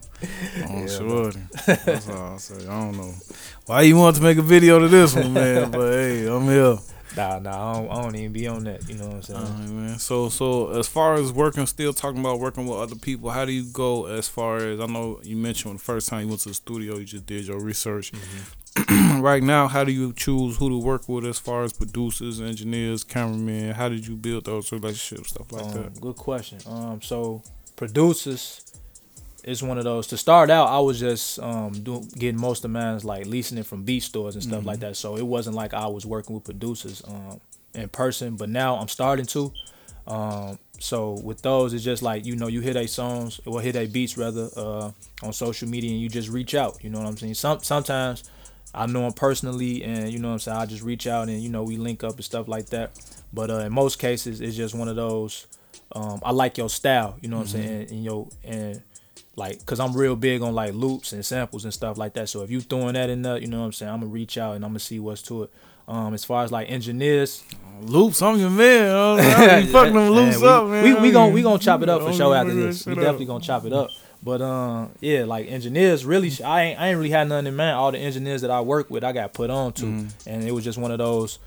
I'm 0.66 0.80
Yeah, 0.80 0.88
sure. 0.88 1.32
That's 1.66 2.10
all 2.10 2.34
I 2.34 2.38
say. 2.38 2.56
I 2.68 2.80
don't 2.82 2.98
know 2.98 3.14
why 3.66 3.84
you 3.84 3.96
want 3.96 4.18
to 4.18 4.22
make 4.22 4.38
a 4.38 4.42
video 4.42 4.78
to 4.80 4.90
this 4.90 5.16
one, 5.16 5.32
man. 5.34 5.72
But 5.72 5.94
hey, 5.94 6.28
I'm 6.28 6.44
here. 6.48 6.78
Nah, 7.16 7.40
nah. 7.40 7.72
I 7.72 7.74
don't, 7.74 7.92
I 7.92 8.02
don't 8.02 8.16
even 8.16 8.34
be 8.34 8.48
on 8.48 8.64
that. 8.64 8.88
You 8.90 8.96
know 8.96 9.08
what 9.08 9.16
I'm 9.16 9.22
saying. 9.22 9.40
All 9.40 9.46
right, 9.46 9.70
man. 9.70 10.00
So, 10.00 10.30
so 10.30 10.72
as 10.72 10.88
far 10.88 11.16
as 11.16 11.32
working, 11.32 11.66
still 11.68 11.94
talking 11.94 12.20
about 12.20 12.40
working 12.40 12.66
with 12.66 12.80
other 12.80 12.96
people. 12.96 13.30
How 13.30 13.46
do 13.46 13.52
you 13.52 13.66
go 13.72 14.08
as 14.08 14.28
far 14.28 14.58
as 14.58 14.80
I 14.80 14.86
know 14.86 15.20
you 15.24 15.38
mentioned 15.38 15.72
when 15.72 15.78
the 15.78 15.84
first 15.84 16.10
time 16.10 16.22
you 16.22 16.28
went 16.28 16.42
to 16.42 16.50
the 16.50 16.56
studio, 16.56 16.98
you 16.98 17.06
just 17.06 17.26
did 17.26 17.46
your 17.46 17.60
research. 17.60 18.12
right 19.20 19.44
now, 19.44 19.68
how 19.68 19.84
do 19.84 19.92
you 19.92 20.14
choose 20.14 20.58
who 20.58 20.70
to 20.70 20.78
work 20.78 21.08
with 21.08 21.26
as 21.26 21.38
far 21.38 21.64
as 21.64 21.74
producers, 21.74 22.42
engineers, 22.42 23.04
cameramen? 23.04 23.74
How 23.74 23.90
did 23.90 24.08
you 24.08 24.16
build 24.16 24.46
those 24.46 24.72
relationships, 24.72 25.30
stuff 25.30 25.52
like 25.52 25.66
um, 25.66 25.72
that? 25.74 26.02
Good 26.02 26.16
question. 26.16 26.60
Um, 26.66 27.02
so 27.02 27.44
producers 27.76 28.63
is 29.44 29.62
one 29.64 29.78
of 29.78 29.84
those. 29.84 30.08
To 30.08 30.18
start 30.18 30.50
out, 30.50 30.68
I 30.68 30.80
was 30.80 31.00
just 31.00 31.40
um 31.40 31.72
doing 31.74 32.08
getting 32.18 32.40
most 32.40 32.64
of 32.66 32.72
mine 32.72 33.00
like 33.04 33.26
leasing 33.26 33.58
it 33.58 33.66
from 33.66 33.84
beat 33.84 34.04
stores 34.04 34.36
and 34.36 34.44
stuff 34.44 34.64
Mhm. 34.64 34.68
like 34.68 34.80
that. 34.80 34.96
So 34.98 35.16
it 35.18 35.26
wasn't 35.26 35.56
like 35.56 35.74
I 35.74 35.88
was 35.88 36.06
working 36.06 36.36
with 36.36 36.44
producers 36.46 37.02
um 37.08 37.40
in 37.74 37.90
person. 37.90 38.36
But 38.36 38.50
now 38.50 38.76
I'm 38.78 38.88
starting 38.88 39.26
to. 39.28 39.52
Um, 40.06 40.60
so 40.80 41.14
with 41.24 41.42
those, 41.42 41.74
it's 41.74 41.84
just 41.84 42.02
like 42.02 42.26
you 42.26 42.36
know 42.36 42.48
you 42.48 42.60
hear 42.62 42.74
their 42.74 42.88
songs 42.88 43.40
or 43.46 43.62
hear 43.62 43.72
their 43.72 43.88
beats 43.88 44.18
rather 44.18 44.50
uh 44.56 44.92
on 45.22 45.34
social 45.34 45.68
media 45.68 45.92
and 45.92 46.02
you 46.02 46.10
just 46.10 46.30
reach 46.30 46.56
out. 46.56 46.84
You 46.84 46.90
know 46.90 47.00
what 47.00 47.08
I'm 47.08 47.18
saying? 47.18 47.36
Some 47.36 47.62
sometimes. 47.64 48.24
I 48.76 48.88
know 48.88 49.02
them 49.04 49.14
personally, 49.14 49.84
and 49.84 50.12
you 50.12 50.18
know 50.18 50.30
what 50.30 50.34
I'm 50.34 50.40
saying. 50.40 50.58
I 50.58 50.66
just 50.66 50.82
reach 50.82 51.06
out 51.06 51.30
and 51.30 51.40
you 51.44 51.50
know 51.50 51.62
we 51.62 51.78
link 51.78 52.04
up 52.04 52.16
and 52.16 52.26
stuff 52.26 52.48
like 52.48 52.68
that. 52.70 52.92
But 53.32 53.52
uh, 53.52 53.60
in 53.60 53.72
most 53.72 54.00
cases, 54.00 54.42
it's 54.42 54.56
just 54.58 54.74
one 54.74 54.88
of 54.88 54.96
those. 54.96 55.46
Um, 55.92 56.20
I 56.24 56.32
like 56.32 56.58
your 56.58 56.70
style, 56.72 57.16
you 57.22 57.30
know 57.30 57.38
what 57.38 57.44
I'm 57.44 57.48
saying, 57.50 57.82
and, 57.82 57.92
and 57.92 58.04
your 58.04 58.28
and 58.44 58.82
like, 59.36 59.66
cause 59.66 59.80
I'm 59.80 59.94
real 59.96 60.16
big 60.16 60.42
on 60.42 60.54
like 60.54 60.74
loops 60.74 61.12
and 61.14 61.26
samples 61.26 61.64
and 61.64 61.74
stuff 61.74 61.98
like 61.98 62.14
that. 62.14 62.30
So 62.30 62.44
if 62.44 62.52
you 62.52 62.62
throwing 62.62 62.94
that 62.94 63.10
in 63.10 63.22
there, 63.24 63.38
you 63.38 63.48
know 63.48 63.60
what 63.60 63.66
I'm 63.66 63.74
saying, 63.74 63.92
I'm 63.92 64.00
gonna 64.02 64.12
reach 64.12 64.38
out 64.38 64.56
and 64.56 64.64
I'm 64.64 64.72
gonna 64.72 64.80
see 64.80 65.00
what's 65.00 65.22
to 65.24 65.44
it. 65.44 65.52
Um, 65.88 66.14
as 66.14 66.24
far 66.24 66.44
as 66.44 66.52
like 66.52 66.70
engineers, 66.70 67.44
Loops, 67.82 68.22
I'm 68.22 68.38
your 68.40 68.50
man. 68.50 69.66
Be 69.66 69.68
fucking 69.72 69.94
them 69.94 70.10
loops 70.12 70.40
we, 70.40 70.48
up, 70.48 70.68
man. 70.68 70.84
We 70.84 70.94
we 70.94 71.12
gonna 71.12 71.34
we 71.34 71.42
gonna 71.42 71.60
chop 71.60 71.82
it 71.82 71.90
up 71.90 72.02
for 72.02 72.14
sure 72.14 72.36
after 72.36 72.54
this. 72.54 72.86
We 72.86 72.96
definitely 72.96 73.26
gonna 73.26 73.44
chop 73.44 73.66
it 73.66 73.74
up. 73.74 73.90
But 74.22 74.42
um, 74.42 74.92
yeah, 75.02 75.26
like 75.26 75.48
engineers, 75.50 76.06
really, 76.06 76.32
I 76.46 76.62
ain't 76.64 76.80
I 76.80 76.88
ain't 76.90 76.98
really 76.98 77.10
had 77.10 77.28
nothing 77.28 77.48
in 77.48 77.56
mind. 77.56 77.76
All 77.76 77.92
the 77.92 77.98
engineers 77.98 78.42
that 78.42 78.52
I 78.52 78.62
work 78.62 78.90
with, 78.90 79.04
I 79.04 79.12
got 79.12 79.34
put 79.34 79.50
on 79.50 79.74
to, 79.74 79.84
Mhm. 79.86 80.12
and 80.26 80.44
it 80.48 80.52
was 80.52 80.64
just 80.64 80.78
one 80.78 80.92
of 80.92 81.00
those. 81.00 81.40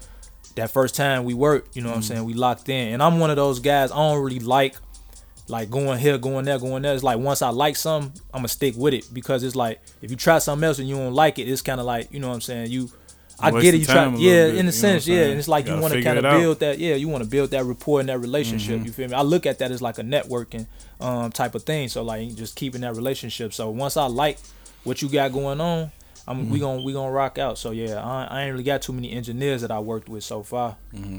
that 0.57 0.71
first 0.71 0.95
time 0.95 1.25
we 1.25 1.35
worked, 1.35 1.77
you 1.77 1.83
know 1.83 1.91
what 1.91 1.97
I'm 1.97 2.03
saying, 2.03 2.25
we 2.25 2.33
locked 2.33 2.69
in. 2.71 2.95
And 2.95 3.03
I'm 3.03 3.19
one 3.19 3.29
of 3.29 3.37
those 3.37 3.61
guys, 3.61 3.93
I 3.93 3.97
don't 3.97 4.23
really 4.25 4.41
like 4.41 4.75
like 5.49 5.71
going 5.71 5.99
here, 5.99 6.19
going 6.19 6.45
there, 6.45 6.59
going 6.59 6.83
there. 6.83 6.95
It's 6.95 7.03
like 7.03 7.19
once 7.19 7.43
I 7.43 7.51
like 7.51 7.77
something, 7.77 8.21
I'm 8.33 8.39
gonna 8.39 8.49
stick 8.49 8.75
with 8.77 8.95
it 8.95 9.09
because 9.13 9.43
it's 9.43 9.57
like 9.57 9.81
if 10.03 10.11
you 10.11 10.17
try 10.17 10.39
something 10.39 10.65
else 10.65 10.79
and 10.79 10.89
you 10.89 10.97
don't 10.97 11.15
like 11.15 11.39
it, 11.39 11.49
it's 11.49 11.63
kind 11.63 11.81
of 11.81 11.87
like 11.87 12.13
you 12.13 12.21
know 12.21 12.29
what 12.29 12.35
I'm 12.35 12.41
saying. 12.41 12.71
You, 12.71 12.91
I 13.39 13.51
get 13.51 13.75
it. 13.75 13.79
You 13.79 13.85
try, 13.85 14.07
yeah, 14.15 14.47
bit, 14.47 14.57
in 14.57 14.67
a 14.67 14.73
sense, 14.73 15.07
yeah. 15.07 15.25
And 15.25 15.39
it's 15.39 15.49
like 15.49 15.67
you, 15.67 15.75
you 15.75 15.81
want 15.81 15.93
to 15.93 16.03
kind 16.03 16.19
of 16.19 16.41
build 16.41 16.61
that, 16.61 16.79
yeah. 16.79 16.95
You 16.95 17.09
want 17.09 17.23
to 17.23 17.29
build 17.29 17.51
that 17.51 17.65
rapport 17.65 18.01
and 18.01 18.09
that 18.09 18.19
relationship. 18.19 18.77
Mm-hmm. 18.77 18.87
You 18.87 18.93
feel 18.93 19.09
me? 19.09 19.15
I 19.15 19.23
look 19.23 19.47
at 19.47 19.59
that 19.59 19.71
as 19.71 19.83
like 19.83 19.99
a 19.99 20.03
networking 20.03 20.67
um, 21.01 21.31
type 21.33 21.55
of 21.55 21.63
thing. 21.63 21.89
So 21.89 22.03
like 22.03 22.35
just 22.35 22.57
keeping 22.57 22.81
that 22.81 22.97
relationship. 22.97 23.53
So 23.53 23.71
once 23.71 23.97
I 23.97 24.07
like 24.07 24.39
what 24.85 25.03
you 25.03 25.09
got 25.09 25.33
going 25.33 25.61
on, 25.61 25.93
I'm 26.27 26.45
mm-hmm. 26.45 26.53
we 26.53 26.59
gonna 26.59 26.83
we 26.83 26.93
gonna 26.93 27.13
rock 27.13 27.39
out. 27.39 27.59
So 27.59 27.71
yeah, 27.71 28.03
I, 28.03 28.25
I 28.25 28.43
ain't 28.43 28.53
really 28.53 28.65
got 28.65 28.83
too 28.83 28.93
many 28.93 29.13
engineers 29.13 29.61
that 29.61 29.71
I 29.71 29.81
worked 29.81 30.09
with 30.09 30.25
so 30.25 30.43
far. 30.43 30.77
Mm-hmm. 30.95 31.19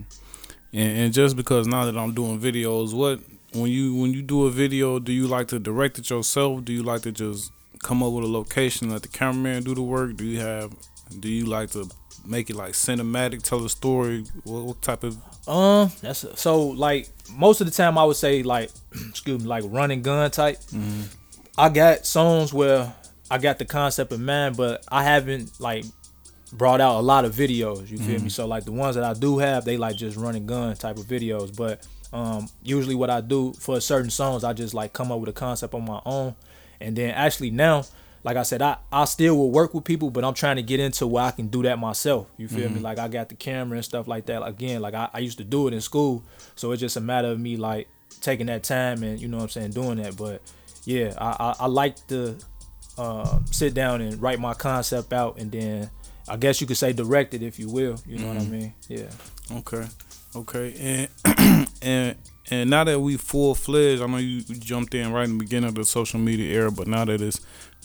And, 0.74 0.98
and 0.98 1.14
just 1.14 1.36
because 1.36 1.68
now 1.68 1.86
that 1.86 1.98
I'm 1.98 2.14
doing 2.14 2.40
videos, 2.40 2.94
what 2.94 3.20
when 3.54 3.72
you 3.72 3.96
when 3.96 4.14
you 4.14 4.22
do 4.22 4.46
a 4.46 4.52
video, 4.52 5.00
do 5.00 5.12
you 5.12 5.28
like 5.28 5.48
to 5.50 5.60
direct 5.60 6.00
it 6.00 6.10
yourself? 6.10 6.66
Do 6.66 6.74
you 6.74 6.84
like 6.84 7.02
to 7.04 7.12
just 7.12 7.52
come 7.84 8.04
up 8.04 8.12
with 8.14 8.24
a 8.24 8.28
location, 8.28 8.90
let 8.90 9.04
the 9.04 9.08
cameraman 9.08 9.64
do 9.64 9.76
the 9.76 9.82
work? 9.82 10.16
Do 10.18 10.26
you 10.26 10.40
have 10.40 10.74
do 11.20 11.30
you 11.30 11.46
like 11.46 11.72
to 11.72 11.90
make 12.26 12.50
it 12.50 12.56
like 12.56 12.74
cinematic, 12.74 13.42
tell 13.44 13.64
a 13.64 13.70
story? 13.70 14.26
What, 14.44 14.64
what 14.64 14.82
type 14.82 15.04
of 15.04 15.18
um 15.48 15.92
that's 16.02 16.24
a, 16.24 16.36
so 16.36 16.62
like 16.62 17.10
most 17.32 17.62
of 17.62 17.68
the 17.68 17.74
time 17.74 17.98
I 17.98 18.04
would 18.04 18.18
say 18.18 18.44
like 18.44 18.70
excuse 19.10 19.42
me 19.42 19.48
like 19.48 19.64
running 19.68 20.02
gun 20.02 20.30
type. 20.32 20.60
Mm-hmm. 20.60 21.04
I 21.58 21.70
got 21.70 22.06
songs 22.06 22.54
where 22.54 22.94
I 23.32 23.38
got 23.38 23.60
the 23.60 23.66
concept 23.66 24.12
in 24.12 24.24
mind, 24.24 24.58
but 24.58 24.84
I 24.90 25.04
haven't 25.04 25.60
like 25.60 25.86
brought 26.54 26.82
out 26.82 27.00
a 27.00 27.02
lot 27.02 27.26
of 27.26 27.34
videos. 27.34 27.90
You 27.90 27.98
feel 27.98 28.16
mm-hmm. 28.16 28.26
me? 28.26 28.30
So 28.30 28.46
like 28.46 28.66
the 28.66 28.72
ones 28.72 28.96
that 28.96 29.04
I 29.04 29.14
do 29.14 29.38
have, 29.40 29.66
they 29.66 29.78
like 29.78 29.96
just 29.96 30.18
running 30.18 30.46
gun 30.46 30.76
type 30.76 30.98
of 30.98 31.06
videos, 31.06 31.56
but 31.56 31.86
um, 32.14 32.48
usually 32.64 32.96
what 32.96 33.10
I 33.10 33.22
do 33.22 33.54
for 33.54 33.80
certain 33.80 34.10
songs, 34.10 34.44
I 34.44 34.54
just 34.54 34.74
like 34.74 34.94
come 34.94 35.12
up 35.12 35.20
with 35.20 35.30
a 35.30 35.34
concept 35.34 35.74
on 35.74 35.86
my 35.86 36.02
own. 36.06 36.36
And 36.80 36.96
then 36.96 37.12
actually 37.12 37.52
now, 37.52 37.86
like 38.24 38.38
I 38.38 38.44
said, 38.44 38.62
I, 38.62 38.78
I 38.92 39.06
still 39.06 39.38
will 39.38 39.52
work 39.52 39.74
with 39.74 39.84
people, 39.84 40.10
but 40.10 40.24
I'm 40.24 40.34
trying 40.34 40.58
to 40.58 40.62
get 40.62 40.80
into 40.80 41.08
where 41.08 41.24
I 41.24 41.32
can 41.32 41.48
do 41.48 41.64
that 41.64 41.80
myself. 41.80 42.28
You 42.38 42.48
feel 42.48 42.66
mm-hmm. 42.66 42.76
me? 42.76 42.82
Like 42.82 43.00
I 43.00 43.08
got 43.08 43.30
the 43.30 43.36
camera 43.36 43.78
and 43.78 43.86
stuff 43.86 44.08
like 44.08 44.26
that. 44.28 44.46
Again, 44.46 44.82
like 44.82 44.94
I, 44.94 45.10
I 45.14 45.20
used 45.20 45.38
to 45.38 45.44
do 45.44 45.68
it 45.68 45.74
in 45.74 45.82
school. 45.82 46.24
So 46.56 46.72
it's 46.72 46.82
just 46.82 46.98
a 46.98 47.02
matter 47.02 47.30
of 47.30 47.40
me 47.40 47.58
like 47.58 47.88
taking 48.22 48.48
that 48.48 48.64
time 48.64 49.04
and 49.04 49.20
you 49.20 49.28
know 49.28 49.38
what 49.38 49.44
I'm 49.44 49.50
saying, 49.50 49.72
doing 49.72 49.98
that. 49.98 50.18
But 50.18 50.42
yeah, 50.86 51.14
I, 51.18 51.36
I, 51.40 51.56
I 51.62 51.66
like 51.68 52.06
to 52.08 52.38
uh, 52.98 53.40
sit 53.52 53.74
down 53.74 54.02
and 54.02 54.22
write 54.22 54.40
my 54.40 54.54
concept 54.54 55.14
out 55.14 55.40
and 55.40 55.52
then 55.52 55.90
I 56.28 56.36
guess 56.36 56.60
you 56.60 56.68
could 56.68 56.78
say 56.78 56.94
direct 56.94 57.34
it 57.34 57.44
if 57.44 57.60
you 57.60 57.70
will. 57.70 57.98
You 58.06 58.18
know 58.20 58.26
mm-hmm. 58.26 58.28
what 58.28 58.38
I 58.38 58.42
mm-hmm. 58.42 58.52
mean? 58.52 58.74
Yeah. 58.90 59.10
Okay. 59.60 59.88
Okay. 60.36 61.10
And 61.26 61.68
and 61.82 62.16
and 62.50 62.70
now 62.70 62.84
that 62.84 63.00
we 63.00 63.18
full 63.18 63.56
fledged, 63.56 64.02
I 64.02 64.08
know 64.08 64.18
you 64.18 64.42
jumped 64.42 64.94
in 64.94 65.12
right 65.12 65.26
in 65.26 65.38
the 65.38 65.44
beginning 65.44 65.70
of 65.70 65.76
the 65.76 65.84
social 65.84 66.20
media 66.20 66.54
era, 66.54 66.72
but 66.72 66.88
now 66.88 67.04
that 67.06 67.22
it's 67.22 67.42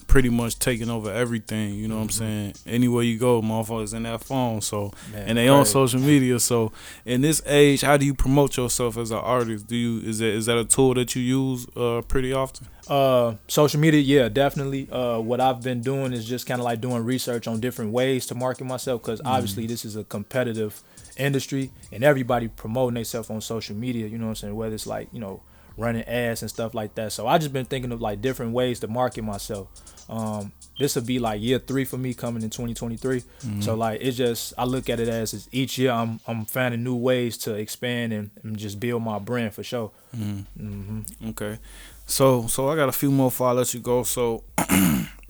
pretty 0.06 0.28
much 0.28 0.58
taking 0.58 0.90
over 0.90 1.10
everything, 1.10 1.74
you 1.74 1.88
know 1.88 1.98
what 1.98 2.08
mm-hmm. 2.08 2.22
I'm 2.22 2.54
saying? 2.54 2.54
Anywhere 2.66 3.02
you 3.02 3.18
go, 3.18 3.40
motherfuckers 3.40 3.94
in 3.94 4.04
that 4.04 4.22
phone. 4.22 4.60
So 4.60 4.92
Man, 5.10 5.28
and 5.28 5.38
they 5.38 5.48
right. 5.48 5.56
on 5.56 5.66
social 5.66 6.00
media. 6.00 6.38
So 6.38 6.70
in 7.04 7.22
this 7.22 7.42
age, 7.46 7.80
how 7.80 7.96
do 7.96 8.04
you 8.04 8.14
promote 8.14 8.56
yourself 8.56 8.96
as 8.98 9.10
an 9.10 9.18
artist? 9.18 9.66
Do 9.66 9.76
you 9.76 10.00
is 10.08 10.18
that 10.18 10.28
is 10.28 10.46
that 10.46 10.58
a 10.58 10.64
tool 10.64 10.94
that 10.94 11.16
you 11.16 11.22
use 11.22 11.66
uh, 11.76 12.02
pretty 12.02 12.32
often? 12.32 12.68
Uh, 12.88 13.36
social 13.48 13.80
media, 13.80 14.00
yeah, 14.00 14.28
definitely. 14.28 14.88
Uh, 14.90 15.18
what 15.18 15.40
I've 15.40 15.62
been 15.62 15.80
doing 15.80 16.12
is 16.12 16.28
just 16.28 16.46
kind 16.46 16.60
of 16.60 16.64
like 16.64 16.80
doing 16.80 17.04
research 17.04 17.46
on 17.46 17.60
different 17.60 17.92
ways 17.92 18.26
to 18.26 18.34
market 18.34 18.64
myself 18.64 19.02
because 19.02 19.20
mm-hmm. 19.20 19.28
obviously 19.28 19.66
this 19.66 19.84
is 19.84 19.96
a 19.96 20.04
competitive 20.04 20.82
industry 21.16 21.70
and 21.90 22.02
everybody 22.04 22.48
promoting 22.48 22.94
themselves 22.94 23.30
on 23.30 23.40
social 23.40 23.76
media, 23.76 24.06
you 24.06 24.18
know 24.18 24.26
what 24.26 24.30
I'm 24.30 24.36
saying? 24.36 24.56
Whether 24.56 24.74
it's 24.74 24.86
like, 24.86 25.08
you 25.12 25.20
know, 25.20 25.42
running 25.76 26.04
ads 26.04 26.42
and 26.42 26.50
stuff 26.50 26.74
like 26.74 26.94
that. 26.94 27.12
So 27.12 27.26
I 27.26 27.38
just 27.38 27.52
been 27.52 27.64
thinking 27.64 27.92
of 27.92 28.00
like 28.00 28.20
different 28.20 28.52
ways 28.52 28.80
to 28.80 28.88
market 28.88 29.22
myself. 29.22 29.68
Um, 30.08 30.52
this 30.78 30.94
will 30.94 31.02
be 31.02 31.18
like 31.18 31.40
year 31.40 31.58
three 31.58 31.84
for 31.84 31.96
me 31.96 32.12
coming 32.14 32.42
in 32.42 32.50
2023. 32.50 33.20
Mm-hmm. 33.20 33.60
So 33.60 33.74
like 33.74 34.00
it's 34.00 34.16
just 34.16 34.52
I 34.58 34.64
look 34.64 34.90
at 34.90 35.00
it 35.00 35.08
as 35.08 35.48
each 35.52 35.78
year 35.78 35.92
I'm 35.92 36.20
I'm 36.26 36.44
finding 36.44 36.82
new 36.82 36.96
ways 36.96 37.38
to 37.38 37.54
expand 37.54 38.12
and, 38.12 38.30
and 38.42 38.56
just 38.56 38.80
build 38.80 39.02
my 39.02 39.18
brand 39.18 39.54
for 39.54 39.62
sure. 39.62 39.90
Mm-hmm. 40.16 40.66
Mm-hmm. 40.66 41.28
Okay, 41.30 41.58
so 42.06 42.46
so 42.46 42.68
I 42.68 42.76
got 42.76 42.88
a 42.88 42.92
few 42.92 43.10
more 43.10 43.30
before 43.30 43.48
I 43.48 43.52
let 43.52 43.72
you 43.74 43.80
go. 43.80 44.02
So 44.02 44.44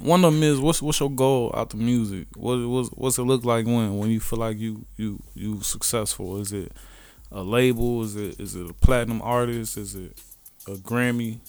one 0.00 0.24
of 0.24 0.32
them 0.32 0.42
is 0.42 0.60
what's 0.60 0.82
what's 0.82 1.00
your 1.00 1.10
goal 1.10 1.52
out 1.54 1.70
the 1.70 1.76
music? 1.76 2.28
What 2.36 2.56
what's, 2.68 2.88
what's 2.90 3.18
it 3.18 3.22
look 3.22 3.44
like 3.44 3.66
when 3.66 3.98
when 3.98 4.10
you 4.10 4.20
feel 4.20 4.38
like 4.38 4.58
you 4.58 4.84
you 4.96 5.22
you 5.34 5.60
successful? 5.60 6.40
Is 6.40 6.52
it 6.52 6.72
a 7.30 7.42
label? 7.42 8.02
Is 8.02 8.16
it 8.16 8.40
is 8.40 8.54
it 8.54 8.70
a 8.70 8.74
platinum 8.74 9.20
artist? 9.22 9.76
Is 9.76 9.94
it 9.94 10.20
a 10.66 10.72
Grammy? 10.72 11.40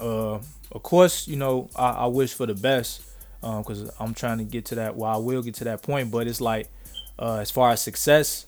Uh, 0.00 0.38
of 0.72 0.82
course, 0.82 1.28
you 1.28 1.36
know 1.36 1.68
I, 1.76 1.90
I 1.90 2.06
wish 2.06 2.34
for 2.34 2.46
the 2.46 2.54
best 2.54 3.02
because 3.40 3.82
um, 3.82 3.90
I'm 3.98 4.14
trying 4.14 4.38
to 4.38 4.44
get 4.44 4.66
to 4.66 4.76
that. 4.76 4.96
Well, 4.96 5.12
I 5.12 5.16
will 5.16 5.42
get 5.42 5.54
to 5.56 5.64
that 5.64 5.82
point, 5.82 6.10
but 6.10 6.26
it's 6.26 6.40
like 6.40 6.68
uh, 7.18 7.36
as 7.36 7.50
far 7.50 7.70
as 7.70 7.80
success, 7.80 8.46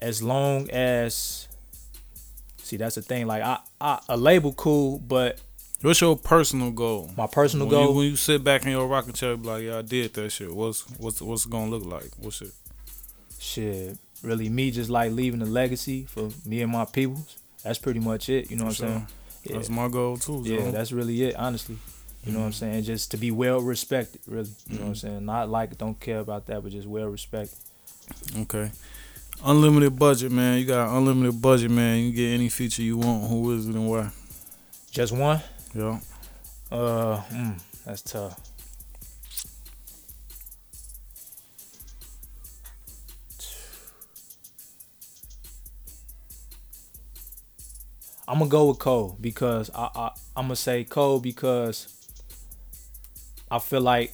as 0.00 0.22
long 0.22 0.70
as 0.70 1.48
see 2.58 2.76
that's 2.76 2.94
the 2.94 3.02
thing. 3.02 3.26
Like 3.26 3.42
I, 3.42 3.58
I 3.80 4.00
a 4.08 4.16
label 4.16 4.52
cool, 4.52 4.98
but 4.98 5.40
What's 5.84 6.00
your 6.00 6.16
personal 6.16 6.70
goal? 6.70 7.10
My 7.14 7.26
personal 7.26 7.66
when 7.66 7.74
goal. 7.74 7.88
You, 7.88 7.92
when 7.92 8.06
you 8.06 8.16
sit 8.16 8.42
back 8.42 8.64
in 8.64 8.70
your 8.70 8.86
rocking 8.86 9.12
chair, 9.12 9.36
be 9.36 9.46
like, 9.46 9.62
yeah, 9.64 9.78
I 9.78 9.82
did 9.82 10.14
that 10.14 10.32
shit. 10.32 10.50
What's 10.50 10.80
what's 10.98 11.20
what's 11.20 11.44
it 11.44 11.50
gonna 11.50 11.70
look 11.70 11.84
like? 11.84 12.08
What's 12.16 12.40
it? 12.40 12.52
Shit, 13.38 13.98
really, 14.22 14.48
me 14.48 14.70
just 14.70 14.88
like 14.88 15.12
leaving 15.12 15.42
a 15.42 15.44
legacy 15.44 16.06
for 16.06 16.30
me 16.46 16.62
and 16.62 16.72
my 16.72 16.86
peoples. 16.86 17.36
That's 17.62 17.78
pretty 17.78 18.00
much 18.00 18.30
it. 18.30 18.50
You 18.50 18.56
know 18.56 18.64
what 18.64 18.80
I'm 18.80 18.88
saying? 18.88 19.06
Yeah. 19.42 19.56
That's 19.56 19.68
my 19.68 19.88
goal 19.88 20.16
too. 20.16 20.40
Yeah, 20.46 20.70
that's 20.70 20.90
really 20.90 21.22
it. 21.22 21.36
Honestly, 21.36 21.76
you 22.24 22.32
know 22.32 22.38
what 22.38 22.44
I'm 22.46 22.52
mm-hmm. 22.52 22.58
saying? 22.60 22.84
Just 22.84 23.10
to 23.10 23.18
be 23.18 23.30
well 23.30 23.60
respected, 23.60 24.22
really. 24.26 24.52
You 24.70 24.78
know 24.78 24.84
what 24.84 24.86
I'm 24.86 24.94
mm-hmm. 24.94 25.06
saying? 25.06 25.26
Not 25.26 25.50
like 25.50 25.76
don't 25.76 26.00
care 26.00 26.20
about 26.20 26.46
that, 26.46 26.62
but 26.62 26.72
just 26.72 26.88
well 26.88 27.08
respected. 27.08 27.58
Okay. 28.38 28.70
Unlimited 29.44 29.98
budget, 29.98 30.32
man. 30.32 30.58
You 30.58 30.64
got 30.64 30.96
unlimited 30.96 31.42
budget, 31.42 31.70
man. 31.70 31.98
You 31.98 32.08
can 32.08 32.16
get 32.16 32.28
any 32.28 32.48
feature 32.48 32.80
you 32.80 32.96
want. 32.96 33.28
Who 33.28 33.52
is 33.52 33.68
it 33.68 33.74
and 33.74 33.86
why? 33.86 34.08
Just 34.90 35.12
one. 35.12 35.42
Yeah. 35.74 35.98
Uh, 36.70 37.20
mm, 37.30 37.60
that's 37.84 38.02
tough. 38.02 38.40
I'm 48.26 48.38
gonna 48.38 48.50
go 48.50 48.68
with 48.68 48.78
Cole 48.78 49.16
because 49.20 49.70
I, 49.74 49.90
I 49.94 50.10
I'm 50.36 50.44
gonna 50.44 50.56
say 50.56 50.84
Cole 50.84 51.20
because 51.20 51.88
I 53.50 53.58
feel 53.58 53.82
like 53.82 54.12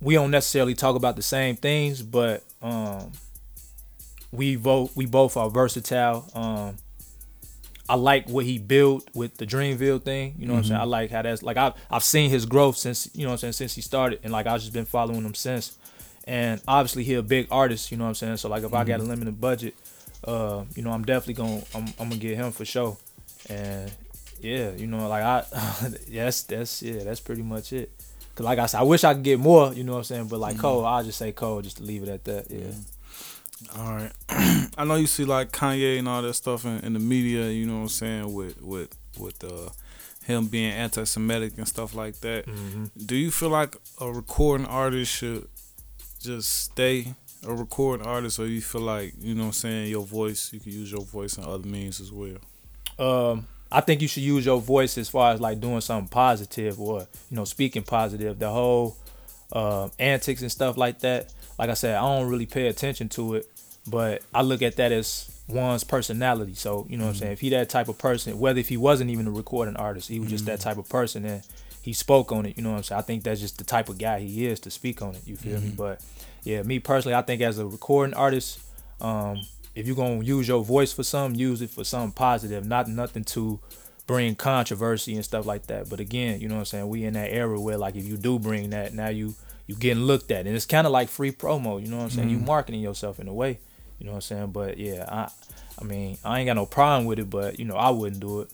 we 0.00 0.14
don't 0.14 0.30
necessarily 0.30 0.74
talk 0.74 0.96
about 0.96 1.16
the 1.16 1.22
same 1.22 1.56
things, 1.56 2.02
but 2.02 2.44
um, 2.60 3.12
we 4.30 4.56
both 4.56 4.96
we 4.96 5.06
both 5.06 5.36
are 5.36 5.50
versatile. 5.50 6.28
Um, 6.34 6.76
I 7.92 7.96
like 7.96 8.26
what 8.26 8.46
he 8.46 8.56
built 8.56 9.06
with 9.12 9.36
the 9.36 9.44
Dreamville 9.44 10.02
thing. 10.02 10.34
You 10.38 10.46
know 10.46 10.54
what 10.54 10.64
mm-hmm. 10.64 10.72
I'm 10.72 10.78
saying? 10.78 10.80
I 10.80 10.84
like 10.84 11.10
how 11.10 11.20
that's 11.20 11.42
like 11.42 11.58
I've 11.58 11.74
I've 11.90 12.02
seen 12.02 12.30
his 12.30 12.46
growth 12.46 12.78
since 12.78 13.10
you 13.12 13.24
know 13.24 13.28
what 13.28 13.44
I'm 13.44 13.52
saying 13.52 13.52
since 13.52 13.74
he 13.74 13.82
started, 13.82 14.20
and 14.22 14.32
like 14.32 14.46
I've 14.46 14.60
just 14.60 14.72
been 14.72 14.86
following 14.86 15.22
him 15.22 15.34
since. 15.34 15.76
And 16.24 16.62
obviously 16.66 17.04
he 17.04 17.12
a 17.14 17.22
big 17.22 17.48
artist. 17.50 17.90
You 17.90 17.98
know 17.98 18.04
what 18.04 18.08
I'm 18.08 18.14
saying? 18.14 18.38
So 18.38 18.48
like 18.48 18.62
if 18.62 18.68
mm-hmm. 18.68 18.76
I 18.76 18.84
got 18.84 18.94
a 18.94 19.02
mm-hmm. 19.02 19.10
limited 19.10 19.38
budget, 19.42 19.74
uh, 20.24 20.64
you 20.74 20.82
know 20.82 20.90
I'm 20.90 21.04
definitely 21.04 21.34
gonna 21.34 21.62
I'm, 21.74 21.84
I'm 22.00 22.08
gonna 22.08 22.16
get 22.16 22.38
him 22.38 22.50
for 22.50 22.64
sure. 22.64 22.96
And 23.50 23.92
yeah, 24.40 24.70
you 24.70 24.86
know 24.86 25.06
like 25.06 25.22
I 25.22 25.44
yes 26.08 26.44
that's 26.44 26.82
yeah 26.82 27.04
that's 27.04 27.20
pretty 27.20 27.42
much 27.42 27.74
it. 27.74 27.90
Cause 28.34 28.46
like 28.46 28.58
I 28.58 28.64
said, 28.64 28.78
I 28.80 28.84
wish 28.84 29.04
I 29.04 29.12
could 29.12 29.22
get 29.22 29.38
more. 29.38 29.70
You 29.74 29.84
know 29.84 29.92
what 29.92 29.98
I'm 29.98 30.04
saying? 30.04 30.28
But 30.28 30.40
like 30.40 30.54
mm-hmm. 30.54 30.62
Cole, 30.62 30.86
I'll 30.86 31.04
just 31.04 31.18
say 31.18 31.30
Cole 31.32 31.60
just 31.60 31.76
to 31.76 31.82
leave 31.82 32.04
it 32.04 32.08
at 32.08 32.24
that. 32.24 32.50
Yeah. 32.50 32.60
Mm-hmm. 32.60 32.80
All 33.76 33.94
right. 33.94 34.12
I 34.76 34.84
know 34.84 34.96
you 34.96 35.06
see 35.06 35.24
like 35.24 35.52
Kanye 35.52 35.98
and 35.98 36.08
all 36.08 36.22
that 36.22 36.34
stuff 36.34 36.64
in, 36.64 36.80
in, 36.80 36.92
the 36.92 36.98
media, 36.98 37.48
you 37.48 37.66
know 37.66 37.76
what 37.76 37.82
I'm 37.82 37.88
saying, 37.88 38.32
with 38.32 38.60
with 38.60 38.96
with 39.18 39.42
uh 39.44 39.70
him 40.24 40.46
being 40.46 40.72
anti 40.72 41.04
Semitic 41.04 41.58
and 41.58 41.66
stuff 41.66 41.94
like 41.94 42.20
that. 42.20 42.46
Mm-hmm. 42.46 42.84
Do 43.06 43.16
you 43.16 43.30
feel 43.30 43.50
like 43.50 43.76
a 44.00 44.10
recording 44.10 44.66
artist 44.66 45.12
should 45.12 45.48
just 46.20 46.52
stay 46.64 47.14
a 47.46 47.52
recording 47.52 48.06
artist 48.06 48.38
or 48.38 48.46
you 48.46 48.60
feel 48.60 48.82
like, 48.82 49.14
you 49.20 49.34
know 49.34 49.42
what 49.42 49.46
I'm 49.48 49.52
saying, 49.52 49.90
your 49.90 50.04
voice, 50.04 50.52
you 50.52 50.60
can 50.60 50.72
use 50.72 50.92
your 50.92 51.02
voice 51.02 51.36
in 51.36 51.44
other 51.44 51.66
means 51.66 52.00
as 52.00 52.12
well? 52.12 52.38
Um 52.98 53.46
I 53.70 53.80
think 53.80 54.02
you 54.02 54.08
should 54.08 54.22
use 54.22 54.44
your 54.44 54.60
voice 54.60 54.98
as 54.98 55.08
far 55.08 55.32
as 55.32 55.40
like 55.40 55.58
doing 55.58 55.80
something 55.80 56.08
positive 56.08 56.78
or, 56.78 57.00
you 57.30 57.36
know, 57.36 57.44
speaking 57.44 57.82
positive. 57.82 58.38
The 58.38 58.50
whole 58.50 58.98
uh, 59.52 59.88
antics 59.98 60.42
and 60.42 60.50
stuff 60.50 60.76
like 60.76 61.00
that. 61.00 61.32
Like 61.58 61.70
I 61.70 61.74
said, 61.74 61.96
I 61.96 62.00
don't 62.00 62.28
really 62.28 62.46
pay 62.46 62.68
attention 62.68 63.08
to 63.10 63.36
it 63.36 63.51
but 63.86 64.22
I 64.34 64.42
look 64.42 64.62
at 64.62 64.76
that 64.76 64.92
as 64.92 65.30
one's 65.48 65.84
personality. 65.84 66.54
So, 66.54 66.86
you 66.88 66.96
know 66.96 67.04
mm-hmm. 67.04 67.06
what 67.06 67.08
I'm 67.08 67.14
mm-hmm. 67.14 67.18
saying? 67.20 67.32
If 67.32 67.40
he 67.40 67.48
that 67.50 67.68
type 67.68 67.88
of 67.88 67.98
person, 67.98 68.38
whether 68.38 68.60
if 68.60 68.68
he 68.68 68.76
wasn't 68.76 69.10
even 69.10 69.26
a 69.26 69.30
recording 69.30 69.76
artist, 69.76 70.08
he 70.08 70.20
was 70.20 70.30
just 70.30 70.44
mm-hmm. 70.44 70.52
that 70.52 70.60
type 70.60 70.78
of 70.78 70.88
person 70.88 71.24
and 71.24 71.42
he 71.82 71.92
spoke 71.92 72.30
on 72.30 72.46
it, 72.46 72.56
you 72.56 72.62
know 72.62 72.70
what 72.70 72.76
I'm 72.76 72.82
saying? 72.84 72.98
I 72.98 73.02
think 73.02 73.24
that's 73.24 73.40
just 73.40 73.58
the 73.58 73.64
type 73.64 73.88
of 73.88 73.98
guy 73.98 74.20
he 74.20 74.46
is 74.46 74.60
to 74.60 74.70
speak 74.70 75.02
on 75.02 75.14
it, 75.14 75.26
you 75.26 75.36
feel 75.36 75.58
mm-hmm. 75.58 75.70
me? 75.70 75.74
But 75.76 76.00
yeah, 76.44 76.62
me 76.62 76.78
personally, 76.78 77.14
I 77.14 77.22
think 77.22 77.42
as 77.42 77.58
a 77.58 77.66
recording 77.66 78.14
artist, 78.14 78.60
um, 79.00 79.40
if 79.74 79.86
you're 79.86 79.96
gonna 79.96 80.22
use 80.22 80.46
your 80.46 80.62
voice 80.62 80.92
for 80.92 81.02
something, 81.02 81.38
use 81.38 81.60
it 81.60 81.70
for 81.70 81.82
something 81.82 82.12
positive, 82.12 82.64
not 82.64 82.88
nothing 82.88 83.24
to 83.24 83.58
bring 84.06 84.34
controversy 84.34 85.14
and 85.14 85.24
stuff 85.24 85.46
like 85.46 85.66
that. 85.66 85.88
But 85.88 85.98
again, 86.00 86.40
you 86.40 86.48
know 86.48 86.54
what 86.54 86.60
I'm 86.60 86.66
saying? 86.66 86.88
We 86.88 87.04
in 87.04 87.14
that 87.14 87.32
era 87.32 87.60
where 87.60 87.78
like 87.78 87.96
if 87.96 88.06
you 88.06 88.16
do 88.16 88.38
bring 88.38 88.70
that, 88.70 88.94
now 88.94 89.08
you 89.08 89.34
you 89.66 89.74
getting 89.74 90.04
looked 90.04 90.30
at, 90.30 90.46
and 90.46 90.54
it's 90.54 90.66
kind 90.66 90.86
of 90.86 90.92
like 90.92 91.08
free 91.08 91.32
promo. 91.32 91.82
You 91.82 91.88
know 91.88 91.98
what 91.98 92.04
I'm 92.04 92.10
saying? 92.10 92.28
Mm-hmm. 92.28 92.40
You 92.40 92.46
marketing 92.46 92.80
yourself 92.80 93.18
in 93.18 93.28
a 93.28 93.34
way. 93.34 93.58
You 94.02 94.06
know 94.06 94.14
what 94.14 94.16
I'm 94.16 94.20
saying? 94.22 94.46
But 94.50 94.78
yeah, 94.78 95.04
I 95.08 95.30
I 95.80 95.84
mean 95.84 96.18
I 96.24 96.40
ain't 96.40 96.46
got 96.46 96.56
no 96.56 96.66
problem 96.66 97.04
with 97.06 97.20
it, 97.20 97.30
but 97.30 97.60
you 97.60 97.64
know 97.64 97.76
I 97.76 97.90
wouldn't 97.90 98.20
do 98.20 98.40
it. 98.40 98.50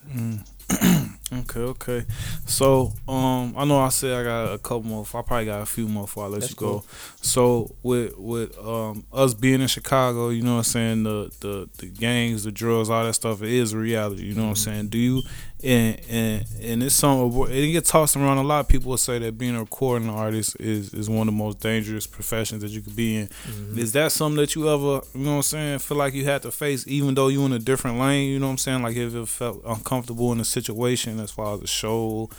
Okay, 1.31 1.61
okay. 1.61 2.05
So, 2.47 2.95
um, 3.07 3.55
I 3.57 3.67
know 3.67 3.81
I 3.81 3.91
said 3.91 4.15
I 4.19 4.25
got 4.25 4.53
a 4.55 4.59
couple 4.59 4.85
more. 4.85 5.03
I 5.15 5.21
probably 5.23 5.45
got 5.45 5.61
a 5.61 5.67
few 5.67 5.87
more 5.87 6.05
before 6.05 6.25
I 6.25 6.29
let 6.29 6.41
That's 6.41 6.53
you 6.53 6.57
go. 6.57 6.81
cool. 6.81 6.87
So, 7.21 7.75
with 7.83 8.17
with 8.17 8.59
um 8.59 9.05
us 9.13 9.35
being 9.35 9.61
in 9.61 9.67
Chicago, 9.69 10.31
you 10.31 10.43
know 10.43 10.53
what 10.53 10.59
I'm 10.59 10.65
saying, 10.65 11.03
the 11.03 11.31
the 11.41 11.69
the 11.79 11.87
gangs, 11.87 12.45
the 12.45 12.51
drugs, 12.53 12.89
all 12.89 13.05
that 13.05 13.13
stuff, 13.13 13.43
it 13.43 13.51
is 13.51 13.75
a 13.75 13.79
reality. 13.79 14.23
You 14.25 14.35
know 14.37 14.45
what 14.45 14.49
I'm 14.49 14.55
Mm-hmm. 14.55 14.71
saying? 14.71 14.89
Do 14.89 14.97
you 14.99 15.23
and 15.62 16.01
and 16.09 16.44
and 16.62 16.83
it's 16.83 16.94
some 16.94 17.33
it 17.51 17.73
get 17.73 17.85
tossed 17.85 18.16
around. 18.16 18.38
A 18.38 18.42
lot 18.42 18.61
of 18.61 18.68
people 18.68 18.90
will 18.90 18.99
say 18.99 19.18
that 19.18 19.38
being 19.38 19.57
a 19.57 19.61
recording 19.61 20.09
artist 20.09 20.57
is 20.61 20.94
is 20.94 21.11
one 21.11 21.27
of 21.29 21.35
the 21.35 21.38
most 21.38 21.61
dangerous 21.61 22.07
professions 22.07 22.62
that 22.62 22.71
you 22.71 22.81
could 22.81 22.94
be 22.94 23.16
in. 23.16 23.29
Mm-hmm. 23.29 23.79
Is 23.79 23.92
that 23.92 24.12
something 24.12 24.37
that 24.37 24.55
you 24.55 24.68
ever, 24.68 25.05
you 25.14 25.25
know 25.25 25.31
what 25.31 25.37
I'm 25.37 25.42
saying, 25.42 25.79
feel 25.81 25.97
like 25.97 26.14
you 26.14 26.25
had 26.25 26.42
to 26.42 26.53
face, 26.53 26.87
even 26.87 27.14
though 27.14 27.29
you 27.29 27.44
in 27.44 27.53
a 27.53 27.59
different 27.59 27.99
lane? 27.99 28.31
You 28.31 28.38
know 28.38 28.47
what 28.47 28.53
I'm 28.53 28.59
saying? 28.59 28.83
Like 28.83 28.97
if 28.97 29.14
it 29.14 29.29
felt 29.29 29.62
uncomfortable 29.66 30.33
in 30.33 30.40
a 30.40 30.44
situation 30.44 31.18
as 31.18 31.33
far 31.33 31.55
as 31.55 31.62
a 31.62 31.66
show, 31.66 32.31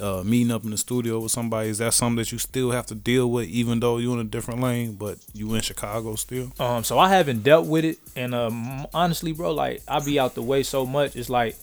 uh, 0.00 0.22
meeting 0.22 0.52
up 0.52 0.64
in 0.64 0.70
the 0.70 0.76
studio 0.76 1.20
with 1.20 1.32
somebody, 1.32 1.70
is 1.70 1.78
that 1.78 1.94
something 1.94 2.16
that 2.16 2.30
you 2.30 2.38
still 2.38 2.70
have 2.72 2.84
to 2.86 2.94
deal 2.94 3.30
with, 3.30 3.48
even 3.48 3.80
though 3.80 3.96
you're 3.96 4.12
in 4.12 4.20
a 4.20 4.24
different 4.24 4.60
lane, 4.60 4.92
but 4.92 5.16
you 5.32 5.54
in 5.54 5.62
Chicago 5.62 6.14
still? 6.16 6.52
Um, 6.58 6.84
so 6.84 6.98
I 6.98 7.08
haven't 7.08 7.42
dealt 7.42 7.66
with 7.66 7.86
it, 7.86 7.98
and 8.14 8.34
um, 8.34 8.86
honestly, 8.92 9.32
bro, 9.32 9.52
like 9.52 9.82
I 9.88 10.00
be 10.00 10.18
out 10.18 10.34
the 10.34 10.42
way 10.42 10.62
so 10.62 10.84
much, 10.84 11.16
it's 11.16 11.30
like 11.30 11.56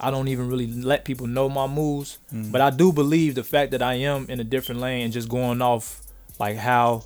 I 0.00 0.10
don't 0.10 0.28
even 0.28 0.48
really 0.48 0.66
let 0.66 1.04
people 1.04 1.26
know 1.26 1.48
my 1.48 1.66
moves. 1.66 2.18
Mm. 2.32 2.50
But 2.50 2.60
I 2.60 2.70
do 2.70 2.92
believe 2.92 3.34
the 3.34 3.44
fact 3.44 3.70
that 3.72 3.82
I 3.82 3.94
am 3.94 4.26
in 4.28 4.40
a 4.40 4.44
different 4.44 4.80
lane 4.80 5.04
and 5.04 5.12
just 5.12 5.28
going 5.28 5.60
off 5.62 6.00
like 6.38 6.56
how 6.56 7.04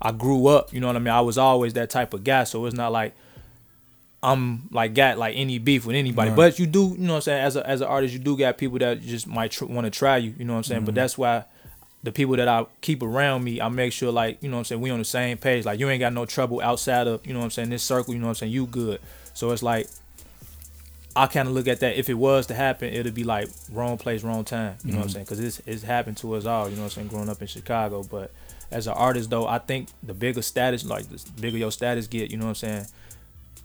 I 0.00 0.12
grew 0.12 0.46
up. 0.46 0.72
You 0.72 0.80
know 0.80 0.86
what 0.86 0.96
I 0.96 1.00
mean? 1.00 1.14
I 1.14 1.20
was 1.20 1.38
always 1.38 1.74
that 1.74 1.90
type 1.90 2.14
of 2.14 2.24
guy, 2.24 2.44
so 2.44 2.64
it's 2.66 2.76
not 2.76 2.92
like 2.92 3.14
I'm 4.22 4.68
like 4.70 4.94
got 4.94 5.18
like 5.18 5.36
any 5.36 5.58
beef 5.58 5.84
with 5.86 5.96
anybody. 5.96 6.30
Right. 6.30 6.36
But 6.36 6.58
you 6.58 6.66
do, 6.66 6.94
you 6.98 6.98
know 6.98 7.14
what 7.14 7.16
I'm 7.16 7.22
saying? 7.22 7.44
As 7.44 7.56
a 7.56 7.68
as 7.68 7.80
an 7.80 7.88
artist, 7.88 8.12
you 8.12 8.20
do 8.20 8.36
got 8.36 8.58
people 8.58 8.78
that 8.78 9.02
just 9.02 9.26
might 9.26 9.50
tr- 9.50 9.66
want 9.66 9.84
to 9.84 9.90
try 9.90 10.16
you. 10.18 10.34
You 10.38 10.44
know 10.44 10.54
what 10.54 10.58
I'm 10.58 10.64
saying? 10.64 10.84
But 10.84 10.92
mm-hmm. 10.92 11.00
that's 11.00 11.18
why 11.18 11.44
the 12.02 12.12
people 12.12 12.36
that 12.36 12.46
I 12.46 12.64
keep 12.80 13.02
around 13.02 13.42
me, 13.42 13.60
I 13.60 13.68
make 13.68 13.92
sure 13.92 14.12
like, 14.12 14.42
you 14.42 14.48
know 14.48 14.56
what 14.56 14.60
I'm 14.60 14.64
saying, 14.66 14.80
we 14.80 14.90
on 14.90 14.98
the 14.98 15.04
same 15.04 15.38
page. 15.38 15.64
Like 15.64 15.80
you 15.80 15.88
ain't 15.88 16.00
got 16.00 16.12
no 16.12 16.24
trouble 16.24 16.60
outside 16.60 17.08
of, 17.08 17.26
you 17.26 17.32
know 17.32 17.40
what 17.40 17.46
I'm 17.46 17.50
saying, 17.50 17.70
this 17.70 17.82
circle, 17.82 18.14
you 18.14 18.20
know 18.20 18.26
what 18.26 18.30
I'm 18.30 18.36
saying, 18.36 18.52
you 18.52 18.66
good. 18.66 19.00
So 19.34 19.50
it's 19.50 19.62
like 19.62 19.88
I 21.16 21.26
kind 21.26 21.48
of 21.48 21.54
look 21.54 21.66
at 21.66 21.80
that 21.80 21.96
if 21.96 22.10
it 22.10 22.14
was 22.14 22.46
to 22.48 22.54
happen, 22.54 22.92
it'd 22.92 23.14
be 23.14 23.24
like 23.24 23.48
wrong 23.72 23.96
place, 23.96 24.22
wrong 24.22 24.44
time. 24.44 24.76
You 24.84 24.92
know 24.92 24.98
what 24.98 25.02
I'm 25.04 25.08
mm-hmm. 25.08 25.12
saying? 25.14 25.24
Because 25.24 25.40
it's 25.40 25.62
it's 25.64 25.82
happened 25.82 26.18
to 26.18 26.34
us 26.34 26.44
all. 26.44 26.68
You 26.68 26.76
know 26.76 26.82
what 26.82 26.88
I'm 26.88 26.90
saying? 26.90 27.08
Growing 27.08 27.30
up 27.30 27.40
in 27.40 27.46
Chicago, 27.48 28.02
but 28.02 28.30
as 28.70 28.86
an 28.86 28.92
artist 28.92 29.30
though, 29.30 29.46
I 29.46 29.58
think 29.58 29.88
the 30.02 30.12
bigger 30.12 30.42
status, 30.42 30.84
like 30.84 31.08
the 31.08 31.40
bigger 31.40 31.56
your 31.56 31.72
status 31.72 32.06
get, 32.06 32.30
you 32.30 32.36
know 32.36 32.44
what 32.44 32.50
I'm 32.50 32.54
saying, 32.56 32.86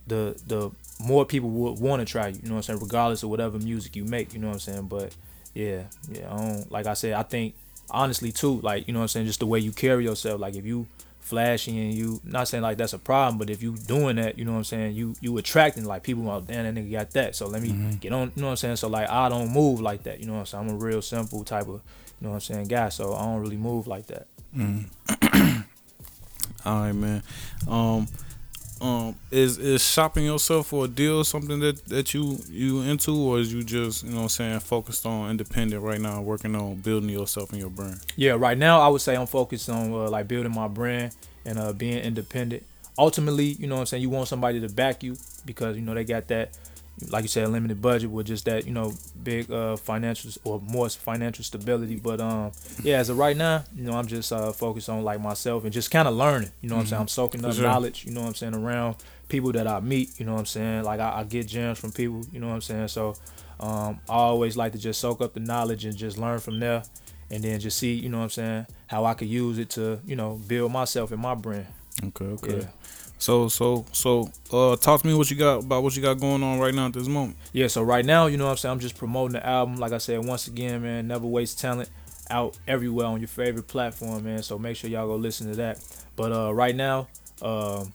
the 0.08 0.42
the 0.48 0.72
more 1.04 1.26
people 1.26 1.50
would 1.50 1.80
want 1.80 2.00
to 2.00 2.06
try 2.06 2.30
you. 2.30 2.40
You 2.42 2.50
know 2.50 2.56
what 2.56 2.60
I'm 2.60 2.64
saying? 2.64 2.80
Regardless 2.80 3.24
of 3.24 3.30
whatever 3.30 3.60
music 3.60 3.98
you 3.98 4.06
make. 4.06 4.34
You 4.34 4.40
know 4.40 4.48
what 4.48 4.54
I'm 4.54 4.60
saying? 4.60 4.88
But 4.88 5.14
yeah, 5.54 5.84
yeah. 6.10 6.34
I 6.34 6.38
don't, 6.38 6.72
like 6.72 6.86
I 6.86 6.94
said, 6.94 7.14
I 7.14 7.24
think 7.24 7.56
honestly 7.90 8.32
too, 8.32 8.62
like 8.62 8.88
you 8.88 8.94
know 8.94 9.00
what 9.00 9.04
I'm 9.04 9.10
saying, 9.10 9.26
just 9.28 9.42
the 9.42 9.46
way 9.46 9.60
you 9.60 9.74
carry 9.74 10.06
yourself. 10.06 10.40
Like 10.40 10.56
if 10.56 10.66
you 10.66 10.88
flashy 11.22 11.80
and 11.80 11.94
you 11.94 12.20
not 12.24 12.48
saying 12.48 12.64
like 12.64 12.78
that's 12.78 12.94
a 12.94 13.00
problem, 13.00 13.38
but 13.38 13.50
if 13.50 13.64
you 13.64 13.76
doing 13.78 14.18
that, 14.18 14.38
you 14.38 14.46
know 14.46 14.52
what 14.52 14.58
I'm 14.60 14.64
saying, 14.66 14.96
you 14.96 15.16
you 15.22 15.38
attracting 15.38 15.86
like 15.86 16.04
people 16.04 16.30
oh 16.30 16.42
damn 16.42 16.74
that 16.74 16.82
nigga 16.82 16.92
got 16.92 17.12
that. 17.12 17.36
So 17.36 17.48
let 17.48 17.62
me 17.62 17.70
get 18.00 18.12
on 18.12 18.32
you 18.36 18.42
know 18.42 18.48
what 18.48 18.52
I'm 18.52 18.58
saying? 18.58 18.76
So 18.78 18.88
like 18.88 19.10
I 19.10 19.30
don't 19.30 19.54
move 19.54 19.80
like 19.82 20.04
that, 20.04 20.20
you 20.20 20.26
know 20.26 20.34
what 20.34 20.40
I'm 20.40 20.46
saying? 20.46 20.70
I'm 20.70 20.76
a 20.76 20.78
real 20.78 21.02
simple 21.02 21.44
type 21.44 21.68
of 21.68 21.82
you 22.20 22.28
know 22.28 22.30
what 22.30 22.36
I'm 22.36 22.42
saying, 22.42 22.68
guy. 22.68 22.90
So 22.90 23.14
I 23.14 23.24
don't 23.24 23.40
really 23.40 23.58
move 23.58 23.88
like 23.88 24.08
that. 24.08 24.28
All 26.66 26.82
right, 26.82 26.92
man. 26.94 27.24
Um, 27.68 28.08
um, 28.82 29.16
is 29.30 29.58
is 29.60 29.82
shopping 29.84 30.26
yourself 30.26 30.68
for 30.68 30.86
a 30.86 30.88
deal 30.88 31.24
something 31.24 31.60
that 31.60 31.86
that 31.86 32.14
you 32.14 32.40
you 32.50 32.82
into, 32.82 33.16
or 33.16 33.40
is 33.40 33.54
you 33.54 33.64
just 33.64 34.04
you 34.04 34.10
know 34.10 34.18
what 34.18 34.24
I'm 34.24 34.30
saying 34.30 34.60
focused 34.62 35.06
on 35.06 35.30
independent 35.30 35.84
right 35.84 36.02
now, 36.02 36.22
working 36.22 36.56
on 36.56 36.76
building 36.78 37.10
yourself 37.10 37.52
and 37.52 37.60
your 37.60 37.70
brand? 37.70 38.00
Yeah, 38.16 38.32
right 38.32 38.58
now 38.58 38.82
I 38.82 38.88
would 38.88 39.02
say 39.02 39.16
I'm 39.16 39.28
focused 39.28 39.70
on 39.70 39.92
uh, 39.94 40.10
like 40.10 40.28
building 40.28 40.54
my 40.54 40.68
brand 40.68 41.16
and 41.46 41.60
uh, 41.60 41.74
being 41.74 42.00
independent. 42.00 42.64
Ultimately, 42.98 43.46
you 43.46 43.68
know 43.68 43.76
what 43.76 43.82
I'm 43.82 43.86
saying, 43.88 44.04
you 44.04 44.10
want 44.10 44.28
somebody 44.28 44.60
to 44.60 44.70
back 44.70 45.04
you 45.04 45.16
because 45.46 45.76
you 45.76 45.84
know 45.84 45.94
they 45.94 46.04
got 46.04 46.28
that 46.30 46.58
like 47.10 47.24
you 47.24 47.28
said 47.28 47.48
limited 47.50 47.82
budget 47.82 48.10
with 48.10 48.28
just 48.28 48.46
that, 48.46 48.66
you 48.68 48.74
know, 48.74 48.94
big 49.24 49.50
uh 49.52 49.76
financial 49.76 50.32
or 50.44 50.60
more 50.62 50.90
financial 50.90 51.44
stability, 51.44 51.96
but 51.96 52.22
um 52.22 52.52
yeah, 52.84 52.98
as 52.98 53.10
of 53.10 53.18
right 53.18 53.36
now, 53.36 53.64
you 53.76 53.84
know, 53.84 53.94
I'm 53.94 54.08
just 54.08 54.32
uh 54.32 54.52
focused 54.52 54.90
on 54.90 55.04
like 55.04 55.20
myself 55.20 55.64
and 55.64 55.74
just 55.74 55.90
kind 55.92 56.08
of 56.08 56.16
learning, 56.16 56.52
you 56.62 56.70
know 56.70 56.76
what 56.76 56.82
I'm 56.82 56.88
saying? 56.88 57.02
I'm 57.02 57.08
soaking 57.08 57.44
up 57.46 57.54
sure. 57.54 57.64
knowledge, 57.64 58.06
you 58.06 58.12
know 58.12 58.22
what 58.22 58.28
I'm 58.28 58.36
saying, 58.36 58.56
around 58.56 58.98
people 59.30 59.52
that 59.54 59.68
I 59.68 59.80
meet, 59.80 60.20
you 60.20 60.26
know 60.26 60.34
what 60.34 60.40
I'm 60.40 60.46
saying? 60.46 60.84
Like 60.84 61.00
I, 61.00 61.20
I 61.20 61.24
get 61.24 61.48
gems 61.48 61.80
from 61.80 61.92
people, 61.92 62.22
you 62.32 62.40
know 62.40 62.48
what 62.48 62.56
I'm 62.56 62.62
saying? 62.62 62.90
So 62.90 63.16
um 63.60 64.00
I 64.10 64.14
always 64.14 64.56
like 64.56 64.74
to 64.74 64.78
just 64.78 65.00
soak 65.00 65.22
up 65.22 65.34
the 65.34 65.40
knowledge 65.40 65.86
and 65.86 65.96
just 65.96 66.18
learn 66.18 66.40
from 66.40 66.60
there 66.60 66.84
and 67.32 67.44
then 67.44 67.60
just 67.60 67.78
see, 67.78 67.94
you 67.94 68.10
know 68.10 68.18
what 68.18 68.26
I'm 68.26 68.30
saying, 68.30 68.66
how 68.88 69.06
I 69.06 69.14
could 69.14 69.30
use 69.30 69.58
it 69.58 69.70
to, 69.72 70.02
you 70.06 70.16
know, 70.16 70.40
build 70.48 70.72
myself 70.72 71.12
and 71.12 71.22
my 71.22 71.34
brand. 71.34 71.68
Okay, 72.04 72.26
okay. 72.26 72.58
Yeah. 72.60 72.66
So 73.22 73.50
so 73.50 73.86
so 73.92 74.32
uh, 74.52 74.76
talk 74.78 75.02
to 75.02 75.08
me 75.08 75.14
what 75.14 75.30
you 75.30 75.38
got 75.38 75.64
about 75.64 75.84
what 75.84 75.96
you 75.96 76.02
got 76.02 76.20
going 76.20 76.42
on 76.42 76.58
right 76.58 76.74
now 76.74 76.88
at 76.88 76.94
this 76.94 77.08
moment. 77.08 77.38
Yeah, 77.54 77.68
so 77.68 77.84
right 77.84 78.04
now, 78.04 78.26
you 78.26 78.36
know 78.36 78.46
what 78.46 78.52
I'm 78.52 78.58
saying, 78.58 78.74
I'm 78.74 78.80
just 78.80 78.98
promoting 78.98 79.34
the 79.34 79.46
album. 79.46 79.76
Like 79.76 79.92
I 79.92 80.00
said, 80.00 80.26
once 80.26 80.48
again, 80.48 80.82
man, 80.82 81.08
Never 81.08 81.28
Waste 81.28 81.60
Talent 81.60 81.92
out 82.32 82.58
everywhere 82.68 83.06
on 83.06 83.20
your 83.20 83.28
favorite 83.28 83.68
platform, 83.68 84.24
man. 84.24 84.42
So 84.42 84.58
make 84.58 84.76
sure 84.76 84.90
y'all 84.90 85.06
go 85.06 85.18
listen 85.18 85.48
to 85.52 85.56
that. 85.58 85.86
But 86.16 86.32
uh 86.32 86.52
right 86.52 86.76
now, 86.76 87.10
uh, 87.44 87.86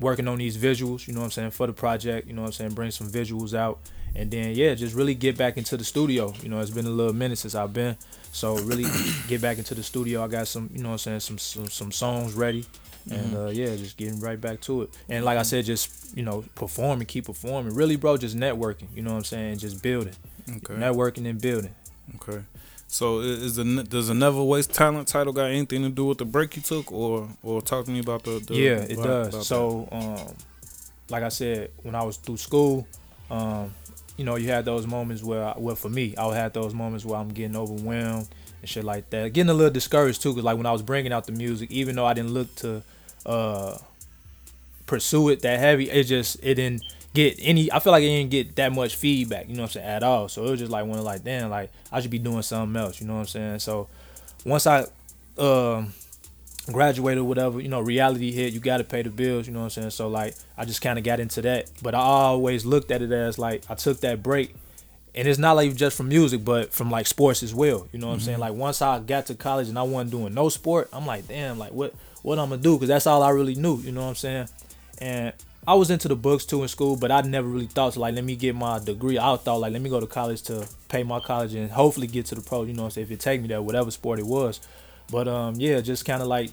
working 0.00 0.28
on 0.28 0.36
these 0.36 0.58
visuals, 0.58 1.08
you 1.08 1.14
know 1.14 1.20
what 1.20 1.26
I'm 1.26 1.30
saying, 1.30 1.52
for 1.52 1.66
the 1.66 1.72
project, 1.72 2.28
you 2.28 2.34
know 2.34 2.42
what 2.42 2.48
I'm 2.48 2.52
saying, 2.52 2.72
bring 2.74 2.90
some 2.90 3.10
visuals 3.10 3.54
out. 3.54 3.78
And 4.14 4.30
then 4.30 4.54
yeah, 4.54 4.74
just 4.74 4.94
really 4.94 5.14
get 5.14 5.38
back 5.38 5.56
into 5.56 5.78
the 5.78 5.84
studio. 5.84 6.34
You 6.42 6.50
know, 6.50 6.60
it's 6.60 6.70
been 6.70 6.84
a 6.84 6.90
little 6.90 7.14
minute 7.14 7.38
since 7.38 7.54
I've 7.54 7.72
been. 7.72 7.96
So 8.32 8.58
really 8.58 8.84
get 9.28 9.40
back 9.40 9.56
into 9.56 9.74
the 9.74 9.82
studio. 9.82 10.22
I 10.22 10.28
got 10.28 10.46
some, 10.46 10.68
you 10.74 10.82
know 10.82 10.90
what 10.90 11.06
I'm 11.06 11.20
saying, 11.20 11.20
some 11.20 11.38
some, 11.38 11.70
some 11.70 11.90
songs 11.90 12.34
ready. 12.34 12.66
And 13.10 13.36
uh, 13.36 13.46
yeah, 13.48 13.76
just 13.76 13.96
getting 13.96 14.20
right 14.20 14.40
back 14.40 14.60
to 14.62 14.82
it. 14.82 14.90
And 15.08 15.24
like 15.24 15.36
I 15.38 15.42
said, 15.42 15.64
just 15.66 16.16
you 16.16 16.22
know, 16.22 16.44
performing, 16.54 17.06
keep 17.06 17.26
performing. 17.26 17.74
Really, 17.74 17.96
bro, 17.96 18.16
just 18.16 18.36
networking. 18.36 18.88
You 18.94 19.02
know 19.02 19.10
what 19.10 19.18
I'm 19.18 19.24
saying? 19.24 19.58
Just 19.58 19.82
building, 19.82 20.14
Okay. 20.48 20.74
networking 20.74 21.28
and 21.28 21.40
building. 21.40 21.74
Okay. 22.16 22.42
So 22.86 23.20
is 23.20 23.56
the 23.56 23.64
does 23.88 24.08
the 24.08 24.14
Never 24.14 24.42
Waste 24.42 24.72
Talent 24.72 25.08
title 25.08 25.32
got 25.32 25.46
anything 25.50 25.82
to 25.82 25.90
do 25.90 26.04
with 26.06 26.18
the 26.18 26.24
break 26.24 26.56
you 26.56 26.62
took, 26.62 26.92
or 26.92 27.28
or 27.42 27.60
talk 27.60 27.84
to 27.86 27.90
me 27.90 27.98
about 27.98 28.22
the? 28.24 28.38
the 28.46 28.54
yeah, 28.54 28.76
it 28.80 28.96
does. 28.96 29.46
so, 29.46 29.88
um, 29.90 30.34
like 31.10 31.22
I 31.24 31.28
said, 31.28 31.70
when 31.82 31.94
I 31.94 32.04
was 32.04 32.16
through 32.16 32.36
school, 32.38 32.86
um, 33.30 33.74
you 34.16 34.24
know, 34.24 34.36
you 34.36 34.48
had 34.48 34.64
those 34.64 34.86
moments 34.86 35.22
where, 35.24 35.42
I, 35.44 35.54
well, 35.58 35.74
for 35.74 35.88
me, 35.88 36.14
I 36.16 36.34
had 36.34 36.54
those 36.54 36.72
moments 36.72 37.04
where 37.04 37.18
I'm 37.18 37.28
getting 37.30 37.56
overwhelmed 37.56 38.28
and 38.64 38.68
shit 38.68 38.84
like 38.84 39.10
that, 39.10 39.32
getting 39.32 39.50
a 39.50 39.54
little 39.54 39.72
discouraged 39.72 40.22
too, 40.22 40.30
because 40.30 40.44
like 40.44 40.56
when 40.56 40.66
I 40.66 40.72
was 40.72 40.82
bringing 40.82 41.12
out 41.12 41.26
the 41.26 41.32
music, 41.32 41.70
even 41.70 41.96
though 41.96 42.06
I 42.06 42.14
didn't 42.14 42.32
look 42.32 42.54
to 42.56 42.82
uh 43.24 43.78
pursue 44.86 45.28
it 45.30 45.42
that 45.42 45.60
heavy, 45.60 45.90
it 45.90 46.04
just 46.04 46.38
it 46.42 46.54
didn't 46.54 46.82
get 47.14 47.36
any. 47.40 47.70
I 47.70 47.78
feel 47.78 47.92
like 47.92 48.02
it 48.02 48.08
didn't 48.08 48.30
get 48.30 48.56
that 48.56 48.72
much 48.72 48.96
feedback, 48.96 49.48
you 49.48 49.54
know 49.54 49.62
what 49.62 49.70
I'm 49.70 49.82
saying, 49.82 49.86
at 49.86 50.02
all. 50.02 50.28
So 50.28 50.44
it 50.44 50.50
was 50.50 50.60
just 50.60 50.72
like 50.72 50.86
one 50.86 50.98
of 50.98 51.04
like, 51.04 51.24
damn, 51.24 51.50
like 51.50 51.70
I 51.92 52.00
should 52.00 52.10
be 52.10 52.18
doing 52.18 52.42
something 52.42 52.80
else, 52.80 53.00
you 53.00 53.06
know 53.06 53.14
what 53.14 53.20
I'm 53.20 53.26
saying. 53.26 53.58
So 53.60 53.88
once 54.44 54.66
I 54.66 54.84
um 55.38 55.92
graduated 56.72 57.22
whatever, 57.22 57.60
you 57.60 57.68
know, 57.68 57.80
reality 57.80 58.32
hit, 58.32 58.52
you 58.52 58.60
got 58.60 58.78
to 58.78 58.84
pay 58.84 59.02
the 59.02 59.10
bills, 59.10 59.46
you 59.46 59.52
know 59.52 59.60
what 59.60 59.64
I'm 59.64 59.70
saying? 59.70 59.90
So, 59.90 60.08
like, 60.08 60.34
I 60.56 60.64
just 60.64 60.80
kind 60.80 60.98
of 60.98 61.04
got 61.04 61.20
into 61.20 61.42
that. 61.42 61.70
But 61.82 61.94
I 61.94 61.98
always 61.98 62.64
looked 62.64 62.90
at 62.90 63.02
it 63.02 63.12
as, 63.12 63.38
like, 63.38 63.64
I 63.68 63.74
took 63.74 64.00
that 64.00 64.22
break. 64.22 64.54
And 65.16 65.28
it's 65.28 65.38
not 65.38 65.54
like 65.54 65.76
just 65.76 65.96
from 65.96 66.08
music, 66.08 66.44
but 66.44 66.72
from, 66.72 66.90
like, 66.90 67.06
sports 67.06 67.42
as 67.42 67.54
well. 67.54 67.86
You 67.92 68.00
know 68.00 68.08
what 68.08 68.14
I'm 68.14 68.20
saying? 68.20 68.40
Like, 68.40 68.54
once 68.54 68.82
I 68.82 68.98
got 68.98 69.26
to 69.26 69.34
college 69.34 69.68
and 69.68 69.78
I 69.78 69.82
wasn't 69.82 70.10
doing 70.10 70.34
no 70.34 70.48
sport, 70.48 70.88
I'm 70.92 71.06
like, 71.06 71.28
damn, 71.28 71.58
like, 71.58 71.72
what, 71.72 71.94
what 72.22 72.38
I'm 72.38 72.48
going 72.48 72.60
to 72.60 72.64
do? 72.64 72.74
Because 72.76 72.88
that's 72.88 73.06
all 73.06 73.22
I 73.22 73.30
really 73.30 73.54
knew, 73.54 73.78
you 73.78 73.92
know 73.92 74.02
what 74.02 74.08
I'm 74.08 74.14
saying? 74.16 74.48
And 74.98 75.32
I 75.66 75.74
was 75.74 75.90
into 75.90 76.08
the 76.08 76.16
books, 76.16 76.44
too, 76.44 76.62
in 76.62 76.68
school, 76.68 76.96
but 76.96 77.12
I 77.12 77.20
never 77.20 77.46
really 77.46 77.66
thought 77.66 77.92
to, 77.92 78.00
like, 78.00 78.14
let 78.14 78.24
me 78.24 78.34
get 78.34 78.56
my 78.56 78.80
degree. 78.80 79.16
I 79.16 79.36
thought, 79.36 79.60
like, 79.60 79.72
let 79.72 79.82
me 79.82 79.88
go 79.88 80.00
to 80.00 80.06
college 80.06 80.42
to 80.42 80.66
pay 80.88 81.04
my 81.04 81.20
college 81.20 81.54
and 81.54 81.70
hopefully 81.70 82.08
get 82.08 82.26
to 82.26 82.34
the 82.34 82.40
pro, 82.40 82.64
you 82.64 82.72
know 82.72 82.82
what 82.82 82.86
I'm 82.86 82.90
saying? 82.92 83.06
If 83.06 83.10
it 83.12 83.20
take 83.20 83.40
me 83.40 83.48
there, 83.48 83.62
whatever 83.62 83.90
sport 83.92 84.18
it 84.18 84.26
was. 84.26 84.60
But 85.10 85.28
um, 85.28 85.54
yeah, 85.56 85.80
just 85.80 86.04
kind 86.04 86.22
of 86.22 86.28
like 86.28 86.50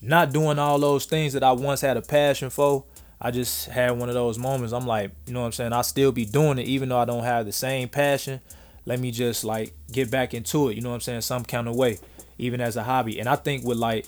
not 0.00 0.32
doing 0.32 0.58
all 0.58 0.78
those 0.78 1.06
things 1.06 1.32
that 1.34 1.42
I 1.42 1.52
once 1.52 1.80
had 1.80 1.96
a 1.96 2.02
passion 2.02 2.50
for. 2.50 2.84
I 3.24 3.30
just 3.30 3.68
had 3.68 3.92
one 3.92 4.10
of 4.10 4.14
those 4.14 4.38
moments. 4.38 4.74
I'm 4.74 4.86
like, 4.86 5.10
you 5.26 5.32
know 5.32 5.40
what 5.40 5.46
I'm 5.46 5.52
saying? 5.52 5.72
I 5.72 5.80
still 5.80 6.12
be 6.12 6.26
doing 6.26 6.58
it 6.58 6.66
even 6.66 6.90
though 6.90 6.98
I 6.98 7.06
don't 7.06 7.24
have 7.24 7.46
the 7.46 7.52
same 7.52 7.88
passion. 7.88 8.42
Let 8.84 9.00
me 9.00 9.10
just 9.12 9.44
like 9.44 9.72
get 9.90 10.10
back 10.10 10.34
into 10.34 10.68
it, 10.68 10.76
you 10.76 10.82
know 10.82 10.90
what 10.90 10.96
I'm 10.96 11.00
saying? 11.00 11.22
Some 11.22 11.42
kind 11.42 11.66
of 11.66 11.74
way, 11.74 11.98
even 12.36 12.60
as 12.60 12.76
a 12.76 12.82
hobby. 12.82 13.18
And 13.18 13.26
I 13.26 13.36
think 13.36 13.64
with 13.64 13.78
like 13.78 14.04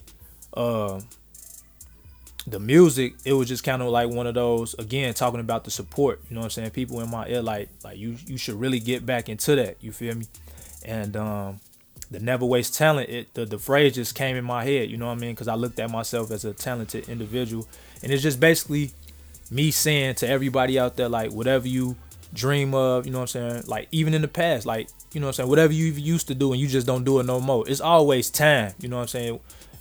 uh 0.52 1.00
the 2.46 2.60
music, 2.60 3.14
it 3.24 3.32
was 3.32 3.48
just 3.48 3.64
kind 3.64 3.80
of 3.80 3.88
like 3.88 4.10
one 4.10 4.26
of 4.26 4.34
those 4.34 4.74
again 4.74 5.14
talking 5.14 5.40
about 5.40 5.64
the 5.64 5.70
support. 5.70 6.20
You 6.28 6.34
know 6.34 6.40
what 6.40 6.48
I'm 6.48 6.50
saying? 6.50 6.70
People 6.72 7.00
in 7.00 7.10
my 7.10 7.26
ear 7.26 7.40
like 7.40 7.70
like 7.82 7.96
you 7.96 8.16
you 8.26 8.36
should 8.36 8.60
really 8.60 8.80
get 8.80 9.06
back 9.06 9.30
into 9.30 9.56
that. 9.56 9.78
You 9.80 9.92
feel 9.92 10.14
me? 10.14 10.26
And 10.84 11.16
um, 11.16 11.60
the 12.10 12.20
never 12.20 12.44
waste 12.44 12.74
talent. 12.74 13.08
It 13.08 13.32
the 13.32 13.46
the 13.46 13.58
phrase 13.58 13.94
just 13.94 14.14
came 14.14 14.36
in 14.36 14.44
my 14.44 14.62
head. 14.62 14.90
You 14.90 14.98
know 14.98 15.06
what 15.06 15.16
I 15.16 15.20
mean? 15.20 15.32
Because 15.32 15.48
I 15.48 15.54
looked 15.54 15.80
at 15.80 15.90
myself 15.90 16.30
as 16.30 16.44
a 16.44 16.52
talented 16.52 17.08
individual, 17.08 17.66
and 18.02 18.12
it's 18.12 18.22
just 18.22 18.40
basically 18.40 18.90
me 19.50 19.70
saying 19.70 20.16
to 20.16 20.28
everybody 20.28 20.78
out 20.78 20.96
there 20.96 21.08
like 21.08 21.32
whatever 21.32 21.68
you 21.68 21.96
dream 22.32 22.74
of. 22.74 23.06
You 23.06 23.12
know 23.12 23.18
what 23.18 23.34
I'm 23.34 23.50
saying? 23.50 23.64
Like 23.66 23.88
even 23.92 24.14
in 24.14 24.22
the 24.22 24.28
past, 24.28 24.66
like 24.66 24.88
you 25.12 25.20
know 25.20 25.26
what 25.26 25.30
I'm 25.30 25.44
saying? 25.44 25.48
Whatever 25.48 25.72
you 25.72 25.86
used 25.86 26.28
to 26.28 26.34
do 26.34 26.52
and 26.52 26.60
you 26.60 26.68
just 26.68 26.86
don't 26.86 27.04
do 27.04 27.20
it 27.20 27.26
no 27.26 27.40
more. 27.40 27.68
It's 27.68 27.80
always 27.80 28.30
time. 28.30 28.74
You 28.80 28.88
know 28.88 28.96
what 28.96 29.02
I'm 29.02 29.08
saying? 29.08 29.40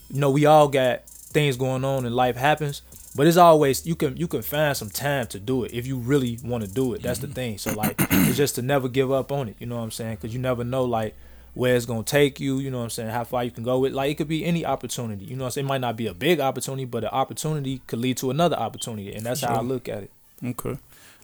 You 0.10 0.20
know 0.20 0.32
we 0.32 0.46
all 0.46 0.68
got 0.68 1.08
things 1.10 1.58
going 1.58 1.84
on 1.84 2.06
and 2.06 2.16
life 2.16 2.38
happens 2.38 2.82
but 3.16 3.28
it's 3.28 3.38
always 3.38 3.86
you 3.86 3.96
can 3.96 4.16
you 4.18 4.28
can 4.28 4.42
find 4.42 4.76
some 4.76 4.90
time 4.90 5.26
to 5.28 5.40
do 5.40 5.64
it 5.64 5.74
if 5.74 5.88
you 5.88 5.98
really 5.98 6.38
want 6.44 6.64
to 6.64 6.70
do 6.70 6.94
it 6.94 7.02
that's 7.02 7.20
the 7.20 7.28
mm-hmm. 7.28 7.34
thing 7.34 7.58
so 7.58 7.74
like 7.74 7.96
it's 8.00 8.38
just 8.38 8.56
to 8.56 8.62
never 8.62 8.88
give 8.88 9.12
up 9.12 9.32
on 9.32 9.50
it 9.50 9.56
you 9.60 9.66
know 9.66 9.76
what 9.76 9.84
i'm 9.84 9.92
saying 9.92 10.16
because 10.16 10.34
you 10.34 10.40
never 10.40 10.64
know 10.64 10.84
like 10.86 11.16
where 11.56 11.76
it's 11.76 11.86
gonna 11.88 12.04
take 12.04 12.40
you 12.40 12.60
you 12.60 12.70
know 12.70 12.78
what 12.78 12.84
i'm 12.84 12.90
saying 12.92 13.10
how 13.10 13.24
far 13.24 13.44
you 13.44 13.50
can 13.50 13.64
go 13.64 13.80
with 13.80 13.94
like 13.94 14.12
it 14.12 14.16
could 14.16 14.28
be 14.28 14.46
any 14.46 14.64
opportunity 14.64 15.26
you 15.26 15.36
know 15.36 15.46
what 15.46 15.48
i'm 15.48 15.52
saying 15.52 15.66
it 15.66 15.70
might 15.70 15.82
not 15.82 15.96
be 15.98 16.06
a 16.06 16.14
big 16.14 16.40
opportunity 16.40 16.86
but 16.86 17.04
an 17.04 17.10
opportunity 17.10 17.82
could 17.88 18.00
lead 18.00 18.16
to 18.18 18.30
another 18.30 18.56
opportunity 18.58 19.14
and 19.14 19.26
that's 19.26 19.42
how 19.42 19.56
i 19.56 19.62
look 19.62 19.90
at 19.90 20.04
it 20.04 20.12
Okay. 20.44 20.78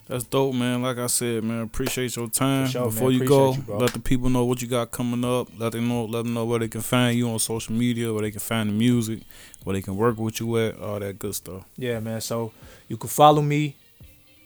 That's 0.07 0.23
dope, 0.25 0.55
man. 0.55 0.81
Like 0.81 0.97
I 0.97 1.07
said, 1.07 1.43
man, 1.43 1.61
appreciate 1.61 2.15
your 2.15 2.27
time. 2.27 2.67
Sure, 2.67 2.85
Before 2.85 3.09
man. 3.09 3.19
you 3.19 3.27
go, 3.27 3.53
you, 3.53 3.63
let 3.67 3.93
the 3.93 3.99
people 3.99 4.29
know 4.29 4.43
what 4.43 4.61
you 4.61 4.67
got 4.67 4.91
coming 4.91 5.23
up. 5.23 5.47
Let 5.57 5.71
them 5.71 5.87
know, 5.87 6.05
let 6.05 6.23
them 6.23 6.33
know 6.33 6.43
where 6.43 6.59
they 6.59 6.67
can 6.67 6.81
find 6.81 7.17
you 7.17 7.29
on 7.29 7.39
social 7.39 7.73
media, 7.73 8.11
where 8.11 8.23
they 8.23 8.31
can 8.31 8.39
find 8.41 8.67
the 8.69 8.73
music, 8.73 9.21
where 9.63 9.73
they 9.73 9.81
can 9.81 9.95
work 9.95 10.17
with 10.17 10.39
you 10.41 10.57
at, 10.57 10.77
all 10.79 10.99
that 10.99 11.17
good 11.17 11.35
stuff. 11.35 11.63
Yeah, 11.77 11.99
man. 12.01 12.19
So 12.19 12.51
you 12.89 12.97
can 12.97 13.09
follow 13.09 13.41
me 13.41 13.75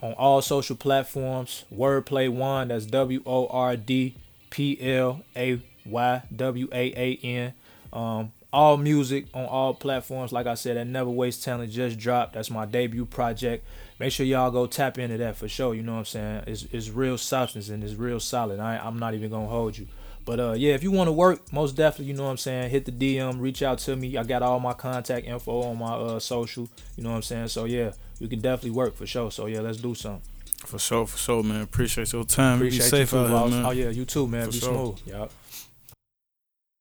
on 0.02 0.14
all 0.14 0.42
social 0.42 0.76
platforms. 0.76 1.66
Wordplay 1.74 2.30
Waan. 2.30 2.68
That's 2.68 2.86
W 2.86 3.24
O 3.26 3.48
R 3.48 3.76
D 3.76 4.16
P 4.52 4.78
L 4.82 5.22
A 5.36 5.60
Y 5.86 6.22
W 6.36 6.68
A 6.72 6.94
A 6.96 7.20
N. 7.24 7.54
Um, 7.94 8.32
all 8.52 8.78
music 8.78 9.26
on 9.34 9.46
all 9.46 9.74
platforms. 9.74 10.32
Like 10.32 10.48
I 10.48 10.54
said, 10.54 10.78
that 10.78 10.88
Never 10.88 11.10
Waste 11.10 11.44
Talent 11.44 11.72
just 11.72 11.98
dropped. 11.98 12.34
That's 12.34 12.50
my 12.50 12.66
debut 12.66 13.06
project. 13.06 13.66
Make 14.00 14.12
sure 14.12 14.26
y'all 14.26 14.52
go 14.52 14.66
tap 14.66 14.98
into 14.98 15.18
that 15.18 15.36
for 15.36 15.48
sure. 15.48 15.74
You 15.74 15.84
know 15.84 15.94
what 15.94 16.00
I'm 16.00 16.06
saying? 16.06 16.44
It's, 16.48 16.64
it's 16.72 16.90
real 16.90 17.18
substance 17.18 17.70
and 17.70 17.84
it's 17.84 17.96
real 17.96 18.20
solid. 18.20 18.60
I, 18.60 18.78
I'm 18.78 18.98
not 18.98 19.14
even 19.14 19.30
gonna 19.30 19.48
hold 19.48 19.78
you. 19.78 19.88
But 20.26 20.40
uh, 20.40 20.54
yeah, 20.54 20.74
if 20.74 20.84
you 20.84 20.92
want 20.92 21.08
to 21.08 21.12
work, 21.12 21.54
most 21.54 21.76
definitely, 21.76 22.06
you 22.06 22.14
know 22.14 22.24
what 22.24 22.32
I'm 22.32 22.38
saying. 22.38 22.72
Hit 22.72 22.86
the 22.86 22.92
DM, 22.92 23.40
reach 23.40 23.62
out 23.62 23.78
to 23.80 23.96
me. 23.96 24.18
I 24.18 24.24
got 24.24 24.42
all 24.42 24.60
my 24.60 24.74
contact 24.74 25.28
info 25.28 25.62
on 25.62 25.78
my 25.78 25.94
uh 25.94 26.20
social. 26.20 26.68
You 26.96 27.04
know 27.04 27.12
what 27.12 27.18
I'm 27.18 27.22
saying. 27.22 27.50
So 27.50 27.66
yeah, 27.66 27.92
we 28.20 28.28
can 28.28 28.40
definitely 28.40 28.72
work 28.72 28.96
for 28.96 29.06
sure. 29.06 29.32
So 29.32 29.46
yeah, 29.46 29.60
let's 29.60 29.78
do 29.78 29.94
something. 29.94 30.22
For 30.66 30.80
sure, 30.80 31.06
for 31.06 31.18
sure, 31.18 31.44
man. 31.44 31.62
Appreciate 31.62 32.12
your 32.12 32.24
time. 32.24 32.58
Appreciate 32.58 32.86
Be 32.86 32.90
safe 32.90 33.12
you 33.14 33.20
too, 33.20 33.36
out 33.36 33.50
here, 33.50 33.58
man. 33.58 33.66
Oh 33.66 33.72
yeah, 33.72 33.90
you 33.90 34.06
too, 34.06 34.28
man. 34.28 34.46
For 34.46 34.52
Be 34.52 34.60
sure. 34.60 34.74
smooth. 34.74 35.00
Yup. 35.08 35.32